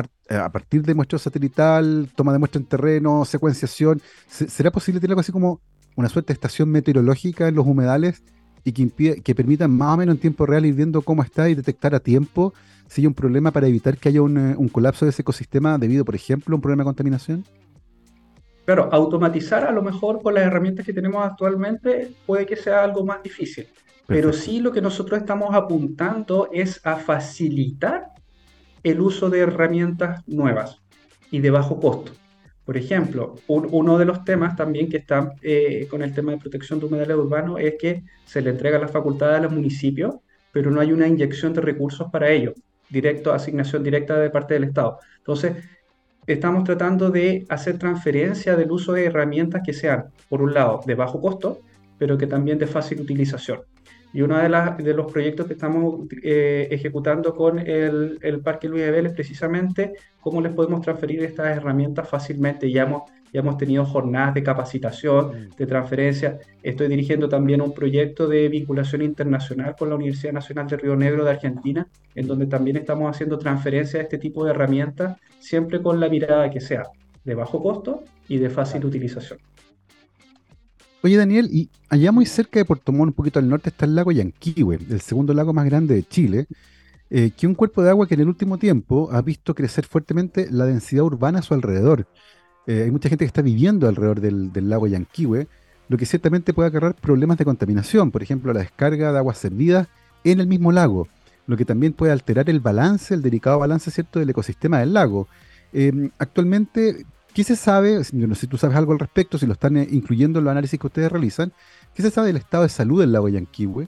partir 0.50 0.82
de 0.82 0.94
muestro 0.94 1.18
satelital, 1.18 2.10
toma 2.14 2.32
de 2.32 2.38
muestra 2.38 2.60
en 2.60 2.66
terreno, 2.66 3.24
secuenciación, 3.24 4.00
¿será 4.28 4.70
posible 4.70 5.00
tener 5.00 5.12
algo 5.12 5.20
así 5.20 5.32
como 5.32 5.60
una 5.96 6.08
suerte 6.08 6.28
de 6.28 6.34
estación 6.34 6.70
meteorológica 6.70 7.48
en 7.48 7.54
los 7.54 7.66
humedales 7.66 8.22
y 8.64 8.72
que, 8.72 8.82
impide, 8.82 9.20
que 9.20 9.34
permitan 9.34 9.70
más 9.70 9.94
o 9.94 9.96
menos 9.96 10.14
en 10.14 10.20
tiempo 10.20 10.46
real 10.46 10.66
ir 10.66 10.74
viendo 10.74 11.02
cómo 11.02 11.22
está 11.22 11.48
y 11.48 11.54
detectar 11.54 11.94
a 11.94 12.00
tiempo 12.00 12.52
si 12.86 13.02
hay 13.02 13.06
un 13.06 13.14
problema 13.14 13.50
para 13.50 13.66
evitar 13.66 13.98
que 13.98 14.08
haya 14.08 14.22
un, 14.22 14.36
un 14.36 14.68
colapso 14.68 15.04
de 15.04 15.10
ese 15.10 15.22
ecosistema 15.22 15.78
debido, 15.78 16.04
por 16.04 16.14
ejemplo, 16.14 16.54
a 16.54 16.56
un 16.56 16.62
problema 16.62 16.82
de 16.82 16.86
contaminación? 16.86 17.44
Claro, 18.68 18.90
automatizar 18.92 19.64
a 19.64 19.72
lo 19.72 19.82
mejor 19.82 20.20
con 20.22 20.34
las 20.34 20.44
herramientas 20.44 20.84
que 20.84 20.92
tenemos 20.92 21.24
actualmente 21.24 22.12
puede 22.26 22.44
que 22.44 22.54
sea 22.54 22.84
algo 22.84 23.02
más 23.02 23.22
difícil, 23.22 23.66
pero 24.06 24.30
sí 24.30 24.60
lo 24.60 24.72
que 24.72 24.82
nosotros 24.82 25.18
estamos 25.18 25.54
apuntando 25.54 26.50
es 26.52 26.78
a 26.84 26.96
facilitar 26.96 28.12
el 28.82 29.00
uso 29.00 29.30
de 29.30 29.40
herramientas 29.40 30.22
nuevas 30.26 30.80
y 31.30 31.40
de 31.40 31.50
bajo 31.50 31.80
costo. 31.80 32.12
Por 32.64 32.76
ejemplo, 32.76 33.36
uno 33.46 33.96
de 33.96 34.04
los 34.04 34.24
temas 34.24 34.54
también 34.54 34.90
que 34.90 34.98
está 34.98 35.32
eh, 35.40 35.86
con 35.90 36.02
el 36.02 36.12
tema 36.12 36.32
de 36.32 36.38
protección 36.38 36.78
de 36.78 36.84
humedales 36.84 37.16
urbanos 37.16 37.58
es 37.60 37.76
que 37.80 38.04
se 38.26 38.42
le 38.42 38.50
entrega 38.50 38.78
la 38.78 38.88
facultad 38.88 39.34
a 39.34 39.40
los 39.40 39.52
municipios, 39.52 40.16
pero 40.52 40.70
no 40.70 40.80
hay 40.80 40.92
una 40.92 41.08
inyección 41.08 41.54
de 41.54 41.62
recursos 41.62 42.08
para 42.12 42.28
ello, 42.30 42.52
directo, 42.90 43.32
asignación 43.32 43.82
directa 43.82 44.18
de 44.18 44.28
parte 44.28 44.52
del 44.52 44.64
Estado. 44.64 44.98
Entonces, 45.16 45.56
estamos 46.26 46.64
tratando 46.64 47.10
de 47.10 47.46
hacer 47.48 47.78
transferencia 47.78 48.54
del 48.54 48.70
uso 48.70 48.92
de 48.92 49.06
herramientas 49.06 49.62
que 49.64 49.72
sean, 49.72 50.10
por 50.28 50.42
un 50.42 50.52
lado, 50.52 50.82
de 50.84 50.94
bajo 50.94 51.22
costo, 51.22 51.60
pero 51.96 52.18
que 52.18 52.26
también 52.26 52.58
de 52.58 52.66
fácil 52.66 53.00
utilización. 53.00 53.60
Y 54.12 54.22
uno 54.22 54.38
de, 54.38 54.82
de 54.82 54.94
los 54.94 55.12
proyectos 55.12 55.46
que 55.46 55.52
estamos 55.52 56.06
eh, 56.22 56.68
ejecutando 56.70 57.34
con 57.34 57.58
el, 57.58 58.18
el, 58.22 58.40
Parque 58.40 58.68
Luis 58.68 58.84
Ebel 58.84 59.06
es 59.06 59.12
precisamente 59.12 59.92
cómo 60.20 60.40
les 60.40 60.52
podemos 60.52 60.80
transferir 60.80 61.22
estas 61.22 61.56
herramientas 61.56 62.08
fácilmente. 62.08 62.70
Ya 62.70 62.84
hemos, 62.84 63.02
ya 63.32 63.40
hemos 63.40 63.58
tenido 63.58 63.84
jornadas 63.84 64.34
de 64.34 64.42
capacitación, 64.42 65.48
mm. 65.50 65.56
de 65.56 65.66
transferencia. 65.66 66.38
Estoy 66.62 66.88
dirigiendo 66.88 67.28
también 67.28 67.60
un 67.60 67.74
proyecto 67.74 68.26
de 68.26 68.48
vinculación 68.48 69.02
internacional 69.02 69.76
con 69.78 69.90
la 69.90 69.96
Universidad 69.96 70.32
Nacional 70.32 70.68
de 70.68 70.78
Río 70.78 70.96
Negro 70.96 71.24
de 71.24 71.30
Argentina, 71.32 71.86
en 72.14 72.26
donde 72.26 72.46
también 72.46 72.78
estamos 72.78 73.10
haciendo 73.10 73.38
transferencia 73.38 73.98
de 73.98 74.04
este 74.04 74.18
tipo 74.18 74.44
de 74.44 74.52
herramientas, 74.52 75.18
siempre 75.38 75.82
con 75.82 76.00
la 76.00 76.08
mirada 76.08 76.50
que 76.50 76.60
sea 76.60 76.84
de 77.24 77.34
bajo 77.34 77.62
costo 77.62 78.04
y 78.26 78.38
de 78.38 78.48
fácil 78.48 78.86
utilización. 78.86 79.38
Oye, 81.00 81.16
Daniel, 81.16 81.48
y 81.52 81.70
allá 81.88 82.10
muy 82.10 82.26
cerca 82.26 82.58
de 82.58 82.64
Puerto 82.64 82.90
Montt, 82.90 83.10
un 83.10 83.14
poquito 83.14 83.38
al 83.38 83.48
norte, 83.48 83.68
está 83.70 83.84
el 83.84 83.94
lago 83.94 84.10
Yanquihue, 84.10 84.78
el 84.90 85.00
segundo 85.00 85.32
lago 85.32 85.52
más 85.52 85.64
grande 85.64 85.94
de 85.94 86.02
Chile, 86.02 86.46
eh, 87.08 87.30
que 87.36 87.46
un 87.46 87.54
cuerpo 87.54 87.82
de 87.82 87.90
agua 87.90 88.08
que 88.08 88.14
en 88.14 88.20
el 88.20 88.28
último 88.28 88.58
tiempo 88.58 89.08
ha 89.12 89.22
visto 89.22 89.54
crecer 89.54 89.86
fuertemente 89.86 90.48
la 90.50 90.66
densidad 90.66 91.04
urbana 91.04 91.38
a 91.38 91.42
su 91.42 91.54
alrededor. 91.54 92.08
Eh, 92.66 92.82
hay 92.82 92.90
mucha 92.90 93.08
gente 93.08 93.24
que 93.24 93.28
está 93.28 93.42
viviendo 93.42 93.86
alrededor 93.86 94.20
del, 94.20 94.68
lago 94.68 94.88
Yanquihue, 94.88 95.46
lo 95.88 95.96
que 95.96 96.04
ciertamente 96.04 96.52
puede 96.52 96.68
acarrear 96.68 96.96
problemas 96.96 97.38
de 97.38 97.44
contaminación, 97.44 98.10
por 98.10 98.24
ejemplo, 98.24 98.52
la 98.52 98.60
descarga 98.60 99.12
de 99.12 99.18
aguas 99.18 99.38
servidas 99.38 99.86
en 100.24 100.40
el 100.40 100.48
mismo 100.48 100.72
lago, 100.72 101.06
lo 101.46 101.56
que 101.56 101.64
también 101.64 101.92
puede 101.92 102.12
alterar 102.12 102.50
el 102.50 102.58
balance, 102.58 103.14
el 103.14 103.22
delicado 103.22 103.60
balance, 103.60 103.92
¿cierto?, 103.92 104.18
del 104.18 104.30
ecosistema 104.30 104.80
del 104.80 104.94
lago. 104.94 105.28
Eh, 105.72 106.10
actualmente, 106.18 107.06
¿Qué 107.38 107.44
se 107.44 107.54
sabe? 107.54 108.02
Yo 108.10 108.26
no 108.26 108.34
sé 108.34 108.40
si 108.40 108.46
tú 108.48 108.58
sabes 108.58 108.76
algo 108.76 108.90
al 108.90 108.98
respecto, 108.98 109.38
si 109.38 109.46
lo 109.46 109.52
están 109.52 109.76
eh, 109.76 109.86
incluyendo 109.92 110.40
en 110.40 110.44
los 110.44 110.50
análisis 110.50 110.80
que 110.80 110.88
ustedes 110.88 111.12
realizan. 111.12 111.52
¿Qué 111.94 112.02
se 112.02 112.10
sabe 112.10 112.26
del 112.26 112.38
estado 112.38 112.64
de 112.64 112.68
salud 112.68 112.98
del 112.98 113.12
lago 113.12 113.28
Yanquihue? 113.28 113.86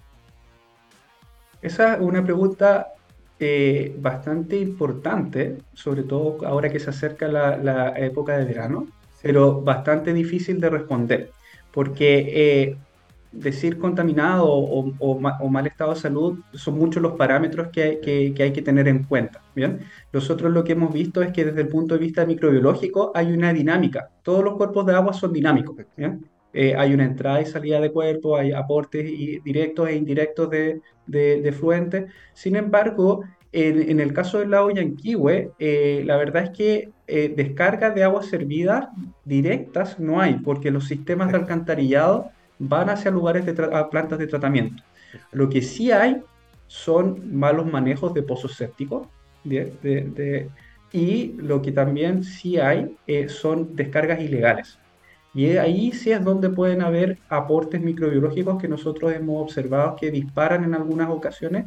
Esa 1.61 1.95
es 1.95 2.01
una 2.01 2.23
pregunta 2.23 2.93
eh, 3.41 3.93
bastante 3.99 4.57
importante, 4.57 5.59
sobre 5.75 6.05
todo 6.05 6.47
ahora 6.47 6.71
que 6.71 6.79
se 6.79 6.91
acerca 6.91 7.27
la, 7.27 7.93
época 7.99 8.39
de 8.39 8.45
verano, 8.45 8.87
pero 9.21 9.61
bastante 9.61 10.13
difícil 10.13 10.61
de 10.61 10.71
responder, 10.71 11.33
porque 11.73 12.29
eh, 12.33 12.77
decir 13.33 13.79
contaminado 13.79 14.47
o, 14.49 15.49
mal 15.51 15.67
estado 15.67 15.95
de 15.95 16.01
salud 16.01 16.39
son 16.53 16.79
muchos 16.79 17.03
los 17.03 17.13
parámetros 17.13 17.69
que 17.69 17.83
hay 17.83 18.53
que, 18.53 18.63
tener 18.63 18.89
en 18.89 19.05
cuenta. 19.05 19.41
¿bien? 19.55 19.81
Nosotros 20.13 20.53
lo 20.53 20.65
que 20.65 20.73
hemos 20.73 20.93
visto 20.93 21.23
es 21.23 21.33
que 21.33 21.45
desde 21.45 21.61
el 21.61 21.69
punto 21.69 21.95
de 21.95 22.01
vista 22.01 22.27
microbiológico 22.27 23.13
hay 23.15 23.33
una 23.33 23.53
dinámica. 23.53 24.11
Todos 24.23 24.45
los 24.45 24.57
cuerpos 24.57 24.87
de 24.87 24.95
agua 24.95 25.13
son 25.13 25.33
dinámicos. 25.33 25.77
Eh, 26.53 26.75
hay 26.77 26.93
una 26.93 27.05
entrada 27.05 27.41
y 27.41 27.47
salida 27.47 27.81
de 27.81 27.93
cuerpo, 27.93 28.37
hay 28.37 28.51
aportes 28.51 29.05
directos 29.45 29.89
e 29.89 29.95
indirectos 29.95 30.51
de, 30.51 30.81
de, 31.07 31.53
fluentes. 31.53 32.11
Sin 32.33 32.57
embargo, 32.57 33.23
en, 33.53 34.01
el 34.01 34.13
caso 34.13 34.39
del 34.39 34.51
lago 34.51 34.71
Yanquihue, 34.71 35.53
eh, 35.59 36.03
la 36.05 36.17
verdad 36.17 36.45
es 36.45 36.51
que 36.51 36.91
eh, 37.07 37.33
descargas 37.37 37.95
de 37.95 38.05
agua 38.05 38.23
servida 38.23 38.91
directas 39.25 39.99
no 39.99 40.21
hay, 40.21 40.35
porque 40.35 40.71
los 40.71 40.87
sistemas 40.87 41.31
de 41.31 41.39
alcantarillado 41.39 42.31
van 42.61 42.91
hacia 42.91 43.11
lugares 43.11 43.45
de 43.47 43.55
plantas 43.91 44.19
de 44.19 44.27
tratamiento. 44.29 44.83
Lo 45.33 45.49
que 45.49 45.63
sí 45.63 45.91
hay 45.91 46.23
son 46.69 47.35
malos 47.35 47.67
manejos 47.67 48.15
de 48.15 48.23
pozos 48.23 48.55
sépticos 48.55 49.09
y 50.93 51.33
lo 51.39 51.63
que 51.63 51.73
también 51.73 52.23
sí 52.23 52.59
hay 52.59 52.97
eh, 53.07 53.29
son 53.29 53.75
descargas 53.75 54.21
ilegales. 54.21 54.79
Y 55.33 55.57
ahí 55.57 55.93
sí 55.93 56.13
es 56.13 56.23
donde 56.23 56.51
pueden 56.51 56.83
haber 56.83 57.19
aportes 57.29 57.81
microbiológicos 57.81 58.61
que 58.61 58.69
nosotros 58.69 59.13
hemos 59.13 59.43
observado 59.43 59.97
que 59.97 60.11
disparan 60.11 60.65
en 60.65 60.75
algunas 60.75 61.09
ocasiones, 61.09 61.67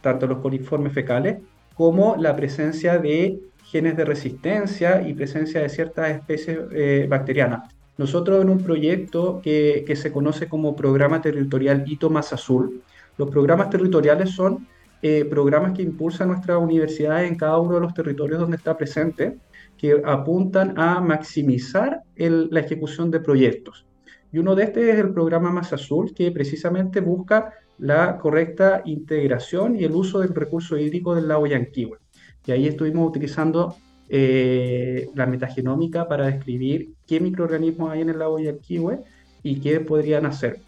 tanto 0.00 0.26
los 0.26 0.38
coliformes 0.38 0.92
fecales 0.92 1.38
como 1.74 2.16
la 2.16 2.34
presencia 2.34 2.98
de 2.98 3.38
genes 3.64 3.96
de 3.96 4.04
resistencia 4.04 5.06
y 5.06 5.14
presencia 5.14 5.60
de 5.60 5.68
ciertas 5.68 6.10
especies 6.10 6.58
eh, 6.72 7.06
bacterianas. 7.08 7.77
Nosotros 7.98 8.40
en 8.40 8.48
un 8.48 8.58
proyecto 8.58 9.40
que, 9.42 9.84
se 9.96 10.12
conoce 10.12 10.48
como 10.48 10.76
Programa 10.76 11.20
Territorial 11.20 11.82
Hito 11.84 12.08
Más 12.10 12.32
Azul, 12.32 12.82
los 13.16 13.28
programas 13.28 13.70
territoriales 13.70 14.30
son 14.30 14.68
eh, 15.02 15.24
programas 15.24 15.72
que 15.72 15.82
impulsan 15.82 16.28
nuestras 16.28 16.58
universidades 16.58 17.28
en 17.28 17.36
cada 17.36 17.58
uno 17.58 17.74
de 17.74 17.80
los 17.80 17.92
territorios 17.92 18.38
donde 18.38 18.56
está 18.56 18.76
presente, 18.76 19.38
que 19.76 20.00
apuntan 20.04 20.78
a 20.78 21.00
maximizar 21.00 22.02
la 22.16 22.60
ejecución 22.60 23.10
de 23.10 23.18
proyectos. 23.18 23.84
Y 24.30 24.38
uno 24.38 24.54
de 24.54 24.64
estos 24.64 24.84
es 24.84 24.98
el 24.98 25.12
programa 25.12 25.50
Más 25.50 25.72
Azul, 25.72 26.14
que 26.14 26.30
precisamente 26.30 27.00
busca 27.00 27.52
la 27.78 28.16
correcta 28.18 28.82
integración 28.84 29.74
y 29.74 29.82
el 29.82 29.92
uso 29.92 30.20
del 30.20 30.34
recurso 30.34 30.76
hídrico 30.78 31.16
del 31.16 31.26
lago 31.26 31.48
Yanquihue. 31.48 31.98
Y 32.46 32.52
ahí 32.52 32.68
estuvimos 32.68 33.08
utilizando 33.08 33.74
eh, 34.08 35.08
la 35.14 35.26
metagenómica 35.26 36.08
para 36.08 36.26
describir 36.26 36.90
qué 37.06 37.20
microorganismos 37.20 37.90
hay 37.90 38.02
en 38.02 38.10
el 38.10 38.18
lago 38.18 38.38
Yanquihue 38.38 39.00
y 39.42 39.60
qué 39.60 39.80
podrían 39.80 40.26
hacer. 40.26 40.60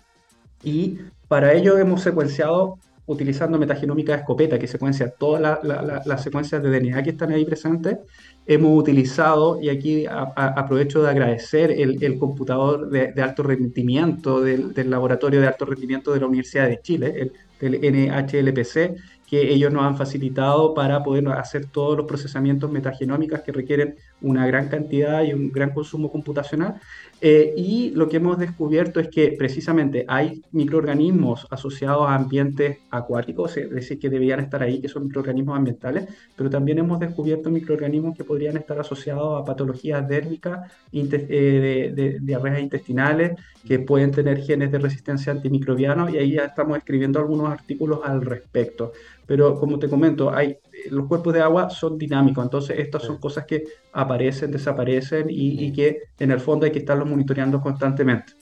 Y 0.63 0.99
para 1.29 1.53
ello 1.55 1.79
hemos 1.79 2.03
secuenciado 2.03 2.79
utilizando 3.07 3.59
metagenómica 3.59 4.13
de 4.13 4.19
escopeta, 4.21 4.59
que 4.59 4.69
secuencia 4.69 5.11
todas 5.11 5.59
las 5.63 6.23
secuencias 6.23 6.63
de 6.63 6.71
DNA 6.71 7.03
que 7.03 7.11
están 7.11 7.33
ahí 7.33 7.45
presentes. 7.45 7.99
Hemos 8.47 8.79
utilizado, 8.79 9.61
y 9.61 9.69
aquí 9.69 10.07
aprovecho 10.09 11.03
de 11.03 11.11
agradecer 11.11 11.73
el, 11.73 12.19
computador 12.19 12.89
de, 12.89 13.21
alto 13.21 13.43
rendimiento 13.43 14.41
del, 14.41 14.73
del, 14.75 14.91
laboratorio 14.91 15.41
de 15.41 15.49
alto 15.49 15.65
rendimiento 15.65 16.13
de 16.13 16.21
la 16.21 16.27
Universidad 16.27 16.69
de 16.69 16.81
Chile, 16.81 17.15
el, 17.17 17.33
del 17.61 17.81
NHLPC, 17.81 18.97
que 19.31 19.53
ellos 19.53 19.73
nos 19.73 19.85
han 19.85 19.97
facilitado 19.97 20.75
para 20.75 21.05
poder 21.05 21.29
hacer 21.29 21.67
todos 21.67 21.97
los 21.97 22.05
procesamientos 22.05 22.69
metagenómicos 22.69 23.43
que 23.43 23.53
requieren 23.53 23.95
una 24.21 24.45
gran 24.45 24.69
cantidad 24.69 25.23
y 25.23 25.33
un 25.33 25.53
gran 25.53 25.73
consumo 25.73 26.11
computacional. 26.11 26.81
Eh, 27.23 27.53
y 27.55 27.91
lo 27.91 28.09
que 28.09 28.17
hemos 28.17 28.39
descubierto 28.39 28.99
es 28.99 29.09
que 29.09 29.35
precisamente 29.37 30.07
hay 30.09 30.43
microorganismos 30.53 31.47
asociados 31.51 32.09
a 32.09 32.15
ambientes 32.15 32.79
acuáticos, 32.91 33.59
es 33.59 33.71
decir, 33.71 33.99
que 33.99 34.09
deberían 34.09 34.41
estar 34.41 34.63
ahí, 34.63 34.81
que 34.81 34.89
son 34.89 35.05
microorganismos 35.05 35.57
ambientales, 35.57 36.09
pero 36.35 36.49
también 36.49 36.79
hemos 36.79 36.99
descubierto 36.99 37.51
microorganismos 37.51 38.17
que 38.17 38.25
podrían 38.25 38.57
estar 38.57 38.81
asociados 38.81 39.41
a 39.41 39.45
patologías 39.45 40.09
dérmicas, 40.09 40.73
eh, 40.93 41.93
de, 41.95 42.19
diarreas 42.21 42.61
intestinales, 42.61 43.33
que 43.67 43.79
pueden 43.79 44.13
tener 44.13 44.39
genes 44.39 44.73
de 44.73 44.79
resistencia 44.79 45.33
antimicrobianos, 45.33 46.13
y 46.15 46.17
ahí 46.17 46.33
ya 46.33 46.45
estamos 46.47 46.79
escribiendo 46.79 47.19
algunos 47.19 47.51
artículos 47.51 48.01
al 48.03 48.23
respecto. 48.23 48.93
Pero 49.27 49.61
como 49.61 49.79
te 49.79 49.89
comento, 49.89 50.31
hay, 50.35 50.57
los 50.91 51.07
cuerpos 51.07 51.35
de 51.35 51.41
agua 51.41 51.71
son 51.71 51.99
dinámicos, 51.99 52.45
entonces 52.45 52.79
estas 52.79 53.03
son 53.03 53.19
cosas 53.19 53.45
que 53.47 53.65
aparecen, 53.93 54.51
desaparecen 54.51 55.27
y, 55.29 55.73
que 55.73 55.99
en 56.19 56.31
el 56.31 56.41
fondo 56.41 56.67
hay 56.67 56.73
que 56.73 56.81
estarlos 56.81 57.09
monitoreando 57.09 57.61
constantemente. 57.61 58.33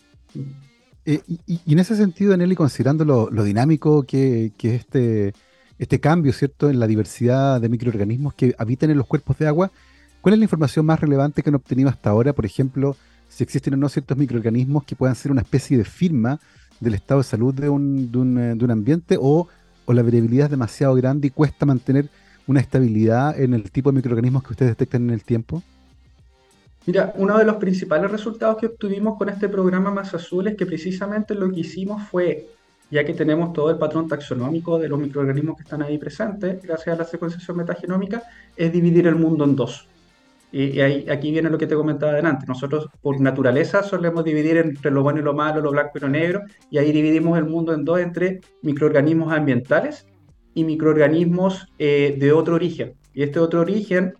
Eh, 1.04 1.20
y, 1.46 1.72
en 1.72 1.78
ese 1.78 1.96
sentido, 1.96 2.36
Nelly, 2.36 2.54
considerando 2.54 3.04
lo, 3.04 3.44
dinámico 3.44 4.02
que, 4.02 4.52
es 4.58 4.74
este, 4.74 5.32
este 5.78 6.00
cambio, 6.00 6.32
¿cierto?, 6.32 6.70
en 6.70 6.78
la 6.78 6.86
diversidad 6.86 7.60
de 7.60 7.68
microorganismos 7.68 8.34
que 8.34 8.54
habitan 8.58 8.90
en 8.90 8.98
los 8.98 9.06
cuerpos 9.06 9.38
de 9.38 9.46
agua, 9.46 9.70
¿cuál 10.20 10.34
es 10.34 10.38
la 10.38 10.44
información 10.44 10.86
más 10.86 11.00
relevante 11.00 11.42
que 11.42 11.50
han 11.50 11.56
obtenido 11.56 11.88
hasta 11.88 12.10
ahora? 12.10 12.32
Por 12.32 12.46
ejemplo, 12.46 12.96
si 13.28 13.44
existen 13.44 13.74
o 13.74 13.76
no 13.76 13.88
ciertos 13.88 14.16
microorganismos 14.16 14.84
que 14.84 14.96
puedan 14.96 15.16
ser 15.16 15.32
una 15.32 15.42
especie 15.42 15.76
de 15.76 15.84
firma 15.84 16.40
del 16.80 16.94
estado 16.94 17.20
de 17.20 17.24
salud 17.24 17.54
de 17.54 17.68
un, 17.68 18.12
de 18.12 18.18
un, 18.18 18.58
de 18.58 18.64
un 18.64 18.70
ambiente 18.70 19.16
o 19.20 19.48
o 19.88 19.94
la 19.94 20.02
variabilidad 20.02 20.44
es 20.44 20.50
demasiado 20.50 20.94
grande 20.94 21.28
y 21.28 21.30
cuesta 21.30 21.64
mantener 21.64 22.10
una 22.48 22.60
estabilidad 22.60 23.38
en 23.38 23.54
el 23.54 23.70
tipo 23.70 23.92
de 23.92 23.96
microorganismos 23.96 24.42
que 24.42 24.52
ustedes 24.52 24.72
detectan 24.72 25.04
en 25.04 25.10
el 25.10 25.22
tiempo? 25.22 25.62
Mira, 26.86 27.12
uno 27.16 27.36
de 27.36 27.44
los 27.44 27.56
principales 27.56 28.10
resultados 28.10 28.56
que 28.56 28.66
obtuvimos 28.66 29.18
con 29.18 29.28
este 29.28 29.48
programa 29.48 29.90
Más 29.90 30.14
Azul 30.14 30.48
es 30.48 30.56
que 30.56 30.64
precisamente 30.64 31.34
lo 31.34 31.52
que 31.52 31.60
hicimos 31.60 32.02
fue, 32.08 32.48
ya 32.90 33.04
que 33.04 33.12
tenemos 33.12 33.52
todo 33.52 33.70
el 33.70 33.76
patrón 33.76 34.08
taxonómico 34.08 34.78
de 34.78 34.88
los 34.88 34.98
microorganismos 34.98 35.56
que 35.56 35.64
están 35.64 35.82
ahí 35.82 35.98
presentes, 35.98 36.62
gracias 36.62 36.96
a 36.96 36.98
la 36.98 37.04
secuenciación 37.04 37.58
metagenómica, 37.58 38.22
es 38.56 38.72
dividir 38.72 39.06
el 39.06 39.16
mundo 39.16 39.44
en 39.44 39.54
dos. 39.54 39.86
Y, 40.50 40.80
aquí 40.80 41.30
viene 41.30 41.50
lo 41.50 41.58
que 41.58 41.66
te 41.66 41.74
comentaba 41.74 42.12
adelante. 42.12 42.46
Nosotros, 42.48 42.88
por 43.02 43.20
naturaleza, 43.20 43.82
solemos 43.82 44.24
dividir 44.24 44.56
entre 44.56 44.90
lo 44.90 45.02
bueno 45.02 45.20
y 45.20 45.22
lo 45.22 45.34
malo, 45.34 45.60
lo 45.60 45.72
blanco 45.72 45.98
y 45.98 46.00
lo 46.00 46.08
negro, 46.08 46.40
y 46.70 46.78
ahí 46.78 46.90
dividimos 46.90 47.36
el 47.36 47.44
mundo 47.44 47.74
en 47.74 47.84
dos 47.84 48.00
entre 48.00 48.40
microorganismos 48.62 49.30
ambientales 49.30 50.06
y 50.58 50.64
microorganismos 50.64 51.68
eh, 51.78 52.16
de 52.18 52.32
otro 52.32 52.56
origen. 52.56 52.94
Y 53.14 53.22
este 53.22 53.38
otro 53.38 53.60
origen 53.60 54.14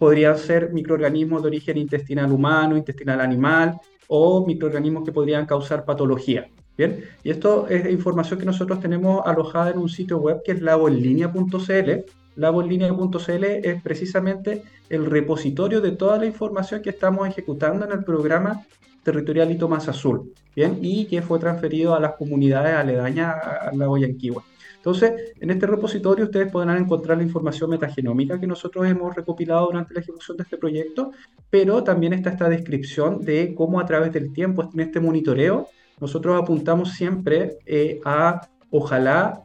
podrían 0.00 0.36
ser 0.36 0.72
microorganismos 0.72 1.42
de 1.42 1.48
origen 1.48 1.78
intestinal 1.78 2.32
humano, 2.32 2.76
intestinal 2.76 3.20
animal 3.20 3.78
o 4.08 4.44
microorganismos 4.44 5.04
que 5.04 5.12
podrían 5.12 5.46
causar 5.46 5.84
patología. 5.84 6.48
Bien, 6.76 7.04
y 7.22 7.30
esto 7.30 7.68
es 7.68 7.88
información 7.88 8.40
que 8.40 8.46
nosotros 8.46 8.80
tenemos 8.80 9.24
alojada 9.24 9.70
en 9.70 9.78
un 9.78 9.88
sitio 9.88 10.18
web 10.18 10.42
que 10.44 10.52
es 10.52 10.60
laboenlinea.cl. 10.60 11.90
Laboenlinea.cl 12.34 13.44
es 13.44 13.82
precisamente 13.82 14.62
el 14.90 15.06
repositorio 15.06 15.80
de 15.80 15.92
toda 15.92 16.18
la 16.18 16.26
información 16.26 16.82
que 16.82 16.90
estamos 16.90 17.28
ejecutando 17.28 17.86
en 17.86 17.92
el 17.92 18.02
programa 18.02 18.66
territorial 19.04 19.52
Hito 19.52 19.68
Más 19.68 19.88
Azul, 19.88 20.32
bien, 20.56 20.80
y 20.82 21.06
que 21.06 21.22
fue 21.22 21.38
transferido 21.38 21.94
a 21.94 22.00
las 22.00 22.14
comunidades 22.16 22.74
aledañas 22.74 23.36
al 23.62 23.78
lago 23.78 23.96
Yanquihue. 23.96 24.42
Entonces, 24.86 25.34
en 25.40 25.50
este 25.50 25.66
repositorio 25.66 26.26
ustedes 26.26 26.48
podrán 26.52 26.76
encontrar 26.76 27.18
la 27.18 27.24
información 27.24 27.70
metagenómica 27.70 28.38
que 28.38 28.46
nosotros 28.46 28.86
hemos 28.86 29.16
recopilado 29.16 29.66
durante 29.66 29.92
la 29.92 29.98
ejecución 29.98 30.36
de 30.36 30.44
este 30.44 30.58
proyecto, 30.58 31.10
pero 31.50 31.82
también 31.82 32.12
está 32.12 32.30
esta 32.30 32.48
descripción 32.48 33.24
de 33.24 33.52
cómo 33.56 33.80
a 33.80 33.84
través 33.84 34.12
del 34.12 34.32
tiempo, 34.32 34.70
en 34.72 34.78
este 34.78 35.00
monitoreo, 35.00 35.66
nosotros 36.00 36.40
apuntamos 36.40 36.92
siempre 36.92 37.58
eh, 37.66 38.00
a, 38.04 38.42
ojalá, 38.70 39.42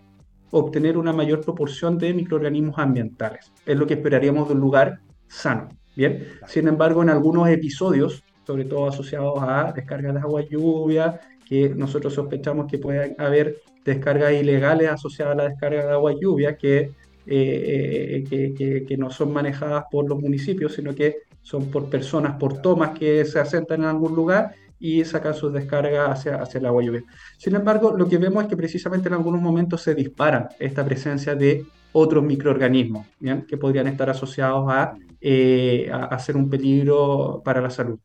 obtener 0.51 0.95
una 0.95 1.11
mayor 1.11 1.41
proporción 1.41 1.97
de 1.97 2.13
microorganismos 2.13 2.77
ambientales. 2.77 3.51
Es 3.65 3.75
lo 3.75 3.87
que 3.87 3.95
esperaríamos 3.95 4.47
de 4.47 4.53
un 4.53 4.59
lugar 4.59 4.99
sano. 5.27 5.69
Bien, 5.95 6.23
sin 6.45 6.67
embargo, 6.67 7.01
en 7.01 7.09
algunos 7.09 7.49
episodios, 7.49 8.23
sobre 8.45 8.65
todo 8.65 8.89
asociados 8.89 9.39
a 9.41 9.73
descargas 9.75 10.13
de 10.13 10.19
agua 10.19 10.43
lluvia, 10.47 11.19
que 11.43 11.69
nosotros 11.69 12.13
sospechamos 12.13 12.67
que 12.67 12.77
puede 12.77 13.15
haber 13.17 13.57
descargas 13.83 14.33
ilegales 14.33 14.89
asociadas 14.89 15.33
a 15.33 15.37
la 15.37 15.49
descarga 15.49 15.85
de 15.85 15.91
agua 15.91 16.13
y 16.13 16.21
lluvia 16.21 16.55
que, 16.55 16.91
eh, 17.25 18.23
eh, 18.29 18.85
que, 18.87 18.97
no 18.97 19.09
son 19.09 19.33
manejadas 19.33 19.85
por 19.91 20.07
los 20.07 20.19
municipios, 20.19 20.73
sino 20.73 20.93
que 20.93 21.17
son 21.41 21.71
por 21.71 21.89
personas, 21.89 22.37
por 22.37 22.61
tomas 22.61 22.97
que 22.97 23.25
se 23.25 23.39
asentan 23.39 23.81
en 23.81 23.87
algún 23.87 24.15
lugar 24.15 24.53
y 24.79 25.03
sacan 25.05 25.33
sus 25.33 25.53
descargas 25.53 26.09
hacia, 26.09 26.35
hacia 26.41 26.59
el 26.59 26.65
agua 26.65 26.83
lluvia. 26.83 27.03
Sin 27.37 27.55
embargo, 27.55 27.95
lo 27.95 28.07
que 28.07 28.17
vemos 28.17 28.43
es 28.43 28.49
que 28.49 28.57
precisamente 28.57 29.07
en 29.07 29.13
algunos 29.13 29.41
momentos 29.41 29.81
se 29.81 29.95
dispara 29.95 30.49
esta 30.59 30.83
presencia 30.85 31.35
de 31.35 31.65
otros 31.93 32.23
microorganismos 32.23 33.05
que 33.47 33.57
podrían 33.57 33.87
estar 33.87 34.09
asociados 34.09 34.65
a, 34.69 34.93
eh, 35.19 35.89
a, 35.91 36.17
ser 36.19 36.37
un 36.37 36.49
peligro 36.49 37.41
para 37.43 37.61
la 37.61 37.69
salud. 37.69 37.99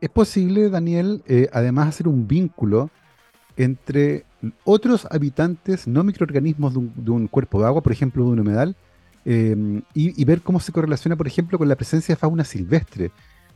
¿Es 0.00 0.08
posible, 0.10 0.70
Daniel, 0.70 1.22
además 1.52 1.88
hacer 1.88 2.08
un 2.08 2.26
vínculo 2.26 2.90
entre 3.56 4.24
otros 4.64 5.06
habitantes, 5.10 5.86
no 5.86 6.04
microorganismos 6.04 6.74
de 6.74 7.10
un, 7.10 7.28
cuerpo 7.28 7.60
de 7.60 7.66
agua, 7.66 7.82
por 7.82 7.92
ejemplo, 7.92 8.24
de 8.24 8.30
un 8.30 8.40
humedal, 8.40 8.76
eh, 9.24 9.82
y, 9.94 10.24
ver 10.24 10.42
cómo 10.42 10.60
se 10.60 10.72
correlaciona, 10.72 11.16
por 11.16 11.26
ejemplo, 11.26 11.56
con 11.58 11.68
la 11.68 11.76
presencia 11.76 12.14
de 12.14 12.18
fauna 12.18 12.44
silvestre. 12.44 13.10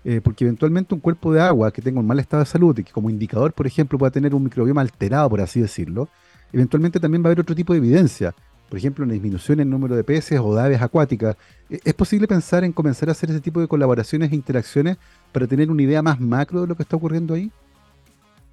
Eh, 0.05 0.21
porque 0.23 0.45
eventualmente 0.45 0.95
un 0.95 1.01
cuerpo 1.01 1.33
de 1.33 1.41
agua 1.41 1.73
que 1.73 1.83
tenga 1.83 1.99
un 1.99 2.07
mal 2.07 2.21
estado 2.21 2.43
de 2.43 2.49
salud 2.49 2.79
y 2.79 2.85
que 2.85 2.93
como 2.93 3.11
indicador, 3.11 3.53
por 3.53 3.67
ejemplo, 3.67 3.99
pueda 3.99 4.11
tener 4.11 4.35
un 4.35 4.45
microbioma 4.45 4.81
alterado, 4.81 5.29
por 5.29 5.41
así 5.41 5.61
decirlo, 5.61 6.09
eventualmente 6.53 7.01
también 7.01 7.23
va 7.23 7.27
a 7.27 7.29
haber 7.29 7.41
otro 7.41 7.55
tipo 7.55 7.73
de 7.73 7.79
evidencia. 7.79 8.35
Por 8.69 8.79
ejemplo, 8.79 9.05
una 9.05 9.15
disminución 9.15 9.61
en 9.61 9.69
el 9.69 9.71
número 9.71 9.97
de 9.97 10.05
peces 10.05 10.39
o 10.41 10.55
de 10.55 10.63
aves 10.63 10.81
acuáticas. 10.81 11.37
Eh, 11.69 11.81
¿Es 11.85 11.95
posible 11.95 12.29
pensar 12.29 12.65
en 12.65 12.73
comenzar 12.73 13.09
a 13.09 13.13
hacer 13.13 13.31
ese 13.31 13.41
tipo 13.41 13.61
de 13.61 13.67
colaboraciones 13.67 14.31
e 14.31 14.35
interacciones 14.35 14.99
para 15.33 15.47
tener 15.47 15.71
una 15.71 15.83
idea 15.83 16.03
más 16.03 16.21
macro 16.21 16.61
de 16.61 16.69
lo 16.69 16.77
que 16.77 16.85
está 16.85 16.97
ocurriendo 16.97 17.35
ahí? 17.35 17.51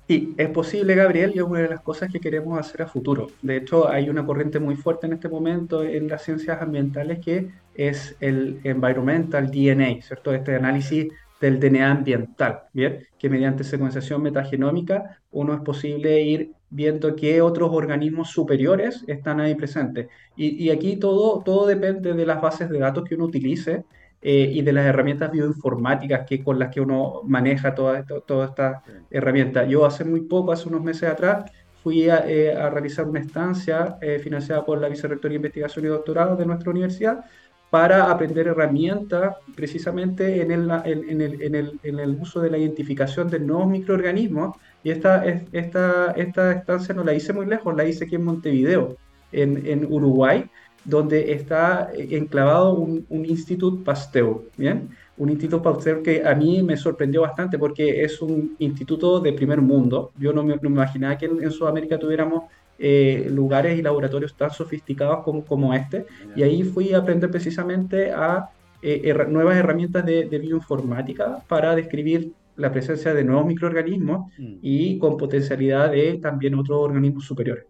Sí, 0.07 0.35
es 0.37 0.49
posible, 0.49 0.93
Gabriel, 0.93 1.31
y 1.33 1.39
es 1.39 1.43
una 1.43 1.61
de 1.61 1.69
las 1.69 1.81
cosas 1.81 2.11
que 2.11 2.19
queremos 2.19 2.59
hacer 2.59 2.83
a 2.83 2.87
futuro. 2.87 3.27
De 3.41 3.57
hecho, 3.57 3.89
hay 3.89 4.07
una 4.07 4.23
corriente 4.23 4.59
muy 4.59 4.75
fuerte 4.75 5.07
en 5.07 5.13
este 5.13 5.29
momento 5.29 5.83
en 5.83 6.07
las 6.07 6.23
ciencias 6.23 6.61
ambientales 6.61 7.19
que 7.19 7.49
es 7.73 8.15
el 8.19 8.59
Environmental 8.63 9.49
DNA, 9.49 10.03
¿cierto? 10.03 10.31
Este 10.31 10.53
análisis 10.53 11.07
del 11.41 11.59
DNA 11.59 11.89
ambiental, 11.89 12.65
¿bien? 12.71 12.99
Que 13.17 13.31
mediante 13.31 13.63
secuenciación 13.63 14.21
metagenómica 14.21 15.21
uno 15.31 15.55
es 15.55 15.61
posible 15.61 16.21
ir 16.21 16.51
viendo 16.69 17.15
qué 17.15 17.41
otros 17.41 17.71
organismos 17.73 18.29
superiores 18.29 19.03
están 19.07 19.39
ahí 19.39 19.55
presentes. 19.55 20.07
Y, 20.35 20.63
y 20.63 20.69
aquí 20.69 20.97
todo, 20.97 21.41
todo 21.43 21.65
depende 21.65 22.13
de 22.13 22.25
las 22.27 22.41
bases 22.41 22.69
de 22.69 22.77
datos 22.77 23.05
que 23.05 23.15
uno 23.15 23.25
utilice 23.25 23.85
eh, 24.27 24.49
y 24.53 24.63
de 24.63 24.73
las 24.73 24.87
herramientas 24.87 25.31
bioinformáticas 25.31 26.25
que, 26.27 26.43
con 26.43 26.57
las 26.57 26.73
que 26.73 26.81
uno 26.81 27.21
maneja 27.25 27.75
toda, 27.75 28.03
toda 28.03 28.47
esta 28.47 28.81
herramienta. 29.11 29.65
Yo 29.65 29.85
hace 29.85 30.03
muy 30.03 30.21
poco, 30.21 30.51
hace 30.51 30.67
unos 30.67 30.81
meses 30.81 31.07
atrás, 31.07 31.45
fui 31.83 32.09
a, 32.09 32.23
eh, 32.27 32.51
realizar 32.71 33.07
una 33.07 33.19
estancia 33.19 33.97
eh, 34.01 34.17
financiada 34.17 34.65
por 34.65 34.81
la 34.81 34.89
Vicerrectoría 34.89 35.35
de 35.35 35.35
Investigación 35.35 35.85
y 35.85 35.89
Doctorado 35.89 36.35
de 36.35 36.43
nuestra 36.47 36.71
universidad 36.71 37.23
para 37.69 38.09
aprender 38.09 38.47
herramientas 38.47 39.35
precisamente 39.55 40.41
en 40.41 40.49
el, 40.49 40.71
en, 40.71 41.21
el, 41.21 41.41
en, 41.43 41.53
el, 41.53 41.79
en 41.83 41.99
el, 41.99 42.17
uso 42.19 42.41
de 42.41 42.49
la 42.49 42.57
identificación 42.57 43.29
de 43.29 43.37
nuevos 43.37 43.67
microorganismos. 43.67 44.57
Y 44.83 44.89
esta, 44.89 45.23
esta, 45.23 46.13
esta 46.13 46.51
estancia 46.51 46.95
no 46.95 47.03
la 47.03 47.13
hice 47.13 47.31
muy 47.31 47.45
lejos, 47.45 47.75
la 47.75 47.85
hice 47.85 48.05
aquí 48.05 48.15
en 48.15 48.25
Montevideo, 48.25 48.97
en, 49.31 49.67
en 49.67 49.85
Uruguay, 49.85 50.49
donde 50.85 51.33
está 51.33 51.89
enclavado 51.95 52.73
un, 52.75 53.05
un 53.09 53.25
Instituto 53.25 53.83
Pasteur, 53.83 54.41
¿bien? 54.55 54.89
Un 55.17 55.29
Instituto 55.29 55.61
Pasteur 55.63 56.03
que 56.03 56.23
a 56.23 56.35
mí 56.35 56.61
me 56.61 56.77
sorprendió 56.77 57.21
bastante 57.21 57.57
porque 57.57 58.03
es 58.03 58.21
un 58.21 58.55
instituto 58.59 59.19
de 59.19 59.33
primer 59.33 59.61
mundo. 59.61 60.11
Yo 60.17 60.31
no 60.31 60.43
me, 60.43 60.55
imaginaba 60.61 61.17
que 61.17 61.25
en, 61.25 61.51
Sudamérica 61.51 61.97
tuviéramos 61.97 62.43
eh, 62.77 63.27
lugares 63.31 63.79
y 63.79 63.81
laboratorios 63.81 64.35
tan 64.35 64.51
sofisticados 64.51 65.23
como, 65.23 65.43
como 65.43 65.73
este. 65.73 66.05
Y 66.35 66.43
ahí 66.43 66.63
fui 66.63 66.93
a 66.93 66.99
aprender 66.99 67.31
precisamente 67.31 68.11
a 68.11 68.49
eh, 68.81 69.13
nuevas 69.27 69.57
herramientas 69.57 70.05
de, 70.05 70.25
de, 70.25 70.37
bioinformática 70.37 71.39
para 71.47 71.75
describir 71.75 72.31
la 72.57 72.71
presencia 72.71 73.13
de 73.13 73.23
nuevos 73.23 73.47
microorganismos 73.47 74.31
mm. 74.37 74.57
y 74.61 74.99
con 74.99 75.17
potencialidad 75.17 75.91
de 75.91 76.19
también 76.21 76.55
otros 76.55 76.77
organismos 76.79 77.25
superiores 77.25 77.65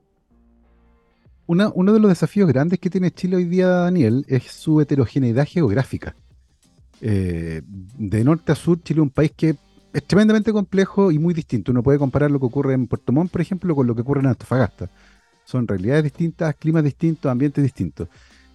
uno 1.48 1.94
de 1.94 2.00
los 2.00 2.10
desafíos 2.10 2.48
grandes 2.48 2.80
que 2.80 2.90
tiene 2.90 3.12
Chile 3.12 3.38
hoy 3.38 3.46
día, 3.46 3.68
Daniel, 3.68 4.26
es 4.28 4.44
su 4.44 4.82
heterogeneidad 4.82 5.48
geográfica. 5.48 6.16
Eh, 7.02 7.62
de 7.66 8.24
norte 8.24 8.52
a 8.52 8.56
sur, 8.56 8.82
Chile 8.82 9.00
es 9.00 9.04
un 9.04 9.10
país 9.10 9.32
que 9.36 9.56
es 9.94 10.04
tremendamente 10.06 10.52
complejo 10.52 11.12
y 11.12 11.20
muy 11.20 11.34
distinto. 11.34 11.72
Uno 11.72 11.84
puede 11.84 12.00
comparar 12.00 12.32
lo 12.32 12.40
que 12.40 12.46
ocurre 12.46 12.74
en 12.74 12.88
Puerto 12.88 13.12
Montt, 13.12 13.32
por 13.32 13.42
ejemplo, 13.42 13.76
con 13.76 13.88
lo 13.88 13.96
que 13.96 14.02
ocurre 14.02 14.22
en 14.22 14.28
Antofagasta. 14.28 14.90
Son 15.46 15.68
realidades 15.68 16.04
distintas, 16.04 16.56
climas 16.56 16.84
distintos, 16.84 17.32
ambientes 17.32 17.64
distintos. 17.64 18.08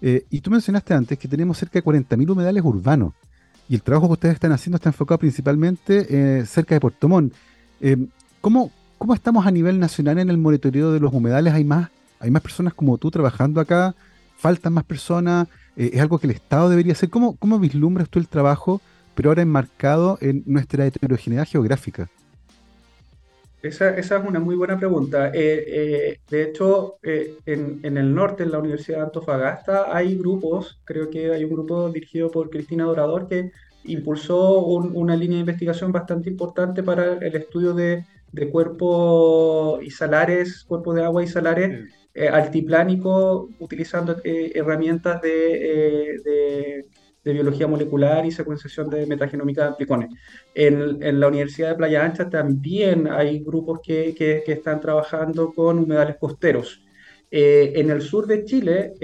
Eh, 0.03 0.26
y 0.30 0.41
tú 0.41 0.51
mencionaste 0.51 0.95
antes 0.95 1.18
que 1.18 1.28
tenemos 1.28 1.59
cerca 1.59 1.78
de 1.78 1.84
40.000 1.84 2.30
humedales 2.30 2.64
urbanos. 2.64 3.14
Y 3.68 3.76
el 3.76 3.82
trabajo 3.82 4.09
que 4.09 4.14
ustedes 4.14 4.34
están 4.34 4.53
haciendo 4.53 4.76
está 4.76 4.88
enfocado 4.88 5.18
principalmente 5.18 6.07
eh, 6.41 6.47
cerca 6.47 6.74
de 6.74 6.80
Puerto 6.80 7.09
Montt. 7.09 7.34
¿cómo, 8.41 8.70
¿Cómo 8.99 9.14
estamos 9.14 9.47
a 9.47 9.51
nivel 9.51 9.78
nacional 9.78 10.18
en 10.18 10.28
el 10.28 10.36
monitoreo 10.36 10.93
de 10.93 11.01
los 11.01 11.14
humedales? 11.14 11.55
¿Hay 11.55 11.64
más 11.64 11.88
hay 12.20 12.30
más 12.30 12.42
personas 12.42 12.74
como 12.74 12.98
tú 12.98 13.10
trabajando 13.10 13.60
acá, 13.60 13.94
faltan 14.36 14.74
más 14.74 14.84
personas, 14.84 15.48
eh, 15.76 15.90
es 15.94 16.00
algo 16.00 16.18
que 16.18 16.26
el 16.26 16.32
Estado 16.32 16.68
debería 16.68 16.92
hacer. 16.92 17.08
¿Cómo, 17.08 17.36
¿Cómo 17.36 17.58
vislumbras 17.58 18.08
tú 18.08 18.18
el 18.18 18.28
trabajo, 18.28 18.80
pero 19.14 19.30
ahora 19.30 19.42
enmarcado 19.42 20.18
en 20.20 20.42
nuestra 20.46 20.86
heterogeneidad 20.86 21.48
geográfica? 21.48 22.08
Esa, 23.62 23.96
esa, 23.96 24.18
es 24.18 24.24
una 24.26 24.40
muy 24.40 24.54
buena 24.54 24.78
pregunta. 24.78 25.28
Eh, 25.28 25.64
eh, 25.66 26.20
de 26.30 26.42
hecho, 26.44 26.96
en, 27.02 27.80
en, 27.82 27.96
el 27.98 28.14
norte, 28.14 28.42
en 28.42 28.52
la 28.52 28.58
Universidad 28.58 28.98
de 28.98 29.04
Antofagasta, 29.04 29.94
hay 29.94 30.16
grupos, 30.16 30.80
creo 30.84 31.10
que 31.10 31.32
hay 31.32 31.44
un 31.44 31.50
grupo 31.50 31.90
dirigido 31.90 32.30
por 32.30 32.48
Cristina 32.48 32.84
Dorador 32.84 33.28
que 33.28 33.50
impulsó 33.84 34.60
una 34.60 35.16
línea 35.16 35.36
de 35.36 35.40
investigación 35.40 35.90
bastante 35.90 36.28
importante 36.30 36.82
para 36.82 37.14
el 37.14 37.34
estudio 37.34 37.72
de, 37.74 38.04
de 38.32 38.50
cuerpos 38.50 39.82
y 39.82 39.90
salares, 39.90 40.64
cuerpos 40.64 40.94
de 40.94 41.04
agua 41.04 41.22
y 41.22 41.26
salares 41.26 41.90
eh, 42.12 42.28
altiplánico 42.28 43.50
utilizando 43.61 44.16
eh, 44.24 44.52
herramientas 44.54 45.20
eh, 45.24 46.16
de, 46.24 47.32
biología 47.32 47.68
molecular 47.68 48.26
y 48.26 48.32
secuenciación 48.32 48.90
de 48.90 49.06
metagenómica 49.06 49.62
de 49.62 49.68
amplicones. 49.68 50.11
En, 50.52 51.20
la 51.20 51.28
Universidad 51.28 51.68
de 51.70 51.74
Playa 51.76 52.04
Ancha 52.04 52.28
también 52.28 53.06
hay 53.06 53.44
grupos 53.44 53.80
que, 53.84 54.42
están 54.46 54.80
trabajando 54.80 55.52
con 55.52 55.78
humedales 55.78 56.16
costeros. 56.16 56.82
Eh, 57.30 57.74
en 57.76 57.90
el 57.90 58.02
sur 58.02 58.26
de 58.26 58.44
Chile 58.44 58.94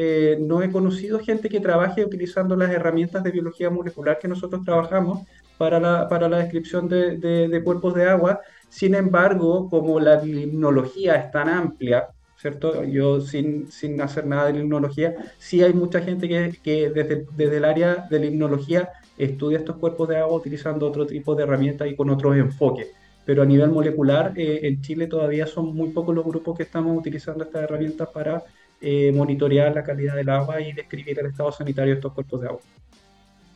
no 0.41 0.61
he 0.61 0.73
conocido 0.73 1.21
gente 1.21 1.49
que 1.49 1.61
trabaje 1.61 2.05
utilizando 2.05 2.57
las 2.57 2.73
herramientas 2.73 3.23
de 3.23 3.31
biología 3.31 3.71
molecular 3.71 4.19
que 4.19 4.27
nosotros 4.27 4.65
trabajamos 4.65 5.21
para 5.57 5.79
la, 5.79 6.09
para 6.09 6.29
la 6.29 6.39
descripción 6.39 6.89
de, 6.89 7.19
de, 7.19 7.63
cuerpos 7.63 7.95
de 7.95 8.09
agua. 8.09 8.41
Sin 8.69 8.97
embargo, 8.97 9.69
como 9.71 10.01
la 10.01 10.21
limnología 10.21 11.15
es 11.15 11.31
tan 11.31 11.49
amplia, 11.49 12.09
¿cierto? 12.37 12.85
Yo 12.85 13.21
sin, 13.21 13.71
sin 13.71 14.01
hacer 14.01 14.27
nada 14.27 14.47
de 14.47 14.59
limnología, 14.59 15.15
sí 15.39 15.63
hay 15.63 15.73
mucha 15.73 16.01
gente 16.01 16.29
que, 16.29 16.59
que 16.63 16.91
desde, 16.91 17.27
desde 17.37 17.57
el 17.57 17.65
área 17.65 18.07
de 18.11 18.19
limnología 18.19 18.91
estudia 19.17 19.59
estos 19.59 19.77
cuerpos 19.77 20.09
de 20.09 20.19
agua 20.19 20.37
utilizando 20.37 20.87
otro 20.87 21.07
tipo 21.07 21.35
de 21.35 21.45
herramientas 21.45 21.89
y 21.89 21.97
con 21.97 22.11
otros 22.11 22.37
enfoques 22.37 22.89
pero 23.27 23.43
a 23.43 23.45
nivel 23.45 23.71
molecular 23.71 24.33
eh, 24.37 24.61
en 24.63 24.81
Chile 24.81 25.09
todavía 25.09 25.47
son 25.47 25.75
muy 25.75 25.91
pocos 25.91 26.15
los 26.15 26.25
grupos 26.25 26.57
que 26.57 26.63
estamos 26.63 26.97
utilizando 26.97 27.45
estas 27.45 27.65
herramientas 27.65 28.09
para 28.15 28.43
eh, 28.81 29.13
monitorear 29.13 29.75
la 29.75 29.83
calidad 29.83 30.15
del 30.15 30.29
agua 30.29 30.61
y 30.61 30.73
describir 30.73 31.19
el 31.19 31.27
estado 31.27 31.51
sanitario 31.51 31.93
de 31.93 31.99
estos 31.99 32.13
cuerpos 32.13 32.41
de 32.41 32.47
agua. 32.47 32.61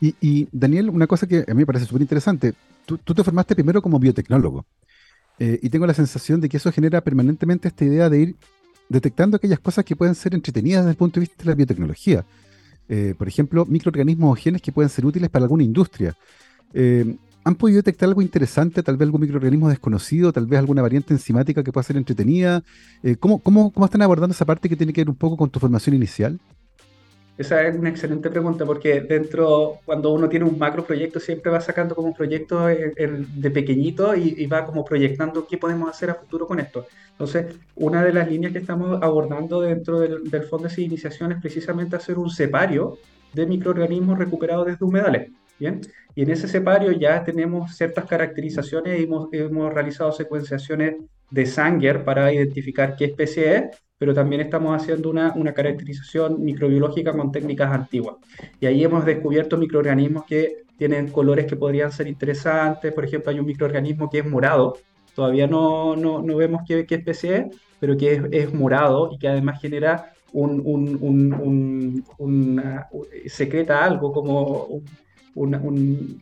Y, 0.03 0.49
Daniel, 0.51 0.89
una 0.89 1.07
cosa 1.07 1.26
que 1.26 1.45
a 1.47 1.53
mí 1.53 1.59
me 1.59 1.66
parece 1.66 1.85
súper 1.85 2.01
interesante, 2.01 2.55
tú, 2.87 2.97
te 2.97 3.22
formaste 3.22 3.55
primero 3.55 3.83
como 3.83 3.99
biotecnólogo 3.99 4.64
eh, 5.39 5.59
y 5.62 5.68
tengo 5.68 5.87
la 5.87 5.93
sensación 5.93 6.41
de 6.41 6.49
que 6.49 6.57
eso 6.57 6.72
genera 6.72 7.03
permanentemente 7.03 7.68
esta 7.68 7.85
idea 7.85 8.09
de 8.09 8.18
ir 8.18 8.37
detectando 8.91 9.38
aquellas 9.38 9.61
cosas 9.61 9.86
que 9.86 9.97
pueden 9.97 10.14
ser 10.14 10.34
entretenidas 10.34 10.82
desde 10.82 10.91
el 10.91 10.97
punto 10.99 11.18
de 11.18 11.20
vista 11.20 11.43
de 11.43 11.51
la 11.51 11.55
biotecnología. 11.55 12.24
por 13.16 13.28
ejemplo, 13.28 13.64
microorganismos 13.64 14.32
o 14.32 14.34
genes 14.34 14.61
que 14.61 14.72
pueden 14.72 14.91
ser 14.91 15.07
útiles 15.07 15.30
para 15.30 15.45
alguna 15.45 15.62
industria. 15.62 16.14
¿Han 17.43 17.55
podido 17.55 17.78
detectar 17.78 18.09
algo 18.09 18.20
interesante, 18.20 18.82
tal 18.82 18.97
vez 18.97 19.07
algún 19.07 19.22
microorganismo 19.22 19.68
desconocido, 19.68 20.32
tal 20.32 20.47
vez 20.47 20.59
alguna 20.59 20.82
variante 20.82 21.14
enzimática 21.14 21.64
que 21.64 21.72
pueda 21.72 21.84
ser 21.84 21.97
entretenida? 21.97 22.62
Eh, 23.03 23.16
¿cómo, 23.16 23.38
cómo, 23.38 23.70
cómo, 23.72 23.86
están 23.86 24.03
abordando 24.03 24.34
esa 24.34 24.45
parte 24.45 24.68
que 24.68 24.76
tiene 24.76 24.93
que 24.93 25.01
ver 25.01 25.09
un 25.09 25.16
poco 25.16 25.38
con 25.38 25.49
tu 25.49 25.59
formación 25.59 25.97
inicial? 25.97 26.38
Esa 27.41 27.66
es 27.66 27.74
una 27.74 27.88
excelente 27.88 28.28
pregunta 28.28 28.66
porque 28.66 29.01
dentro, 29.01 29.78
cuando 29.86 30.12
uno 30.12 30.28
tiene 30.28 30.45
un 30.45 30.59
macro 30.59 30.84
proyecto, 30.84 31.18
siempre 31.18 31.51
va 31.51 31.59
sacando 31.59 31.95
como 31.95 32.09
un 32.09 32.14
proyecto 32.14 32.66
de 32.66 33.51
pequeñito 33.51 34.14
y, 34.14 34.45
va 34.45 34.66
como 34.66 34.84
proyectando 34.84 35.47
qué 35.47 35.57
podemos 35.57 35.88
hacer 35.88 36.11
a 36.11 36.16
futuro 36.16 36.47
con 36.47 36.61
esto. 36.61 36.86
Entonces, 37.12 37.57
una 37.76 38.05
de 38.05 38.12
las 38.12 38.28
líneas 38.28 38.53
que 38.53 38.59
estamos 38.59 39.03
abordando 39.03 39.62
dentro 39.62 40.01
del, 40.01 40.24
del 40.24 40.43
Fondo 40.43 40.68
de 40.68 40.82
Iniciación 40.82 41.32
es 41.32 41.41
precisamente 41.41 41.97
hacer 41.97 42.18
un 42.18 42.28
separio 42.28 42.99
de 43.32 43.47
microorganismos 43.47 44.18
recuperados 44.18 44.66
desde 44.66 44.84
humedales. 44.84 45.30
¿bien? 45.59 45.80
Y 46.14 46.24
en 46.24 46.30
ese 46.32 46.47
separio 46.47 46.93
ya 46.93 47.24
tenemos 47.24 47.74
ciertas 47.74 48.05
caracterizaciones, 48.05 49.01
hemos, 49.01 49.32
hemos 49.32 49.72
realizado 49.72 50.12
secuenciaciones 50.12 50.97
de 51.31 51.47
Sanger 51.47 52.05
para 52.05 52.33
identificar 52.33 52.97
qué 52.97 53.07
especie 53.07 53.57
es, 53.57 53.62
pero 53.99 54.14
también 54.14 54.41
estamos 54.41 54.74
haciendo 54.81 55.11
una, 55.11 55.33
una, 55.35 55.53
caracterización 55.53 56.43
microbiológica 56.43 57.12
con 57.12 57.31
técnicas 57.31 57.70
antiguas. 57.70 58.16
Y 58.59 58.66
ahí 58.66 58.83
hemos 58.83 59.05
descubierto 59.05 59.59
microorganismos 59.59 60.24
que 60.24 60.62
tienen 60.78 61.11
colores 61.11 61.45
que 61.45 61.57
podrían 61.57 61.93
ser 61.93 62.07
interesantes. 62.09 62.93
Por 62.95 63.05
ejemplo, 63.05 63.31
hay 63.31 63.39
un 63.39 63.47
microorganismo 63.47 64.09
que 64.09 64.20
es 64.20 64.26
morado, 64.26 64.78
todavía 65.14 65.47
no, 65.47 65.97
no, 65.97 66.22
no 66.22 66.37
vemos 66.37 66.62
qué, 66.66 66.87
qué, 66.87 66.95
especie 66.95 67.37
es, 67.37 67.45
pero 67.78 67.97
que 67.97 68.14
es, 68.14 68.22
es, 68.31 68.55
morado 68.55 69.11
y 69.12 69.18
que 69.18 69.28
además 69.28 69.61
genera 69.61 70.12
un, 70.33 70.62
un, 70.64 72.05
un, 72.18 72.85
secreta 73.26 73.85
algo 73.85 74.12
como 74.12 74.83
una, 75.35 75.61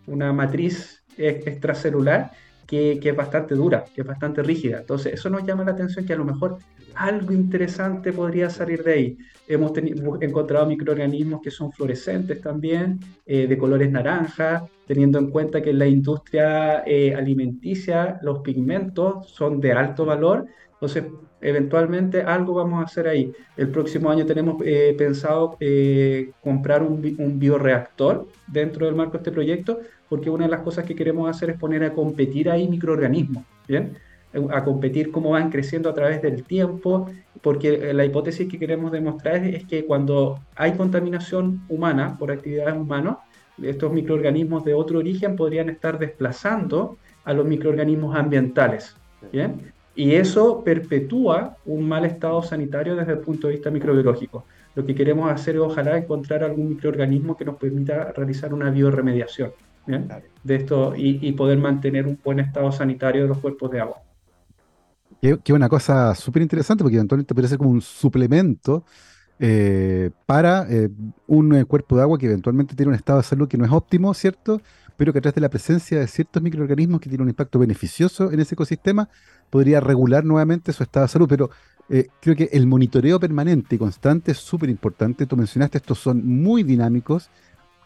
una 0.07 0.33
matriz 0.33 1.05
extracelular 1.17 2.33
que, 2.69 3.01
es 3.03 3.17
bastante 3.17 3.55
dura, 3.55 3.83
que 3.95 4.03
es 4.03 4.07
bastante 4.07 4.43
rígida. 4.43 4.81
Entonces, 4.81 5.15
eso 5.15 5.31
nos 5.31 5.43
llama 5.43 5.65
la 5.65 5.73
atención 5.73 6.05
que 6.05 6.13
a 6.13 6.17
lo 6.17 6.27
mejor 6.27 6.59
algo 6.95 7.33
interesante 7.33 8.13
podría 8.13 8.51
salir 8.51 8.85
de 8.85 8.93
ahí. 8.93 9.19
Hemos 9.49 9.73
encontrado 10.21 10.67
microorganismos 10.67 11.41
que 11.41 11.51
son 11.51 11.73
fluorescentes 11.73 12.43
también, 12.43 13.01
eh, 13.25 13.47
de 13.47 13.57
colores 13.57 13.91
naranja, 13.91 14.67
teniendo 14.87 15.19
en 15.19 15.31
cuenta 15.31 15.63
que 15.63 15.71
en 15.71 15.79
la 15.79 15.87
industria 15.87 16.83
eh, 16.87 17.15
alimenticia 17.15 18.19
los 18.21 18.41
pigmentos 18.41 19.31
son 19.31 19.61
de 19.61 19.73
alto 19.73 20.05
valor. 20.05 20.47
Entonces, 20.81 21.07
eventualmente 21.41 22.23
algo 22.23 22.55
vamos 22.55 22.81
a 22.81 22.85
hacer 22.85 23.09
ahí. 23.09 23.33
El 23.57 23.69
próximo 23.69 24.11
año 24.11 24.25
tenemos 24.25 24.63
eh, 24.65 24.95
pensado 24.97 25.57
eh, 25.59 26.31
comprar 26.41 26.85
un, 26.85 27.01
bioreactor 27.39 28.29
dentro 28.47 28.87
del 28.87 28.95
marco 28.95 29.13
de 29.13 29.19
este 29.19 29.33
proyecto, 29.33 29.81
porque 30.09 30.31
una 30.31 30.45
de 30.45 30.53
las 30.53 30.61
cosas 30.61 30.85
que 30.85 30.95
queremos 30.95 31.29
hacer 31.29 31.51
es 31.51 31.59
poner 31.59 31.83
a 31.83 31.93
competir 31.93 32.49
ahí 32.49 32.69
microorganismos, 32.69 33.43
¿bien? 33.67 33.97
Eh, 34.33 34.47
a 34.53 34.63
competir 34.63 35.11
cómo 35.11 35.31
van 35.31 35.51
creciendo 35.51 35.91
a 35.91 35.95
través 35.95 36.23
del 36.23 36.45
tiempo, 36.45 37.11
porque 37.43 37.93
la 37.93 38.05
hipótesis 38.05 38.49
que 38.49 38.59
queremos 38.59 38.93
demostrar 38.93 39.45
es, 39.45 39.65
que 39.65 39.85
cuando 39.85 40.39
hay 40.55 40.73
contaminación 40.73 41.61
humana 41.69 42.17
por 42.17 42.31
actividades 42.31 42.77
humanas, 42.77 43.17
estos 43.61 43.93
microorganismos 43.93 44.65
de 44.65 44.75
otro 44.75 45.01
origen 45.01 45.35
podrían 45.35 45.69
estar 45.71 45.99
desplazando 45.99 46.99
a 47.25 47.33
los 47.33 47.45
microorganismos 47.45 48.15
ambientales. 48.15 48.95
¿bien? 49.33 49.73
Y 49.99 50.15
eso 50.15 50.63
perpetúa 50.63 51.57
un 51.67 51.89
mal 51.89 52.05
estado 52.05 52.41
sanitario 52.41 52.95
desde 52.95 53.15
el 53.15 53.19
punto 53.19 53.49
de 53.49 53.55
vista 53.55 53.69
microbiológico. 53.69 54.45
Lo 54.77 54.87
que 54.87 54.95
queremos 54.95 55.29
hacer 55.29 55.57
es 55.57 55.61
ojalá 55.61 55.99
encontrar 55.99 56.45
algún 56.45 56.69
microorganismo 56.69 57.37
que 57.37 57.45
nos 57.45 57.57
permita 57.57 58.13
realizar 58.13 58.55
una 58.55 58.71
bioremediación 58.71 59.51
de 60.45 60.55
esto 60.55 60.95
y, 60.97 61.33
poder 61.33 61.59
mantener 61.59 62.07
un 62.07 62.17
buen 62.23 62.39
estado 62.39 62.71
sanitario 62.71 63.23
de 63.23 63.29
los 63.29 63.39
cuerpos 63.39 63.73
de 63.73 63.81
agua. 63.81 63.97
Que 65.21 65.41
es 65.45 65.51
una 65.51 65.69
cosa 65.69 66.15
súper 66.15 66.43
interesante 66.43 66.85
porque 66.85 66.95
eventualmente 66.95 67.35
puede 67.35 67.49
ser 67.49 67.59
como 67.59 67.71
un 67.71 67.81
suplemento 67.81 68.85
eh, 69.41 70.11
para 70.27 70.65
eh, 70.71 70.91
un 71.27 71.57
eh, 71.57 71.65
cuerpo 71.65 71.97
de 71.97 72.03
agua 72.03 72.19
que 72.19 72.27
eventualmente 72.27 72.77
tiene 72.77 72.91
un 72.91 72.95
estado 72.95 73.19
de 73.19 73.25
salud 73.25 73.49
que 73.49 73.59
no 73.59 73.65
es 73.65 73.73
óptimo, 73.73 74.15
¿cierto? 74.15 74.61
Pero 74.99 75.13
que 75.13 75.21
a 75.21 75.23
través 75.23 75.37
de 75.37 75.41
la 75.41 75.49
presencia 75.49 75.99
de 75.99 76.07
ciertos 76.07 76.43
microorganismos 76.43 77.01
que 77.01 77.09
tienen 77.09 77.23
un 77.23 77.31
impacto 77.31 77.59
beneficioso 77.59 78.31
en 78.31 78.41
ese 78.41 78.55
ecosistema, 78.55 79.09
podría 79.49 79.81
regular 79.81 80.25
nuevamente 80.25 80.75
su 80.75 80.83
estado 80.83 81.07
de 81.07 81.13
salud, 81.13 81.29
pero 81.29 81.51
eh, 81.89 82.09
creo 82.21 82.37
que 82.37 82.51
el 82.53 82.67
monitoreo 82.67 83.19
permanente 83.19 83.77
y 83.77 83.79
constante 83.79 84.33
es 84.33 84.39
súper 84.39 84.69
importante. 84.69 85.25
Tú 85.25 85.37
mencionaste, 85.37 85.79
estos 85.79 85.99
son 85.99 86.27
muy 86.27 86.65
dinámicos, 86.65 87.31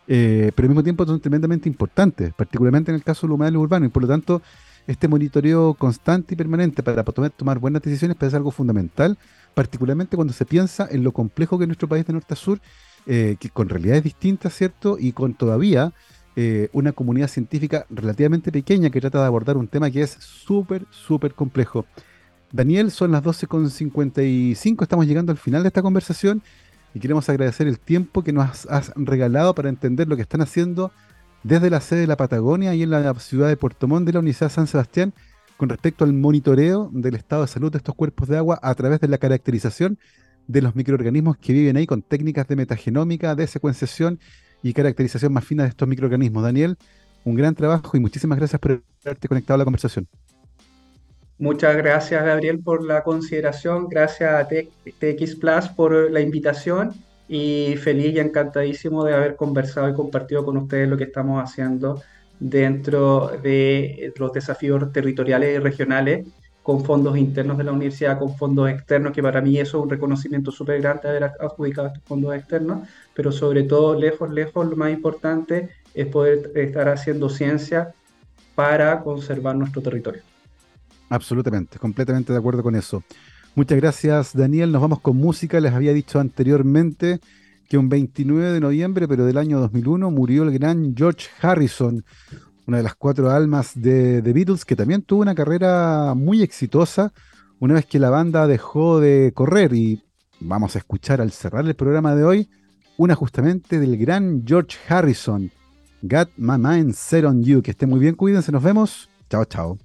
eh, 0.09 0.51
pero 0.57 0.67
al 0.67 0.71
mismo 0.71 0.83
tiempo 0.83 1.07
son 1.07 1.21
tremendamente 1.21 1.69
importantes, 1.69 2.33
particularmente 2.35 2.91
en 2.91 2.97
el 2.97 3.05
caso 3.05 3.27
del 3.27 3.35
humano 3.35 3.59
y 3.59 3.63
urbano, 3.63 3.87
y 3.87 3.91
por 3.91 4.03
lo 4.03 4.09
tanto, 4.09 4.43
este 4.87 5.07
monitoreo 5.07 5.75
constante 5.75 6.35
y 6.35 6.37
permanente 6.37 6.83
para 6.83 7.05
poder 7.05 7.31
tomar 7.31 7.59
buenas 7.59 7.83
decisiones 7.83 8.17
parece 8.17 8.37
algo 8.37 8.51
fundamental, 8.51 9.17
particularmente 9.55 10.17
cuando 10.17 10.33
se 10.33 10.45
piensa 10.45 10.89
en 10.91 11.05
lo 11.05 11.13
complejo 11.13 11.59
que 11.59 11.65
es 11.65 11.69
nuestro 11.69 11.89
país 11.89 12.05
de 12.07 12.15
norte 12.15 12.35
a 12.35 12.37
sur, 12.37 12.61
eh, 13.07 13.37
que 13.39 13.51
con 13.51 13.69
realidades 13.69 14.03
distintas, 14.03 14.55
¿cierto? 14.55 14.97
Y 14.99 15.13
con 15.13 15.35
todavía 15.35 15.93
eh, 16.35 16.68
una 16.72 16.93
comunidad 16.93 17.28
científica 17.28 17.87
relativamente 17.91 18.51
pequeña 18.51 18.91
que 18.91 19.01
trata 19.01 19.20
de 19.20 19.26
abordar 19.26 19.57
un 19.57 19.68
tema 19.68 19.91
que 19.91 20.03
es 20.03 20.11
súper, 20.20 20.87
súper 20.91 21.35
complejo. 21.35 21.85
Daniel, 22.53 22.91
son 22.91 23.12
las 23.12 23.22
12.55, 23.22 24.83
estamos 24.83 25.07
llegando 25.07 25.33
al 25.33 25.39
final 25.39 25.62
de 25.62 25.68
esta 25.68 25.83
conversación 25.83 26.43
y 26.95 27.01
queremos 27.01 27.28
agradecer 27.28 27.66
el 27.66 27.78
tiempo 27.78 28.22
que 28.22 28.33
nos 28.33 28.66
has 28.66 28.93
regalado 28.97 29.55
para 29.55 29.68
entender 29.68 30.09
lo 30.09 30.16
que 30.16 30.22
están 30.22 30.43
haciendo 30.43 30.93
desde 31.43 31.70
la 31.70 31.80
sede 31.80 32.01
de 32.01 32.07
la 32.07 32.16
Patagonia 32.16 32.74
y 32.74 32.83
en 32.83 32.91
la 32.91 33.14
ciudad 33.14 33.49
de 33.49 33.57
Puerto 33.57 33.89
Montt 33.89 34.07
de 34.07 34.12
la 34.12 34.20
Universidad 34.20 34.49
de 34.49 34.55
San 34.55 34.66
Sebastián 34.66 35.12
con 35.57 35.68
respecto 35.68 36.05
al 36.05 36.12
monitoreo 36.12 36.91
del 36.93 37.14
estado 37.14 37.43
de 37.43 37.49
salud 37.49 37.70
de 37.70 37.78
estos 37.78 37.95
cuerpos 37.95 38.28
de 38.28 38.37
agua 38.37 38.59
a 38.62 38.74
través 38.74 39.01
de 39.01 39.09
la 39.09 39.18
caracterización 39.18 39.99
de 40.47 40.62
los 40.62 40.74
microorganismos 40.74 41.37
que 41.37 41.53
viven 41.53 41.76
ahí 41.76 41.87
con 41.87 42.03
técnicas 42.03 42.49
de 42.49 42.57
metagenómica, 42.57 43.35
de 43.35 43.47
secuenciación 43.47 44.18
y 44.63 44.73
caracterización 44.73 45.33
más 45.33 45.45
fina 45.45 45.65
de 45.65 45.71
estos 45.71 45.89
microorganismos. 45.89 46.43
Daniel, 46.43 46.77
un 47.25 47.35
gran 47.35 47.55
trabajo 47.55 47.97
y 47.97 48.01
muchísimas 48.01 48.39
gracias 48.39 48.61
por 48.61 48.83
haberte 49.05 49.29
conectado 49.29 49.55
a 49.57 49.59
la 49.59 49.65
conversación. 49.65 50.07
Muchas 51.39 51.77
gracias, 51.77 52.25
Gabriel, 52.25 52.61
por 52.61 52.85
la 52.85 53.03
consideración. 53.03 53.89
Gracias 53.89 54.33
a 54.33 54.47
TX 54.47 55.37
Plus 55.37 55.69
por 55.75 56.11
la 56.11 56.21
invitación 56.21 56.93
y 57.29 57.75
feliz 57.77 58.15
y 58.15 58.21
encantadísimo 58.21 59.05
de 59.05 59.15
haber 59.15 59.37
conversado 59.37 59.89
y 59.89 59.95
compartido 59.95 60.45
con 60.45 60.57
ustedes 60.57 60.89
lo 60.89 60.97
que 60.97 61.05
estamos 61.05 61.43
haciendo 61.43 62.03
dentro 62.39 63.33
de 63.43 64.13
los 64.17 64.33
desafíos 64.33 64.93
territoriales 64.93 65.57
y 65.57 65.59
regionales 65.59 66.27
con 66.63 66.85
fondos 66.85 67.17
internos 67.17 67.59
de 67.59 67.65
la 67.65 67.73
universidad, 67.73 68.19
con 68.19 68.37
fondos 68.37 68.71
externos, 68.71 69.13
que 69.13 69.23
para 69.23 69.41
mí 69.41 69.59
eso 69.59 69.79
es 69.79 69.85
un 69.85 69.91
reconocimiento 69.91 70.53
súper 70.53 70.81
grande 70.81 71.09
haber 71.09 71.25
adjudicado 71.25 71.89
estos 71.89 72.03
fondos 72.05 72.35
externos, 72.35 72.89
pero 73.15 73.33
sobre 73.33 73.63
todo, 73.65 73.99
lejos, 73.99 74.31
lejos, 74.31 74.69
lo 74.69 74.77
más 74.77 74.93
importante 74.93 75.71
es 75.95 76.07
poder 76.07 76.53
estar 76.55 76.89
haciendo 76.89 77.29
ciencia 77.29 77.95
para 78.55 79.01
conservar 79.03 79.57
nuestro 79.57 79.83
territorio. 79.83 80.23
Absolutamente, 81.09 81.79
completamente 81.79 82.33
de 82.33 82.39
acuerdo 82.39 82.63
con 82.63 82.75
eso. 82.75 83.03
Muchas 83.55 83.79
gracias, 83.79 84.35
Daniel. 84.35 84.73
Nos 84.73 84.81
vamos 84.81 85.01
con 85.01 85.17
música. 85.17 85.61
Les 85.61 85.73
había 85.73 85.93
dicho 85.93 86.19
anteriormente 86.19 87.21
que 87.69 87.77
un 87.77 87.89
29 87.89 88.53
de 88.53 88.61
noviembre, 88.61 89.07
pero 89.07 89.27
del 89.27 89.37
año 89.37 89.61
2001, 89.61 90.11
murió 90.11 90.43
el 90.45 90.53
gran 90.53 90.95
George 90.97 91.29
Harrison, 91.41 92.05
una 92.67 92.79
de 92.79 92.83
las 92.83 92.95
cuatro 92.95 93.31
almas 93.31 93.73
de 93.75 94.23
The 94.23 94.33
Beatles, 94.33 94.65
que 94.65 94.77
también 94.77 95.03
tuvo 95.03 95.21
una 95.21 95.35
carrera 95.35 96.15
muy 96.15 96.43
exitosa 96.43 97.13
una 97.63 97.75
vez 97.75 97.87
que 97.87 97.99
la 98.01 98.11
banda 98.11 98.47
dejó 98.47 98.99
de 98.99 99.33
correr 99.35 99.73
y 99.73 100.03
vamos 100.41 100.75
a 100.75 100.79
escuchar 100.79 101.21
al 101.21 101.31
cerrar 101.31 101.65
el 101.65 101.77
programa 101.77 102.17
de 102.17 102.25
hoy 102.25 102.49
una 102.97 103.14
justamente 103.14 103.78
del 103.78 103.97
gran 103.97 104.45
George 104.47 104.76
Harrison, 104.88 105.51
Got 106.03 106.30
My 106.36 106.59
Mind 106.59 106.95
Set 106.95 107.24
on 107.24 107.43
You. 107.43 107.62
Que 107.62 107.72
esté 107.72 107.86
muy 107.86 108.01
bien, 108.01 108.14
cuídense, 108.14 108.53
nos 108.53 108.62
vemos. 108.62 109.09
Chao, 109.30 109.45
chao. 109.45 109.78